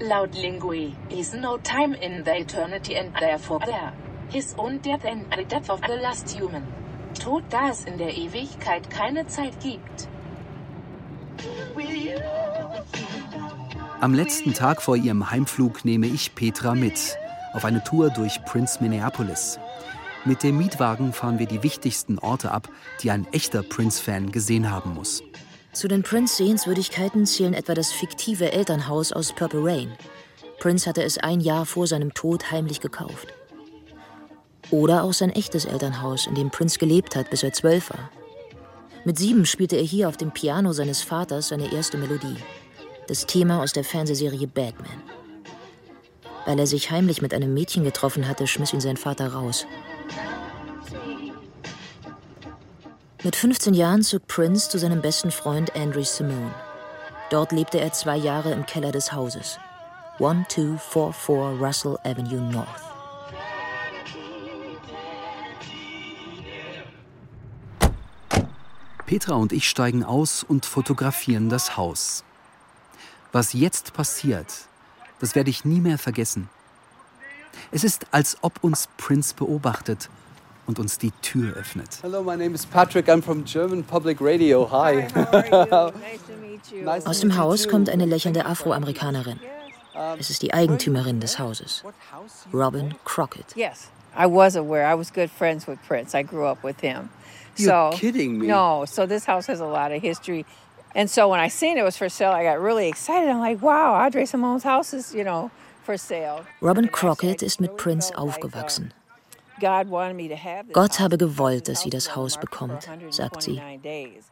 Laut 0.00 0.32
Lingui 0.32 0.94
is 1.10 1.32
no 1.32 1.56
time 1.58 1.94
in 1.94 2.22
the 2.24 2.36
eternity 2.36 2.96
and 2.96 3.12
therefore 3.18 3.60
there. 3.64 3.92
His 4.28 4.54
own 4.58 4.78
death 4.78 5.04
and 5.04 5.24
the 5.32 5.44
death 5.44 5.70
of 5.70 5.80
the 5.82 5.96
last 5.96 6.30
human. 6.30 6.66
Tod, 7.14 7.48
da 7.48 7.70
es 7.70 7.84
in 7.84 7.96
der 7.96 8.10
Ewigkeit 8.10 8.90
keine 8.90 9.26
Zeit 9.26 9.58
gibt. 9.60 10.08
Am 14.00 14.12
letzten 14.12 14.52
Tag 14.52 14.82
vor 14.82 14.96
ihrem 14.96 15.30
Heimflug 15.30 15.84
nehme 15.84 16.06
ich 16.06 16.34
Petra 16.34 16.74
mit 16.74 17.16
auf 17.56 17.64
eine 17.64 17.82
Tour 17.82 18.10
durch 18.10 18.44
Prince 18.44 18.82
Minneapolis. 18.82 19.58
Mit 20.26 20.42
dem 20.42 20.58
Mietwagen 20.58 21.12
fahren 21.12 21.38
wir 21.38 21.46
die 21.46 21.62
wichtigsten 21.62 22.18
Orte 22.18 22.50
ab, 22.50 22.68
die 23.02 23.10
ein 23.10 23.26
echter 23.32 23.62
Prince-Fan 23.62 24.30
gesehen 24.30 24.70
haben 24.70 24.94
muss. 24.94 25.22
Zu 25.72 25.88
den 25.88 26.02
Prince-Sehenswürdigkeiten 26.02 27.26
zählen 27.26 27.54
etwa 27.54 27.74
das 27.74 27.92
fiktive 27.92 28.52
Elternhaus 28.52 29.12
aus 29.12 29.32
Purple 29.32 29.64
Rain. 29.64 29.92
Prince 30.58 30.88
hatte 30.88 31.02
es 31.02 31.16
ein 31.18 31.40
Jahr 31.40 31.64
vor 31.64 31.86
seinem 31.86 32.12
Tod 32.12 32.50
heimlich 32.50 32.80
gekauft. 32.80 33.28
Oder 34.70 35.02
auch 35.02 35.12
sein 35.12 35.30
echtes 35.30 35.64
Elternhaus, 35.64 36.26
in 36.26 36.34
dem 36.34 36.50
Prince 36.50 36.78
gelebt 36.78 37.16
hat, 37.16 37.30
bis 37.30 37.42
er 37.42 37.52
zwölf 37.52 37.90
war. 37.90 38.10
Mit 39.04 39.18
sieben 39.18 39.46
spielte 39.46 39.76
er 39.76 39.84
hier 39.84 40.08
auf 40.08 40.16
dem 40.16 40.32
Piano 40.32 40.72
seines 40.72 41.02
Vaters 41.02 41.48
seine 41.48 41.72
erste 41.72 41.96
Melodie. 41.96 42.36
Das 43.06 43.26
Thema 43.26 43.62
aus 43.62 43.72
der 43.72 43.84
Fernsehserie 43.84 44.48
Batman. 44.48 45.02
Weil 46.46 46.58
er 46.58 46.66
sich 46.66 46.90
heimlich 46.90 47.20
mit 47.20 47.34
einem 47.34 47.52
Mädchen 47.52 47.84
getroffen 47.84 48.26
hatte, 48.26 48.46
schmiss 48.46 48.72
ihn 48.72 48.80
sein 48.80 48.96
Vater 48.96 49.34
raus. 49.34 49.66
Mit 53.22 53.34
15 53.34 53.74
Jahren 53.74 54.02
zog 54.02 54.26
Prince 54.28 54.70
zu 54.70 54.78
seinem 54.78 55.02
besten 55.02 55.32
Freund 55.32 55.74
Andrew 55.74 56.04
Simone. 56.04 56.54
Dort 57.30 57.50
lebte 57.50 57.80
er 57.80 57.92
zwei 57.92 58.16
Jahre 58.16 58.52
im 58.52 58.64
Keller 58.64 58.92
des 58.92 59.12
Hauses. 59.12 59.58
1244 60.20 61.60
Russell 61.60 61.98
Avenue 62.04 62.40
North. 62.40 62.68
Petra 69.06 69.34
und 69.34 69.52
ich 69.52 69.68
steigen 69.68 70.04
aus 70.04 70.42
und 70.42 70.64
fotografieren 70.64 71.48
das 71.48 71.76
Haus. 71.76 72.24
Was 73.32 73.52
jetzt 73.52 73.92
passiert, 73.92 74.65
das 75.20 75.34
werde 75.34 75.50
ich 75.50 75.64
nie 75.64 75.80
mehr 75.80 75.98
vergessen. 75.98 76.48
Es 77.70 77.84
ist, 77.84 78.06
als 78.10 78.36
ob 78.42 78.62
uns 78.62 78.88
Prince 78.96 79.34
beobachtet 79.34 80.08
und 80.66 80.78
uns 80.78 80.98
die 80.98 81.10
Tür 81.22 81.54
öffnet. 81.54 81.98
Hello, 82.02 82.22
my 82.22 82.36
name 82.36 82.54
is 82.54 82.66
Patrick. 82.66 83.08
I'm 83.08 83.22
from 83.22 83.44
German 83.44 83.82
Public 83.84 84.18
Radio. 84.20 84.70
Hi. 84.70 85.06
Aus 87.04 87.20
dem 87.20 87.36
Haus 87.36 87.68
kommt 87.68 87.88
eine 87.88 88.06
lächelnde 88.06 88.44
Afroamerikanerin. 88.46 89.38
Es 90.18 90.28
ist 90.30 90.42
die 90.42 90.52
Eigentümerin 90.52 91.20
des 91.20 91.38
Hauses, 91.38 91.82
Robin 92.52 92.94
Crockett. 93.04 93.56
Yes, 93.56 93.88
I 94.14 94.26
was 94.26 94.54
aware. 94.56 94.84
I 94.84 94.94
was 94.98 95.10
good 95.10 95.30
friends 95.30 95.66
with 95.66 95.78
Prince. 95.88 96.14
I 96.14 96.22
grew 96.22 96.44
up 96.44 96.62
with 96.62 96.80
him. 96.80 97.08
You're 97.56 97.90
kidding 97.92 98.38
me. 98.38 98.46
No, 98.46 98.84
so 98.86 99.06
this 99.06 99.26
house 99.26 99.48
has 99.48 99.60
a 99.60 99.66
lot 99.66 99.92
of 99.92 100.02
history. 100.02 100.44
And 100.96 101.10
so 101.10 101.28
when 101.28 101.40
I 101.40 101.48
seen 101.48 101.76
it 101.76 101.84
was 101.84 101.98
for 101.98 102.08
sale, 102.08 102.32
I 102.32 102.42
got 102.42 102.58
really 102.58 102.88
excited. 102.88 103.28
I'm 103.28 103.38
like, 103.38 103.60
wow, 103.60 104.06
Audrey 104.06 104.24
Simone's 104.24 104.64
house 104.64 104.94
is, 104.94 105.14
you 105.14 105.24
know, 105.24 105.50
for 105.84 105.98
sale. 105.98 106.46
Robin 106.62 106.88
Crockett 106.88 107.42
ist 107.42 107.60
mit 107.60 107.76
Prince 107.76 108.10
aufgewachsen. 108.12 108.94
Gott 110.72 111.00
habe 111.00 111.18
gewollt, 111.18 111.68
dass 111.68 111.80
sie 111.82 111.90
das 111.90 112.14
Haus 112.14 112.38
bekommt, 112.38 112.88
sagt 113.10 113.42
sie. 113.42 113.60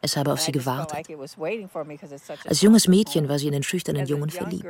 Es 0.01 0.17
habe 0.17 0.33
auf 0.33 0.41
sie 0.41 0.53
gewartet. 0.53 1.07
Als 2.47 2.61
junges 2.61 2.89
Mädchen 2.89 3.29
war 3.29 3.39
sie 3.39 3.47
in 3.47 3.53
den 3.53 3.63
schüchternen 3.63 4.07
Jungen 4.07 4.31
verliebt. 4.31 4.67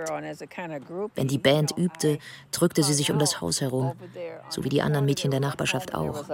Wenn 1.14 1.28
die 1.28 1.38
Band 1.38 1.76
übte, 1.76 2.18
drückte 2.52 2.82
sie 2.82 2.94
sich 2.94 3.10
um 3.10 3.18
das 3.18 3.40
Haus 3.40 3.60
herum, 3.60 3.92
so 4.48 4.62
wie 4.64 4.68
die 4.68 4.82
anderen 4.82 5.06
Mädchen 5.06 5.30
der 5.30 5.40
Nachbarschaft 5.40 5.94
auch. 5.94 6.24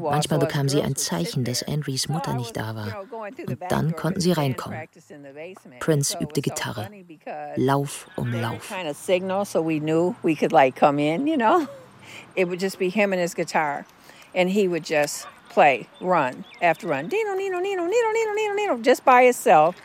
Manchmal 0.00 0.38
bekam 0.38 0.68
sie 0.68 0.82
ein 0.82 0.96
Zeichen, 0.96 1.44
dass 1.44 1.62
Andrews 1.62 2.08
Mutter 2.08 2.34
nicht 2.34 2.56
da 2.56 2.74
war. 2.74 3.04
Und 3.46 3.58
dann 3.68 3.96
konnten 3.96 4.20
sie 4.20 4.32
reinkommen. 4.32 4.78
Prince 5.80 6.16
übte 6.20 6.42
Gitarre. 6.42 6.88
Lauf 7.56 8.08
um 8.16 8.32
Lauf. 8.32 8.72
It 12.36 12.48
would 12.48 12.60
just 12.60 12.78
be 12.78 12.88
him 12.90 13.12
and 13.12 13.20
his 13.20 13.34
guitar. 13.34 13.86
And 14.34 14.50
he 14.50 14.68
would 14.68 14.84
just 14.84 15.26
play, 15.48 15.88
run 16.00 16.44
after 16.60 16.86
run. 16.86 17.08
Dino, 17.08 17.34
Nino, 17.34 17.58
Nino, 17.58 17.86
Nino, 17.86 18.10
Nino, 18.12 18.32
Nino, 18.32 18.54
Nino, 18.54 18.78
just 18.78 19.04
by 19.04 19.24
himself. 19.24 19.76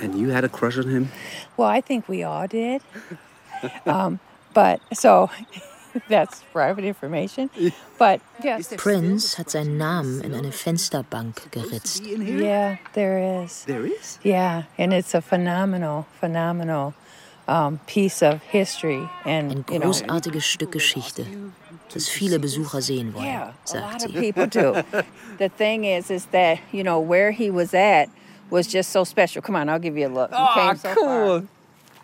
And 0.00 0.18
you 0.18 0.30
had 0.30 0.44
a 0.44 0.48
crush 0.48 0.76
on 0.76 0.88
him? 0.88 1.08
Well, 1.56 1.68
I 1.68 1.80
think 1.80 2.08
we 2.08 2.22
all 2.22 2.46
did. 2.48 2.82
um, 3.86 4.18
but 4.52 4.80
so 4.92 5.30
that's 6.08 6.42
private 6.52 6.84
information. 6.84 7.50
But 7.98 8.22
yes. 8.42 8.72
Prince 8.78 9.34
hat 9.34 9.50
seinen 9.50 9.76
Namen 9.76 10.22
in 10.22 10.34
eine 10.34 10.52
Fensterbank 10.52 11.50
geritzt. 11.50 12.06
Yeah, 12.06 12.78
there 12.94 13.42
is. 13.42 13.64
There 13.66 13.84
is? 13.84 14.18
Yeah, 14.22 14.62
and 14.78 14.94
it's 14.94 15.14
a 15.14 15.20
phenomenal, 15.20 16.06
phenomenal 16.18 16.94
um, 17.46 17.78
piece 17.86 18.22
of 18.22 18.42
history. 18.42 19.06
And, 19.26 19.52
Ein 19.52 19.66
großartiges 19.66 20.46
Stück 20.46 20.72
Geschichte, 20.72 21.26
das 21.92 22.08
viele 22.08 22.38
Besucher 22.38 22.80
sehen 22.80 23.12
wollen, 23.14 23.24
yeah, 23.26 23.42
a 23.42 23.46
lot 23.46 23.54
sagt 23.68 24.04
of 24.06 24.12
sie. 24.12 24.32
people 24.32 24.46
do. 24.46 24.74
the 25.38 25.48
thing 25.48 25.84
is, 25.84 26.10
is 26.10 26.26
that 26.32 26.58
you 26.72 26.82
know 26.82 26.98
where 27.00 27.30
he 27.32 27.50
was 27.50 27.74
at 27.74 28.08
was 28.50 28.66
just 28.66 28.90
so 28.92 29.04
special. 29.04 29.40
Come 29.42 29.56
on, 29.56 29.68
I'll 29.68 29.78
give 29.80 29.96
you 29.96 30.06
a 30.06 30.12
look. 30.12 30.30
We 30.30 30.36
Oh, 30.38 30.54
came 30.54 30.76
so 30.76 30.94
far. 30.94 31.42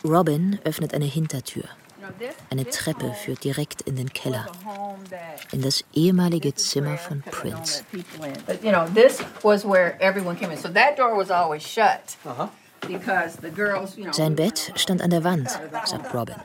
Robin 0.05 0.59
öffnet 0.65 0.95
eine 0.95 1.07
Hintertür. 1.07 1.65
Eine 2.51 2.65
Treppe 2.71 3.13
führt 3.15 3.43
direkt 3.43 3.83
in 3.83 3.97
den 3.97 4.13
Keller, 4.13 4.47
in 5.51 5.61
das 5.63 5.83
ehemalige 5.93 6.55
Zimmer 6.55 6.97
von 6.99 7.21
Prince. 7.23 7.83
But 8.47 8.63
you 8.63 8.71
know, 8.71 8.87
this 8.95 9.21
was 9.43 9.65
where 9.65 9.97
everyone 10.01 10.37
came 10.37 10.53
in. 10.53 10.57
So 10.59 10.69
that 10.69 10.97
door 10.97 11.17
was 11.17 11.33
always 11.33 11.65
shut 11.65 12.17
Uh-huh. 12.25 12.47
because 12.87 13.39
the 13.41 13.51
girls, 13.51 13.97
you 13.97 14.05
know. 14.05 14.13
Sein 14.13 14.37
Bett 14.37 14.71
stand 14.77 15.03
an 15.03 15.11
der 15.11 15.25
Wand, 15.25 15.51
sagt 15.85 16.15
Robin. 16.15 16.37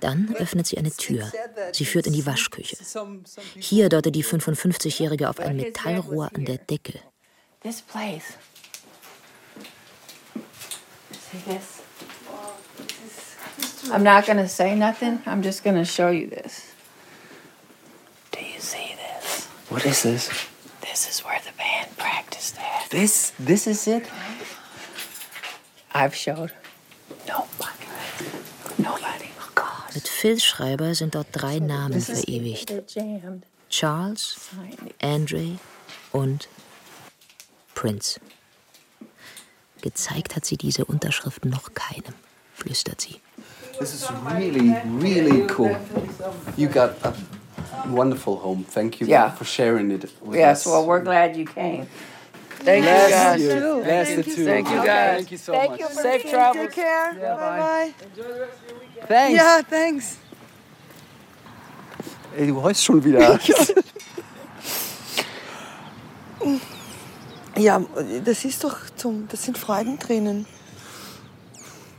Dann 0.00 0.34
öffnet 0.36 0.66
sie 0.66 0.78
eine 0.78 0.90
Tür. 0.90 1.30
Sie 1.72 1.84
führt 1.84 2.06
in 2.06 2.12
die 2.12 2.24
Waschküche. 2.26 2.76
Hier 3.58 3.88
deutet 3.88 4.14
die 4.14 4.24
55-Jährige 4.24 5.28
auf 5.28 5.40
ein 5.40 5.56
Metallrohr 5.56 6.30
an 6.34 6.44
der 6.44 6.58
Decke. 6.58 7.00
this 7.62 7.80
place. 7.82 8.36
See 11.10 11.38
this? 11.46 11.82
I'm 13.92 14.02
not 14.02 14.26
gonna 14.26 14.48
say 14.48 14.74
nothing. 14.74 15.22
I'm 15.26 15.42
just 15.42 15.62
gonna 15.62 15.84
show 15.84 16.10
you 16.10 16.26
this. 16.26 16.72
Do 18.32 18.40
you 18.40 18.60
see 18.60 18.94
this? 18.96 19.46
What 19.68 19.84
is 19.84 20.02
this? 20.02 20.30
This 20.80 21.08
is 21.08 21.20
where 21.24 21.40
the 21.44 21.52
band 21.56 21.96
practiced 21.98 22.56
at. 22.58 22.90
This 22.90 23.32
this 23.38 23.66
is 23.66 23.86
it? 23.86 24.08
I've 25.92 26.14
showed 26.14 26.52
nobody. 27.28 27.59
Filzschreiber 30.20 30.94
sind 30.94 31.14
dort 31.14 31.28
drei 31.32 31.60
Namen 31.60 31.98
verewigt. 31.98 32.70
Charles, 33.70 34.36
Andre 35.00 35.58
und 36.12 36.46
Prince. 37.74 38.20
Gezeigt 39.80 40.36
hat 40.36 40.44
sie 40.44 40.58
diese 40.58 40.84
Unterschriften 40.84 41.50
noch 41.50 41.72
keinem, 41.72 42.12
flüstert 42.54 43.00
sie. 43.00 43.18
This 43.78 43.94
is 43.94 44.08
really, 44.30 44.76
really 45.00 45.46
cool. 45.56 45.74
You 46.58 46.68
got 46.68 46.90
a 47.02 47.14
wonderful 47.88 48.42
home. 48.42 48.66
Thank 48.70 49.00
you 49.00 49.06
Yeah. 49.06 49.30
for 49.30 49.46
sharing 49.46 49.90
it 49.90 50.02
with 50.20 50.38
Yes, 50.38 50.66
us. 50.66 50.72
well, 50.72 50.86
we're 50.86 51.02
glad 51.02 51.34
you 51.34 51.46
came. 51.46 51.86
Thank 52.62 52.84
Bless 52.84 53.08
you 53.08 53.16
guys. 53.16 53.40
you. 53.40 53.82
Bless 53.82 54.16
the 54.16 54.22
two. 54.22 54.44
Thank 54.44 54.68
you 54.68 54.84
guys. 54.84 55.16
Thank 55.16 55.30
you 55.32 55.38
so 55.38 55.52
Thank 55.54 55.70
much. 55.70 55.80
you 55.80 55.88
for 55.88 56.02
Safe 56.02 56.28
travels. 56.28 56.66
Take 56.66 56.74
care. 56.74 57.14
Yeah, 57.18 57.36
bye. 57.36 57.94
bye. 58.14 58.74
Thanks. 59.08 59.36
Ja, 59.36 59.60
thanks. 59.68 60.16
Ey, 62.36 62.46
du 62.46 62.62
heust 62.62 62.84
schon 62.84 63.02
wieder. 63.04 63.38
Ja, 67.60 67.78
das 68.24 68.46
ist 68.46 68.64
doch 68.64 68.78
zum, 68.96 69.28
das 69.28 69.44
sind 69.44 69.58
Freudentränen. 69.58 70.46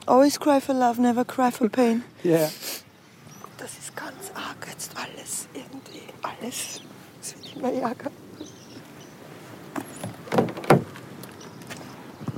Always 0.08 0.40
cry 0.40 0.60
for 0.60 0.74
love, 0.74 1.00
never 1.00 1.24
cry 1.24 1.52
for 1.52 1.70
pain. 1.70 2.04
Ja. 2.24 2.50
Das 3.60 3.72
ist 3.78 3.96
ganz 3.96 4.32
arg 4.34 4.68
jetzt 4.72 4.92
alles, 4.96 5.48
irgendwie 5.54 6.02
alles. 6.24 6.82
Es 7.22 7.36
wird 7.36 7.56
immer 7.58 7.72
ärger. 7.74 8.10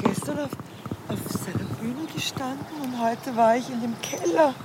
Gestern 0.04 0.40
auf, 0.40 0.52
auf 1.14 1.20
seiner 1.32 1.64
Bühne 1.80 2.06
gestanden 2.14 2.66
und 2.82 3.00
heute 3.00 3.34
war 3.36 3.56
ich 3.56 3.70
in 3.70 3.82
dem 3.82 3.96
Keller. 4.02 4.56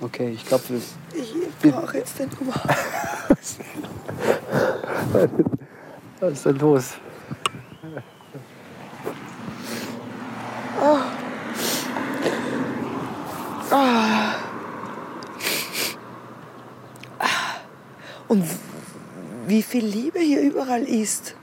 Okay, 0.00 0.30
ich 0.30 0.44
glaube, 0.46 0.64
wir. 0.68 0.80
Ich 1.12 1.34
brauche 1.70 1.98
jetzt 1.98 2.18
den 2.18 2.30
Nummer. 2.38 2.54
Was 6.20 6.32
ist 6.32 6.46
denn 6.46 6.58
los? 6.58 6.94
Oh. 10.80 10.98
Ah. 13.70 14.34
Und 18.28 18.44
wie 19.46 19.62
viel 19.62 19.84
Liebe 19.84 20.20
hier 20.20 20.40
überall 20.40 20.82
ist. 20.82 21.34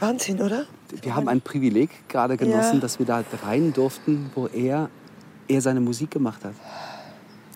Wahnsinn, 0.00 0.42
oder? 0.42 0.66
Wir 1.02 1.14
haben 1.14 1.28
ein 1.28 1.40
Privileg 1.40 1.90
gerade 2.08 2.36
genossen, 2.36 2.74
Ja. 2.76 2.80
dass 2.80 2.98
wir 2.98 3.06
da 3.06 3.22
rein 3.44 3.72
durften, 3.72 4.30
wo 4.34 4.46
er, 4.46 4.88
er 5.48 5.60
seine 5.60 5.80
Musik 5.80 6.10
gemacht 6.10 6.44
hat. 6.44 6.54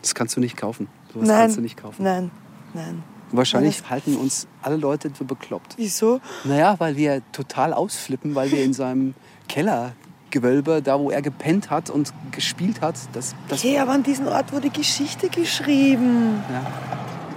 Das 0.00 0.14
kannst 0.14 0.36
du 0.36 0.40
nicht 0.40 0.56
kaufen. 0.56 0.88
Sowas 1.12 1.28
nein, 1.28 1.40
kannst 1.42 1.56
du 1.56 1.60
nicht 1.60 1.76
kaufen. 1.76 2.02
nein, 2.02 2.30
nein. 2.74 3.02
Wahrscheinlich 3.34 3.78
Alles- 3.78 3.90
halten 3.90 4.16
uns 4.16 4.46
alle 4.60 4.76
Leute 4.76 5.10
für 5.10 5.24
bekloppt. 5.24 5.74
Wieso? 5.78 6.20
Naja, 6.44 6.74
weil 6.78 6.96
wir 6.96 7.22
total 7.32 7.72
ausflippen, 7.72 8.34
weil 8.34 8.50
wir 8.50 8.62
in 8.62 8.74
seinem 8.74 9.14
Kellergewölbe, 9.48 10.82
da 10.82 10.98
wo 11.00 11.10
er 11.10 11.22
gepennt 11.22 11.70
hat 11.70 11.88
und 11.88 12.12
gespielt 12.30 12.80
hat, 12.82 12.96
das, 13.14 13.34
das 13.48 13.62
Hey, 13.64 13.78
aber 13.78 13.92
an 13.92 14.02
diesem 14.02 14.26
Ort 14.26 14.52
wurde 14.52 14.68
Geschichte 14.70 15.28
geschrieben. 15.28 16.42
ja. 16.50 16.66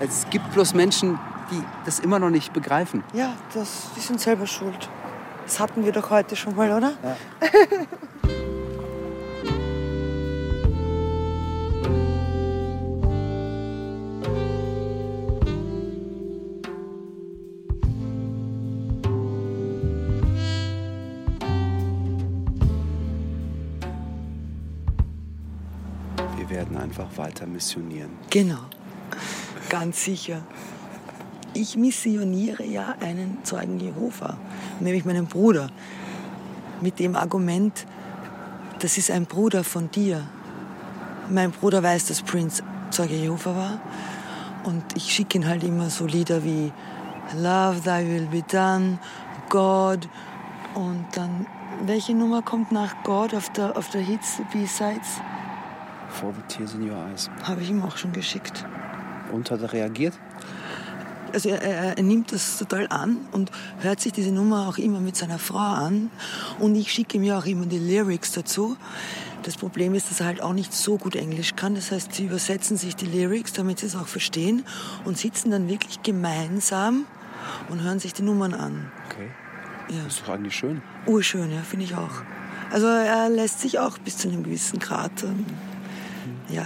Es 0.02 0.26
gibt 0.30 0.52
bloß 0.54 0.74
Menschen, 0.74 1.18
die 1.52 1.62
das 1.86 2.00
immer 2.00 2.20
noch 2.20 2.30
nicht 2.30 2.52
begreifen. 2.52 3.02
Ja, 3.14 3.34
das, 3.54 3.70
die 3.96 4.02
sind 4.02 4.20
selber 4.20 4.46
schuld. 4.48 4.90
Das 5.46 5.60
hatten 5.60 5.86
wir 5.86 5.92
doch 5.92 6.10
heute 6.10 6.36
schon 6.36 6.56
mal, 6.56 6.72
oder? 6.72 6.94
Ja. 7.04 7.18
Wir 26.38 26.50
werden 26.50 26.78
einfach 26.78 27.06
weiter 27.18 27.46
missionieren. 27.46 28.10
Genau, 28.32 28.58
ganz 29.70 30.04
sicher. 30.04 30.42
Ich 31.54 31.78
missioniere 31.78 32.66
ja 32.66 32.96
einen 33.00 33.38
Zeugen 33.44 33.80
Jehova, 33.80 34.38
nämlich 34.80 35.06
meinen 35.06 35.28
Bruder, 35.28 35.70
mit 36.82 37.00
dem 37.00 37.16
Argument, 37.16 37.86
das 38.80 38.98
ist 38.98 39.10
ein 39.12 39.26
Bruder 39.26 39.64
von 39.64 39.90
dir. 39.92 40.28
Mein 41.30 41.52
Bruder 41.52 41.82
weiß, 41.82 42.08
dass 42.08 42.22
Prince 42.22 42.64
Zeuge 42.92 43.16
Jehova 43.16 43.56
war 43.56 43.80
und 44.64 44.84
ich 44.96 45.12
schicke 45.12 45.38
ihn 45.38 45.48
halt 45.48 45.64
immer 45.64 45.90
so 45.90 46.06
Lieder 46.06 46.44
wie 46.44 46.72
Love, 47.36 47.82
Thy 47.84 48.08
Will 48.08 48.28
Be 48.28 48.44
Done, 48.44 49.00
God 49.50 50.08
und 50.76 51.06
dann, 51.14 51.48
welche 51.86 52.14
Nummer 52.14 52.42
kommt 52.42 52.72
nach 52.72 53.04
God 53.04 53.34
auf 53.34 53.50
der, 53.52 53.76
auf 53.76 53.90
der 53.90 54.02
Hits, 54.02 54.42
B-Sides? 54.52 55.22
For 56.10 56.34
the 56.34 56.42
tears 56.48 56.74
in 56.74 56.90
your 56.90 56.98
eyes. 56.98 57.30
Habe 57.44 57.62
ich 57.62 57.70
ihm 57.70 57.82
auch 57.84 57.98
schon 57.98 58.14
geschickt. 58.14 58.66
Und 59.32 59.52
hat 59.52 59.62
er 59.62 59.74
reagiert? 59.74 60.14
Also 61.36 61.50
er, 61.50 61.62
er, 61.62 61.98
er 61.98 62.04
nimmt 62.04 62.32
das 62.32 62.58
total 62.58 62.88
an 62.88 63.18
und 63.32 63.52
hört 63.82 64.00
sich 64.00 64.14
diese 64.14 64.32
Nummer 64.32 64.68
auch 64.68 64.78
immer 64.78 65.00
mit 65.00 65.16
seiner 65.16 65.38
Frau 65.38 65.58
an. 65.60 66.10
Und 66.60 66.76
ich 66.76 66.92
schicke 66.92 67.18
ihm 67.18 67.24
ja 67.24 67.38
auch 67.38 67.46
immer 67.46 67.66
die 67.66 67.78
Lyrics 67.78 68.32
dazu. 68.32 68.78
Das 69.44 69.58
Problem 69.58 69.94
ist, 69.94 70.10
dass 70.10 70.22
er 70.22 70.26
halt 70.26 70.42
auch 70.42 70.54
nicht 70.54 70.74
so 70.74 70.98
gut 70.98 71.16
Englisch 71.16 71.56
kann. 71.56 71.76
Das 71.76 71.92
heißt, 71.92 72.14
sie 72.16 72.26
übersetzen 72.26 72.78
sich 72.78 72.96
die 72.96 73.06
Lyrics, 73.06 73.54
damit 73.54 73.80
sie 73.80 73.86
es 73.86 73.96
auch 73.96 74.08
verstehen 74.08 74.64
und 75.04 75.20
sitzen 75.20 75.52
dann 75.52 75.70
wirklich 75.70 76.02
gemeinsam 76.02 77.06
und 77.70 77.84
hören 77.84 78.00
sich 78.00 78.14
die 78.14 78.24
Nummern 78.24 78.54
an. 78.54 78.92
Okay. 79.12 79.30
Ja. 79.90 80.04
Das 80.04 80.16
ist 80.16 80.22
doch 80.24 80.34
eigentlich 80.34 80.56
schön. 80.56 80.82
Urschön, 81.06 81.52
ja, 81.52 81.62
finde 81.62 81.86
ich 81.86 81.96
auch. 81.96 82.24
Also 82.72 82.88
er 82.88 83.30
lässt 83.30 83.60
sich 83.60 83.78
auch 83.78 84.00
bis 84.00 84.18
zu 84.18 84.30
einem 84.30 84.44
gewissen 84.44 84.80
Grad 84.80 85.22
ähm, 85.22 85.46
ja, 86.50 86.66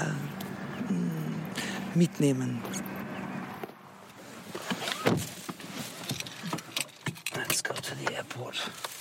mm, 0.87 1.97
mitnehmen. 1.99 2.61
Let's 7.35 7.61
go 7.61 7.73
to 7.73 7.81
the 7.81 7.88
airport. 7.88 7.88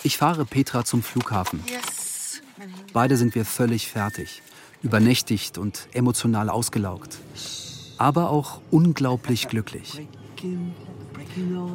Ich 0.03 0.17
fahre 0.17 0.45
Petra 0.45 0.85
zum 0.85 1.03
Flughafen. 1.03 1.63
Yes. 1.67 2.41
Beide 2.93 3.17
sind 3.17 3.35
wir 3.35 3.45
völlig 3.45 3.89
fertig, 3.89 4.43
übernächtigt 4.83 5.59
und 5.59 5.89
emotional 5.93 6.49
ausgelaugt. 6.49 7.19
Aber 7.99 8.31
auch 8.31 8.61
unglaublich 8.71 9.49
glücklich. 9.49 10.07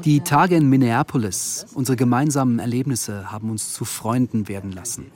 Die 0.03 0.21
Tage 0.21 0.55
in 0.55 0.69
Minneapolis, 0.69 1.65
unsere 1.73 1.95
gemeinsamen 1.95 2.59
Erlebnisse 2.59 3.31
haben 3.31 3.49
uns 3.49 3.73
zu 3.73 3.85
Freunden 3.85 4.47
werden 4.47 4.71
lassen. 4.71 5.11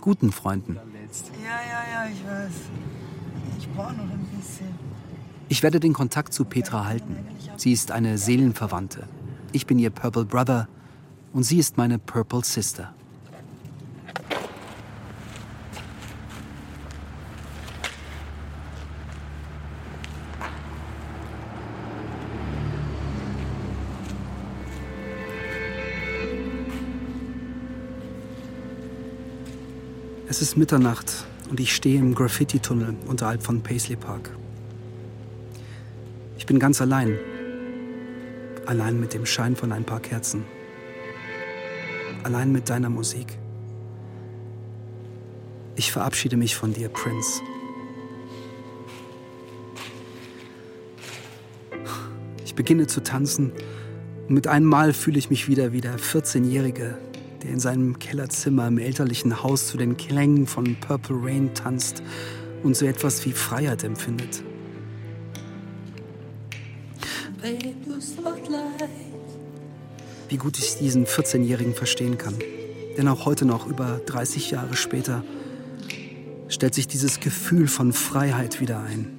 Guten 0.00 0.32
Freunden. 0.32 0.76
Ja, 0.76 1.50
ja, 1.50 2.04
ja, 2.04 2.10
ich 2.10 2.24
weiß. 2.24 2.52
Ich 3.58 3.68
brauche 3.70 3.94
noch 3.94 4.04
ein 4.04 4.26
bisschen. 4.36 4.68
Ich 5.48 5.62
werde 5.62 5.80
den 5.80 5.92
Kontakt 5.92 6.32
zu 6.32 6.44
Petra 6.44 6.84
halten. 6.84 7.16
Sie 7.56 7.72
ist 7.72 7.90
eine 7.90 8.18
Seelenverwandte. 8.18 9.08
Ich 9.52 9.66
bin 9.66 9.78
ihr 9.78 9.90
Purple 9.90 10.24
Brother 10.24 10.68
und 11.34 11.42
sie 11.42 11.58
ist 11.58 11.76
meine 11.76 11.98
Purple 11.98 12.44
Sister. 12.44 12.94
Es 30.28 30.40
ist 30.40 30.56
Mitternacht 30.56 31.26
und 31.50 31.60
ich 31.60 31.74
stehe 31.74 31.98
im 31.98 32.14
Graffiti-Tunnel 32.14 32.96
unterhalb 33.06 33.42
von 33.42 33.62
Paisley 33.62 33.96
Park. 33.96 34.30
Ich 36.38 36.46
bin 36.46 36.58
ganz 36.58 36.80
allein. 36.80 37.18
Allein 38.66 38.98
mit 38.98 39.14
dem 39.14 39.26
Schein 39.26 39.54
von 39.54 39.72
ein 39.72 39.84
paar 39.84 40.00
Kerzen. 40.00 40.44
Allein 42.24 42.52
mit 42.52 42.70
deiner 42.70 42.88
Musik. 42.88 43.38
Ich 45.76 45.92
verabschiede 45.92 46.38
mich 46.38 46.56
von 46.56 46.72
dir, 46.72 46.88
Prince. 46.88 47.42
Ich 52.44 52.54
beginne 52.54 52.86
zu 52.86 53.02
tanzen 53.02 53.52
und 54.26 54.34
mit 54.34 54.46
einem 54.46 54.66
Mal 54.66 54.94
fühle 54.94 55.18
ich 55.18 55.28
mich 55.28 55.48
wieder 55.48 55.72
wie 55.72 55.82
der 55.82 55.98
14-Jährige, 55.98 56.96
der 57.42 57.50
in 57.50 57.60
seinem 57.60 57.98
Kellerzimmer 57.98 58.68
im 58.68 58.78
elterlichen 58.78 59.42
Haus 59.42 59.66
zu 59.66 59.76
den 59.76 59.98
Klängen 59.98 60.46
von 60.46 60.76
Purple 60.76 61.16
Rain 61.20 61.52
tanzt 61.52 62.02
und 62.62 62.74
so 62.74 62.86
etwas 62.86 63.26
wie 63.26 63.32
Freiheit 63.32 63.84
empfindet. 63.84 64.42
Wie 70.28 70.36
gut 70.36 70.58
ich 70.58 70.78
diesen 70.78 71.06
14-Jährigen 71.06 71.74
verstehen 71.74 72.18
kann. 72.18 72.34
Denn 72.96 73.08
auch 73.08 73.24
heute 73.24 73.44
noch, 73.44 73.66
über 73.66 74.00
30 74.06 74.50
Jahre 74.50 74.76
später, 74.76 75.24
stellt 76.48 76.74
sich 76.74 76.86
dieses 76.86 77.20
Gefühl 77.20 77.68
von 77.68 77.92
Freiheit 77.92 78.60
wieder 78.60 78.80
ein. 78.80 79.10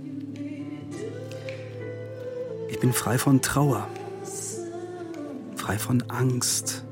Ich 2.70 2.80
bin 2.80 2.94
frei 2.94 3.18
von 3.18 3.42
Trauer, 3.42 3.88
frei 5.56 5.78
von 5.78 6.04
Angst, 6.10 6.86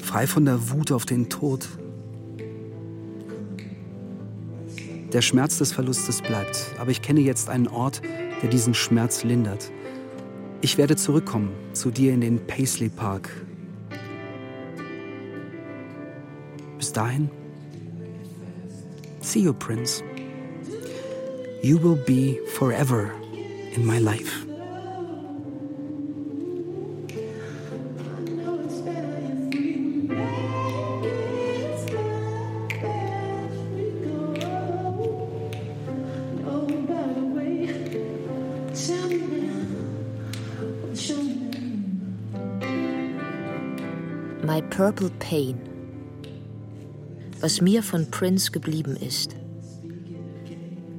frei 0.00 0.26
von 0.26 0.44
der 0.44 0.70
Wut 0.70 0.92
auf 0.92 1.06
den 1.06 1.28
Tod. 1.28 1.68
Der 5.12 5.22
Schmerz 5.22 5.58
des 5.58 5.72
Verlustes 5.72 6.20
bleibt, 6.20 6.74
aber 6.78 6.90
ich 6.90 7.00
kenne 7.00 7.20
jetzt 7.20 7.48
einen 7.48 7.68
Ort, 7.68 8.02
der 8.42 8.50
diesen 8.50 8.74
Schmerz 8.74 9.24
lindert. 9.24 9.70
Ich 10.60 10.76
werde 10.76 10.96
zurückkommen 10.96 11.50
zu 11.72 11.90
dir 11.90 12.12
in 12.12 12.20
den 12.20 12.44
Paisley 12.46 12.88
Park. 12.88 13.30
Bis 16.76 16.92
dahin, 16.92 17.30
see 19.20 19.40
you, 19.40 19.52
Prince. 19.52 20.02
You 21.62 21.80
will 21.82 21.96
be 22.06 22.40
forever 22.46 23.10
in 23.74 23.86
my 23.86 23.98
life. 23.98 24.47
Purple 44.88 45.10
Pain. 45.18 45.60
Was 47.40 47.60
mir 47.60 47.82
von 47.82 48.10
Prince 48.10 48.50
geblieben 48.50 48.96
ist. 48.96 49.36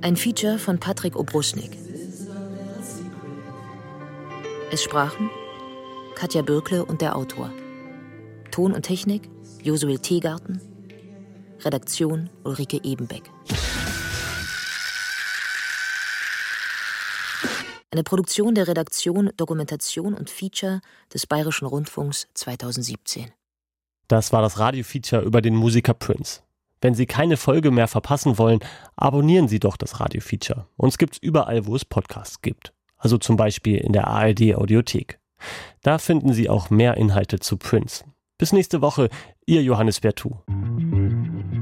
Ein 0.02 0.16
Feature 0.16 0.60
von 0.60 0.80
Patrick 0.80 1.16
Obrusnik. 1.16 1.76
Es 4.72 4.84
sprachen 4.84 5.32
Katja 6.14 6.44
Bürkle 6.44 6.86
und 6.86 7.02
der 7.02 7.16
Autor. 7.16 7.52
Ton 8.52 8.74
und 8.74 8.84
Technik 8.84 9.28
Josuel 9.64 9.98
Teegarten. 9.98 10.62
Redaktion 11.62 12.30
Ulrike 12.44 12.80
Ebenbeck. 12.84 13.24
Eine 17.90 18.04
Produktion 18.04 18.54
der 18.54 18.68
Redaktion 18.68 19.32
Dokumentation 19.36 20.14
und 20.14 20.30
Feature 20.30 20.82
des 21.12 21.26
Bayerischen 21.26 21.66
Rundfunks 21.66 22.28
2017. 22.36 23.32
Das 24.10 24.34
war 24.34 24.42
das 24.42 24.58
Radio-Feature 24.58 25.22
über 25.22 25.40
den 25.40 25.56
Musiker 25.56 25.94
Prince. 25.94 26.42
Wenn 26.82 26.96
Sie 26.96 27.06
keine 27.06 27.38
Folge 27.38 27.70
mehr 27.70 27.88
verpassen 27.88 28.40
wollen, 28.40 28.60
abonnieren 28.96 29.48
Sie 29.48 29.60
doch 29.60 29.78
das 29.78 30.00
Radio-Feature. 30.00 30.66
Uns 30.78 30.98
gibt's 30.98 31.20
überall, 31.20 31.68
wo 31.68 31.76
es 31.76 31.86
Podcasts 31.86 32.42
gibt. 32.42 32.74
Also 32.98 33.20
zum 33.20 33.38
Beispiel 33.38 33.78
in 33.78 33.94
der 33.94 34.08
ARD-Audiothek. 34.08 35.20
Da 35.84 36.00
finden 36.00 36.34
Sie 36.34 36.50
auch 36.50 36.72
mehr 36.72 36.98
Inhalte 36.98 37.40
zu 37.40 37.58
Prince. 37.58 38.04
Bis 38.40 38.52
nächste 38.52 38.82
Woche, 38.82 39.10
Ihr 39.46 39.62
Johannes 39.62 40.00
Bertou. 40.00 40.38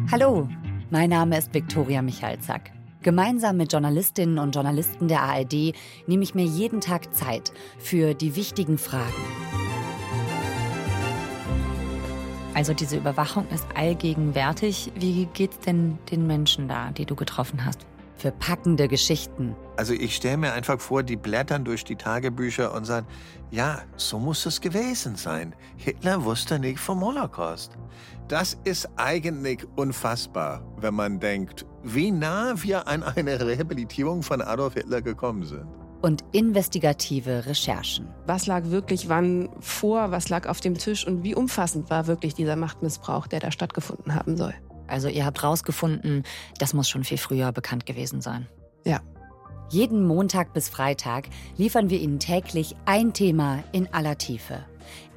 Hallo, 0.09 0.47
mein 0.89 1.09
Name 1.09 1.37
ist 1.37 1.53
Viktoria 1.53 2.01
Michalzack. 2.01 2.71
Gemeinsam 3.01 3.57
mit 3.57 3.73
Journalistinnen 3.73 4.39
und 4.39 4.55
Journalisten 4.55 5.09
der 5.09 5.21
ARD 5.21 5.73
nehme 6.07 6.23
ich 6.23 6.33
mir 6.33 6.45
jeden 6.45 6.79
Tag 6.79 7.13
Zeit 7.13 7.51
für 7.77 8.13
die 8.13 8.37
wichtigen 8.37 8.77
Fragen. 8.77 9.46
Also 12.57 12.73
diese 12.73 12.97
Überwachung 12.97 13.47
ist 13.49 13.67
allgegenwärtig. 13.75 14.91
Wie 14.95 15.27
geht's 15.27 15.59
denn 15.59 15.99
den 16.09 16.25
Menschen 16.25 16.67
da, 16.67 16.89
die 16.89 17.05
du 17.05 17.15
getroffen 17.15 17.63
hast? 17.63 17.85
Für 18.15 18.31
packende 18.31 18.87
Geschichten. 18.87 19.55
Also 19.75 19.93
ich 19.93 20.15
stelle 20.15 20.37
mir 20.37 20.53
einfach 20.53 20.81
vor, 20.81 21.03
die 21.03 21.17
blättern 21.17 21.65
durch 21.65 21.83
die 21.83 21.97
Tagebücher 21.97 22.73
und 22.73 22.85
sagen, 22.85 23.05
ja, 23.51 23.83
so 23.95 24.17
muss 24.17 24.43
es 24.47 24.59
gewesen 24.59 25.17
sein. 25.17 25.53
Hitler 25.75 26.23
wusste 26.23 26.57
nicht 26.57 26.79
vom 26.79 27.01
Holocaust. 27.01 27.77
Das 28.27 28.57
ist 28.63 28.89
eigentlich 28.95 29.59
unfassbar, 29.75 30.65
wenn 30.77 30.95
man 30.95 31.19
denkt, 31.19 31.63
wie 31.83 32.09
nah 32.09 32.55
wir 32.55 32.87
an 32.87 33.03
eine 33.03 33.39
Rehabilitierung 33.39 34.23
von 34.23 34.41
Adolf 34.41 34.73
Hitler 34.73 35.03
gekommen 35.03 35.43
sind. 35.43 35.67
Und 36.01 36.23
investigative 36.31 37.45
Recherchen. 37.45 38.07
Was 38.25 38.45
lag 38.45 38.65
wirklich 38.65 39.09
wann 39.09 39.49
vor, 39.59 40.11
was 40.11 40.29
lag 40.29 40.47
auf 40.47 40.59
dem 40.59 40.77
Tisch 40.77 41.07
und 41.07 41.23
wie 41.23 41.33
umfassend 41.33 41.89
war 41.89 42.07
wirklich 42.07 42.35
dieser 42.35 42.55
Machtmissbrauch, 42.55 43.27
der 43.27 43.39
da 43.39 43.51
stattgefunden 43.51 44.13
haben 44.13 44.37
soll. 44.37 44.53
Also 44.87 45.09
ihr 45.09 45.25
habt 45.25 45.43
rausgefunden, 45.43 46.23
das 46.59 46.73
muss 46.73 46.89
schon 46.89 47.03
viel 47.03 47.17
früher 47.17 47.51
bekannt 47.51 47.85
gewesen 47.85 48.21
sein. 48.21 48.47
Ja. 48.85 49.01
Jeden 49.69 50.07
Montag 50.07 50.53
bis 50.53 50.69
Freitag 50.69 51.27
liefern 51.57 51.89
wir 51.89 51.99
Ihnen 51.99 52.19
täglich 52.19 52.75
ein 52.85 53.11
Thema 53.11 53.63
in 53.73 53.93
aller 53.93 54.17
Tiefe. 54.17 54.63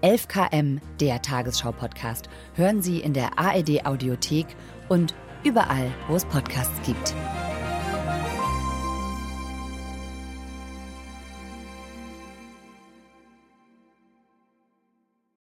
11 0.00 0.26
km, 0.26 0.80
der 0.98 1.22
Tagesschau-Podcast, 1.22 2.28
hören 2.54 2.82
Sie 2.82 2.98
in 2.98 3.12
der 3.12 3.38
ARD-Audiothek 3.38 4.46
und 4.88 5.14
überall, 5.44 5.92
wo 6.08 6.16
es 6.16 6.24
Podcasts 6.24 6.74
gibt. 6.84 7.14